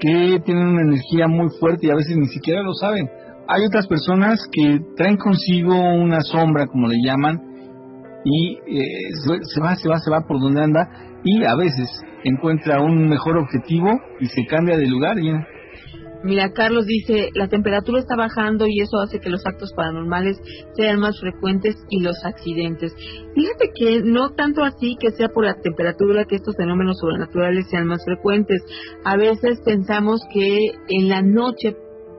que 0.00 0.40
tienen 0.44 0.66
una 0.66 0.82
energía 0.82 1.28
muy 1.28 1.48
fuerte 1.60 1.86
y 1.86 1.90
a 1.90 1.94
veces 1.94 2.16
ni 2.16 2.26
siquiera 2.26 2.62
lo 2.62 2.74
saben 2.74 3.08
hay 3.54 3.66
otras 3.66 3.86
personas 3.86 4.40
que 4.50 4.80
traen 4.96 5.16
consigo 5.16 5.74
una 5.74 6.20
sombra, 6.22 6.66
como 6.66 6.88
le 6.88 6.96
llaman, 7.04 7.38
y 8.24 8.54
eh, 8.54 9.10
se 9.42 9.60
va, 9.60 9.74
se 9.74 9.88
va, 9.88 9.98
se 9.98 10.10
va 10.10 10.26
por 10.26 10.40
donde 10.40 10.62
anda 10.62 10.88
y 11.24 11.44
a 11.44 11.54
veces 11.56 11.88
encuentra 12.24 12.80
un 12.80 13.08
mejor 13.08 13.36
objetivo 13.36 13.90
y 14.20 14.26
se 14.26 14.46
cambia 14.46 14.76
de 14.76 14.86
lugar. 14.86 15.16
Mira, 16.24 16.52
Carlos 16.52 16.86
dice, 16.86 17.30
la 17.34 17.48
temperatura 17.48 17.98
está 17.98 18.14
bajando 18.14 18.66
y 18.68 18.80
eso 18.80 19.00
hace 19.00 19.18
que 19.18 19.28
los 19.28 19.44
actos 19.44 19.72
paranormales 19.74 20.40
sean 20.76 21.00
más 21.00 21.18
frecuentes 21.20 21.74
y 21.90 22.00
los 22.00 22.24
accidentes. 22.24 22.94
Fíjate 23.34 23.70
que 23.74 24.02
no 24.04 24.30
tanto 24.30 24.62
así 24.62 24.96
que 25.00 25.10
sea 25.10 25.28
por 25.28 25.44
la 25.44 25.54
temperatura 25.60 26.24
que 26.24 26.36
estos 26.36 26.54
fenómenos 26.56 26.98
sobrenaturales 27.00 27.68
sean 27.68 27.86
más 27.86 28.04
frecuentes. 28.04 28.62
A 29.04 29.16
veces 29.16 29.60
pensamos 29.64 30.20
que 30.32 30.70
en 30.88 31.08
la 31.08 31.22
noche 31.22 31.74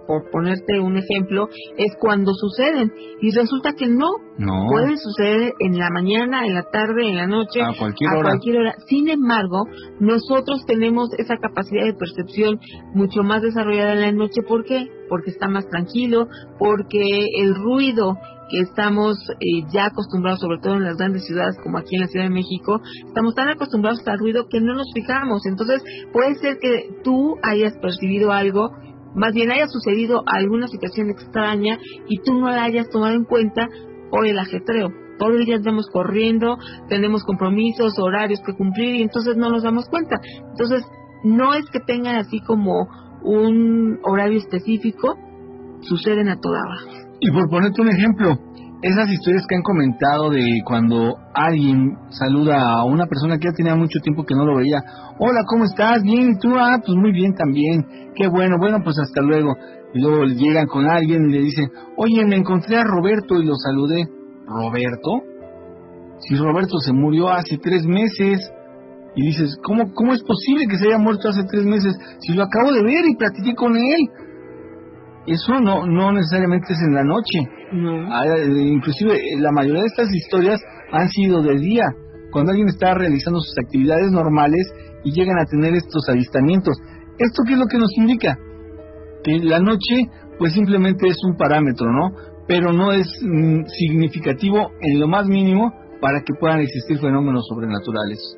por 0.08 0.30
ponerte 0.32 0.80
un 0.80 0.98
ejemplo, 0.98 1.48
es 1.78 1.96
cuando 2.00 2.34
suceden. 2.34 2.92
Y 3.22 3.32
resulta 3.32 3.74
que 3.74 3.88
no. 3.88 4.08
No. 4.38 4.68
Pueden 4.68 4.98
suceder 4.98 5.54
en 5.60 5.78
la 5.78 5.90
mañana, 5.92 6.46
en 6.46 6.56
la 6.56 6.64
tarde, 6.64 7.08
en 7.08 7.18
la 7.18 7.28
noche. 7.28 7.62
A 7.62 7.74
cualquier 7.78 8.12
hora. 8.12 8.30
Cualquier 8.30 8.58
hora. 8.58 8.76
Sin 8.88 9.10
embargo, 9.10 9.66
nosotros 10.00 10.66
tenemos 10.66 11.10
esa 11.18 11.38
capacidad 11.38 11.86
de 11.86 11.94
percepción 11.94 12.60
mucho 12.94 13.24
más 13.24 13.42
desarrollada 13.42 13.94
en 13.94 14.02
la 14.02 14.12
noche. 14.12 14.42
¿Por 14.48 14.66
qué? 14.66 14.88
Porque 15.10 15.32
está 15.32 15.48
más 15.48 15.68
tranquilo, 15.70 16.28
porque 16.58 17.28
el 17.42 17.56
ruido 17.56 18.18
que 18.50 18.60
estamos 18.60 19.18
eh, 19.40 19.66
ya 19.72 19.86
acostumbrados, 19.86 20.40
sobre 20.40 20.60
todo 20.60 20.76
en 20.76 20.84
las 20.84 20.98
grandes 20.98 21.26
ciudades 21.26 21.56
como 21.64 21.78
aquí 21.78 21.96
en 21.96 22.02
la 22.02 22.08
Ciudad 22.08 22.26
de 22.26 22.32
México, 22.32 22.82
estamos 23.08 23.36
tan 23.36 23.50
acostumbrados 23.50 24.06
al 24.06 24.20
ruido 24.20 24.48
que 24.50 24.60
no 24.60 24.74
nos 24.76 24.92
fijamos. 24.94 25.46
Entonces, 25.46 25.82
puede 26.12 26.36
ser 26.36 26.58
que 26.60 26.90
tú 27.04 27.36
hayas 27.42 27.74
percibido 27.78 28.32
algo 28.32 28.72
más 29.16 29.34
bien 29.34 29.52
haya 29.52 29.68
sucedido 29.68 30.24
alguna 30.26 30.68
situación 30.68 31.10
extraña 31.10 31.78
y 32.08 32.20
tú 32.20 32.34
no 32.34 32.50
la 32.50 32.64
hayas 32.64 32.90
tomado 32.90 33.14
en 33.14 33.26
cuenta 33.26 33.68
por 34.10 34.26
el 34.28 34.38
ajetreo. 34.40 34.90
Todo 35.20 35.32
el 35.38 35.46
día 35.46 35.56
estamos 35.56 35.88
corriendo, 35.92 36.58
tenemos 36.90 37.24
compromisos, 37.24 37.94
horarios 38.00 38.42
que 38.46 38.54
cumplir 38.54 38.96
y 38.96 39.02
entonces 39.04 39.38
no 39.38 39.50
nos 39.50 39.64
damos 39.64 39.88
cuenta. 39.88 40.20
Entonces, 40.52 40.84
no 41.24 41.54
es 41.54 41.66
que 41.72 41.80
tengan 41.80 42.16
así 42.16 42.40
como 42.42 42.88
un 43.24 44.00
horario 44.04 44.40
específico, 44.40 45.16
suceden 45.82 46.30
a 46.30 46.40
toda 46.40 46.60
hora. 46.60 47.08
Y 47.20 47.32
por 47.32 47.50
ponerte 47.50 47.82
un 47.82 47.90
ejemplo, 47.90 48.38
esas 48.84 49.10
historias 49.10 49.46
que 49.48 49.56
han 49.56 49.62
comentado 49.62 50.30
de 50.30 50.44
cuando 50.66 51.16
alguien 51.34 51.98
saluda 52.10 52.60
a 52.60 52.84
una 52.84 53.06
persona 53.06 53.38
que 53.38 53.48
ya 53.48 53.54
tenía 53.56 53.76
mucho 53.76 54.00
tiempo 54.04 54.26
que 54.26 54.36
no 54.36 54.46
lo 54.46 54.58
veía, 54.58 54.84
hola, 55.20 55.42
¿cómo 55.48 55.64
estás? 55.64 56.04
Bien, 56.04 56.32
¿y 56.32 56.38
tú? 56.38 56.50
Ah, 56.58 56.78
pues 56.86 56.98
muy 56.98 57.14
bien 57.14 57.34
también, 57.34 57.86
qué 58.14 58.28
bueno, 58.28 58.58
bueno, 58.60 58.80
pues 58.84 59.00
hasta 59.00 59.22
luego. 59.22 59.56
Y 59.94 60.02
luego 60.02 60.26
llegan 60.26 60.68
con 60.68 60.86
alguien 60.86 61.30
y 61.30 61.32
le 61.32 61.40
dicen, 61.40 61.70
oye, 61.96 62.26
me 62.26 62.36
encontré 62.36 62.76
a 62.76 62.84
Roberto 62.84 63.40
y 63.42 63.46
lo 63.46 63.56
saludé. 63.56 64.06
¿Roberto? 64.46 65.22
Si 66.20 66.36
Roberto 66.36 66.78
se 66.80 66.92
murió 66.92 67.30
hace 67.30 67.58
tres 67.58 67.86
meses. 67.86 68.40
Y 69.16 69.28
dices, 69.28 69.56
¿cómo, 69.64 69.94
¿cómo 69.94 70.14
es 70.14 70.24
posible 70.24 70.66
que 70.68 70.78
se 70.78 70.88
haya 70.88 70.98
muerto 70.98 71.30
hace 71.30 71.44
tres 71.50 71.64
meses? 71.64 71.94
Si 72.20 72.34
lo 72.34 72.44
acabo 72.44 72.72
de 72.74 72.82
ver 72.82 73.06
y 73.08 73.16
platiqué 73.16 73.54
con 73.54 73.78
él 73.78 74.10
eso 75.26 75.60
no 75.60 75.86
no 75.88 76.12
necesariamente 76.12 76.74
es 76.74 76.80
en 76.82 76.94
la 76.94 77.04
noche. 77.04 77.40
Ah, 78.10 78.26
inclusive 78.38 79.16
eh, 79.16 79.40
la 79.40 79.52
mayoría 79.52 79.82
de 79.82 79.88
estas 79.88 80.14
historias 80.14 80.60
han 80.92 81.10
sido 81.10 81.42
de 81.42 81.58
día, 81.58 81.86
cuando 82.32 82.52
alguien 82.52 82.68
está 82.68 82.94
realizando 82.94 83.40
sus 83.40 83.58
actividades 83.58 84.12
normales 84.12 84.72
y 85.04 85.12
llegan 85.12 85.40
a 85.40 85.46
tener 85.46 85.74
estos 85.74 86.08
avistamientos. 86.10 86.76
¿Esto 87.18 87.44
qué 87.48 87.54
es 87.54 87.60
lo 87.60 87.68
que 87.68 87.78
nos 87.78 87.92
indica? 87.98 88.38
Que 89.24 89.40
la 89.40 89.60
noche 89.60 90.10
pues 90.38 90.54
simplemente 90.54 91.08
es 91.08 91.18
un 91.26 91.38
parámetro, 91.38 91.92
¿no? 91.92 92.12
Pero 92.48 92.74
no 92.74 92.92
es 92.92 93.08
mm, 93.22 93.64
significativo 93.68 94.72
en 94.82 95.00
lo 95.00 95.08
más 95.08 95.26
mínimo 95.28 95.72
para 96.02 96.20
que 96.20 96.34
puedan 96.38 96.60
existir 96.60 97.00
fenómenos 97.00 97.46
sobrenaturales. 97.48 98.38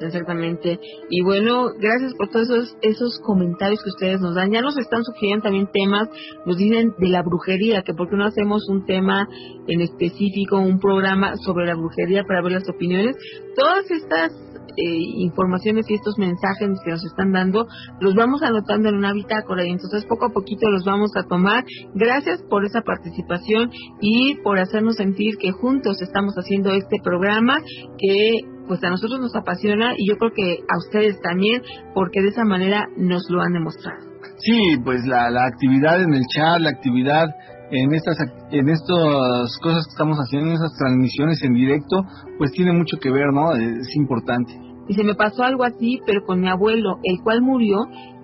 Exactamente. 0.00 0.80
Y 1.10 1.22
bueno, 1.22 1.68
gracias 1.78 2.14
por 2.14 2.28
todos 2.28 2.48
esos, 2.48 2.76
esos 2.80 3.20
comentarios 3.20 3.82
que 3.82 3.90
ustedes 3.90 4.20
nos 4.20 4.34
dan. 4.34 4.50
Ya 4.50 4.62
nos 4.62 4.78
están 4.78 5.04
sugiriendo 5.04 5.44
también 5.44 5.68
temas, 5.72 6.08
nos 6.46 6.56
dicen 6.56 6.94
de 6.98 7.08
la 7.08 7.22
brujería, 7.22 7.82
que 7.82 7.92
por 7.92 8.08
qué 8.08 8.16
no 8.16 8.24
hacemos 8.24 8.66
un 8.68 8.86
tema 8.86 9.28
en 9.66 9.80
específico, 9.82 10.58
un 10.58 10.78
programa 10.78 11.36
sobre 11.44 11.66
la 11.66 11.74
brujería 11.74 12.24
para 12.24 12.42
ver 12.42 12.52
las 12.52 12.68
opiniones. 12.68 13.16
Todas 13.54 13.90
estas 13.90 14.32
eh, 14.76 14.98
informaciones 15.18 15.84
y 15.90 15.94
estos 15.94 16.16
mensajes 16.16 16.68
que 16.84 16.90
nos 16.90 17.04
están 17.04 17.32
dando, 17.32 17.66
los 18.00 18.14
vamos 18.14 18.42
anotando 18.42 18.88
en 18.88 18.96
una 18.96 19.12
bitácora 19.12 19.66
y 19.66 19.70
entonces 19.70 20.06
poco 20.06 20.26
a 20.26 20.32
poquito 20.32 20.70
los 20.70 20.84
vamos 20.84 21.10
a 21.16 21.24
tomar. 21.24 21.64
Gracias 21.94 22.42
por 22.48 22.64
esa 22.64 22.80
participación 22.80 23.70
y 24.00 24.36
por 24.42 24.58
hacernos 24.58 24.96
sentir 24.96 25.36
que 25.38 25.50
juntos 25.52 26.00
estamos 26.00 26.34
haciendo 26.36 26.70
este 26.70 26.96
programa 27.02 27.58
que 27.98 28.38
pues 28.70 28.84
a 28.84 28.90
nosotros 28.90 29.18
nos 29.18 29.34
apasiona 29.34 29.94
y 29.96 30.08
yo 30.08 30.16
creo 30.16 30.30
que 30.30 30.58
a 30.62 30.78
ustedes 30.78 31.20
también, 31.22 31.60
porque 31.92 32.22
de 32.22 32.28
esa 32.28 32.44
manera 32.44 32.86
nos 32.96 33.28
lo 33.28 33.42
han 33.42 33.52
demostrado. 33.52 33.98
Sí, 34.38 34.78
pues 34.84 35.04
la, 35.06 35.28
la 35.28 35.44
actividad 35.46 36.00
en 36.00 36.14
el 36.14 36.22
chat, 36.32 36.60
la 36.60 36.70
actividad 36.70 37.26
en 37.72 37.92
estas 37.92 38.16
en 38.52 38.68
estas 38.68 39.58
cosas 39.60 39.86
que 39.86 39.90
estamos 39.90 40.18
haciendo, 40.18 40.50
en 40.50 40.54
esas 40.54 40.70
transmisiones 40.78 41.42
en 41.42 41.54
directo, 41.54 42.04
pues 42.38 42.52
tiene 42.52 42.72
mucho 42.72 42.98
que 42.98 43.10
ver, 43.10 43.26
¿no? 43.32 43.50
Es 43.56 43.96
importante. 43.96 44.52
Y 44.86 44.94
se 44.94 45.02
me 45.02 45.16
pasó 45.16 45.42
algo 45.42 45.64
así, 45.64 45.98
pero 46.06 46.24
con 46.24 46.40
mi 46.40 46.48
abuelo, 46.48 46.98
el 47.02 47.20
cual 47.24 47.42
murió 47.42 47.78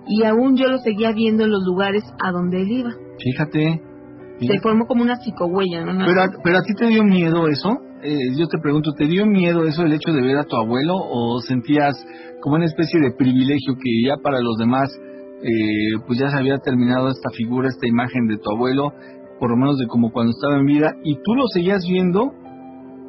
y 0.07 0.23
aún 0.23 0.55
yo 0.55 0.69
lo 0.69 0.77
seguía 0.77 1.11
viendo 1.11 1.43
en 1.43 1.51
los 1.51 1.63
lugares 1.65 2.03
a 2.23 2.31
donde 2.31 2.61
él 2.61 2.71
iba. 2.71 2.91
Fíjate. 3.19 3.81
Se 4.39 4.59
formó 4.61 4.85
como 4.85 5.03
una 5.03 5.17
psicohuella, 5.17 5.83
¿no? 5.83 6.05
Pero, 6.05 6.21
pero 6.41 6.57
a 6.59 6.61
ti 6.61 6.73
te 6.73 6.87
dio 6.87 7.03
miedo 7.03 7.49
eso? 7.49 7.69
Eh, 8.03 8.35
yo 8.37 8.47
te 8.47 8.59
pregunto, 8.59 8.93
¿te 8.93 9.05
dio 9.05 9.25
miedo 9.25 9.63
eso 9.65 9.83
el 9.83 9.93
hecho 9.93 10.13
de 10.13 10.21
ver 10.21 10.37
a 10.37 10.43
tu 10.43 10.55
abuelo 10.55 10.93
o 10.95 11.39
sentías 11.41 11.95
como 12.41 12.55
una 12.55 12.65
especie 12.65 12.99
de 13.01 13.11
privilegio 13.11 13.73
que 13.75 14.07
ya 14.07 14.15
para 14.21 14.39
los 14.39 14.57
demás 14.57 14.89
eh, 15.41 15.99
pues 16.07 16.19
ya 16.19 16.29
se 16.29 16.37
había 16.37 16.57
terminado 16.57 17.09
esta 17.09 17.29
figura, 17.31 17.69
esta 17.69 17.87
imagen 17.87 18.27
de 18.27 18.37
tu 18.37 18.49
abuelo, 18.51 18.91
por 19.39 19.51
lo 19.51 19.57
menos 19.57 19.77
de 19.77 19.87
como 19.87 20.11
cuando 20.11 20.31
estaba 20.31 20.57
en 20.57 20.65
vida, 20.65 20.95
y 21.03 21.15
tú 21.15 21.35
lo 21.35 21.47
seguías 21.53 21.83
viendo, 21.87 22.31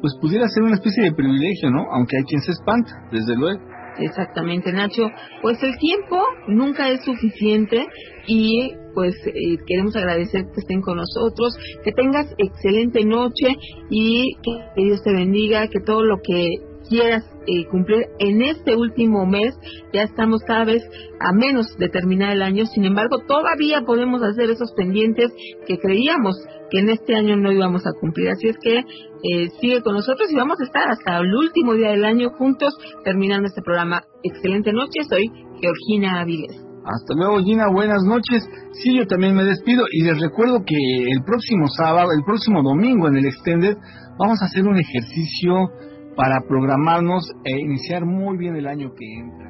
pues 0.01 0.13
pudiera 0.21 0.47
ser 0.47 0.63
una 0.63 0.75
especie 0.75 1.03
de 1.03 1.11
privilegio, 1.11 1.71
¿no? 1.71 1.85
Aunque 1.91 2.17
hay 2.17 2.23
quien 2.23 2.41
se 2.41 2.51
espanta, 2.51 2.91
desde 3.11 3.35
luego. 3.35 3.59
Exactamente, 3.97 4.71
Nacho. 4.71 5.09
Pues 5.41 5.61
el 5.63 5.77
tiempo 5.77 6.21
nunca 6.47 6.89
es 6.89 7.03
suficiente 7.03 7.85
y 8.27 8.71
pues 8.93 9.15
eh, 9.25 9.57
queremos 9.65 9.95
agradecer 9.95 10.45
que 10.45 10.61
estén 10.61 10.81
con 10.81 10.97
nosotros, 10.97 11.53
que 11.83 11.91
tengas 11.91 12.27
excelente 12.37 13.03
noche 13.05 13.55
y 13.89 14.35
que 14.43 14.81
Dios 14.81 15.01
te 15.03 15.13
bendiga, 15.13 15.67
que 15.67 15.79
todo 15.79 16.03
lo 16.03 16.17
que 16.23 16.69
quieras 16.89 17.23
eh, 17.47 17.65
cumplir 17.69 18.07
en 18.19 18.41
este 18.41 18.75
último 18.75 19.25
mes. 19.25 19.55
Ya 19.93 20.03
estamos 20.03 20.41
cada 20.43 20.65
vez 20.65 20.83
a 21.19 21.31
menos 21.33 21.77
de 21.77 21.89
terminar 21.89 22.33
el 22.33 22.41
año. 22.41 22.65
Sin 22.65 22.85
embargo, 22.85 23.19
todavía 23.27 23.81
podemos 23.85 24.21
hacer 24.23 24.49
esos 24.49 24.73
pendientes 24.73 25.31
que 25.65 25.77
creíamos 25.77 26.35
que 26.69 26.79
en 26.79 26.89
este 26.89 27.15
año 27.15 27.35
no 27.37 27.51
íbamos 27.51 27.85
a 27.87 27.93
cumplir. 27.99 28.29
Así 28.29 28.47
es 28.47 28.57
que 28.61 28.77
eh, 28.79 29.49
sigue 29.59 29.81
con 29.81 29.95
nosotros 29.95 30.29
y 30.31 30.35
vamos 30.35 30.59
a 30.59 30.65
estar 30.65 30.89
hasta 30.89 31.17
el 31.17 31.33
último 31.33 31.75
día 31.75 31.91
del 31.91 32.05
año 32.05 32.29
juntos 32.31 32.73
terminando 33.03 33.47
este 33.47 33.61
programa. 33.61 34.03
Excelente 34.23 34.73
noche. 34.73 35.03
Soy 35.09 35.31
Georgina 35.61 36.21
Aviles. 36.21 36.68
Hasta 36.91 37.13
luego, 37.13 37.37
Gina. 37.43 37.67
Buenas 37.71 38.01
noches. 38.03 38.49
Sí, 38.71 38.97
yo 38.97 39.05
también 39.05 39.35
me 39.35 39.43
despido 39.43 39.83
y 39.91 40.03
les 40.03 40.19
recuerdo 40.19 40.63
que 40.65 40.75
el 41.11 41.23
próximo 41.23 41.67
sábado, 41.67 42.09
el 42.17 42.23
próximo 42.23 42.63
domingo 42.63 43.07
en 43.07 43.17
el 43.17 43.25
Extended, 43.25 43.77
vamos 44.17 44.41
a 44.41 44.45
hacer 44.45 44.65
un 44.65 44.75
ejercicio 44.75 45.69
para 46.15 46.41
programarnos 46.47 47.31
e 47.43 47.59
iniciar 47.59 48.05
muy 48.05 48.37
bien 48.37 48.55
el 48.55 48.65
año 48.65 48.89
que 48.97 49.05
entra. 49.05 49.48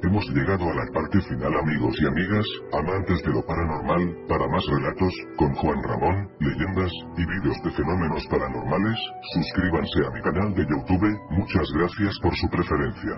Hemos 0.00 0.24
llegado 0.30 0.62
a 0.70 0.74
la 0.74 0.86
parte 0.94 1.20
final 1.22 1.54
amigos 1.58 1.94
y 2.00 2.06
amigas, 2.06 2.46
amantes 2.72 3.20
de 3.22 3.32
lo 3.32 3.42
paranormal, 3.44 4.16
para 4.28 4.46
más 4.46 4.64
relatos, 4.70 5.12
con 5.36 5.52
Juan 5.54 5.82
Ramón, 5.82 6.28
leyendas 6.38 6.92
y 7.16 7.26
vídeos 7.26 7.56
de 7.64 7.70
fenómenos 7.72 8.24
paranormales, 8.30 8.98
suscríbanse 9.34 10.06
a 10.06 10.10
mi 10.14 10.20
canal 10.22 10.54
de 10.54 10.62
YouTube, 10.70 11.18
muchas 11.30 11.66
gracias 11.74 12.14
por 12.22 12.32
su 12.36 12.48
preferencia. 12.48 13.06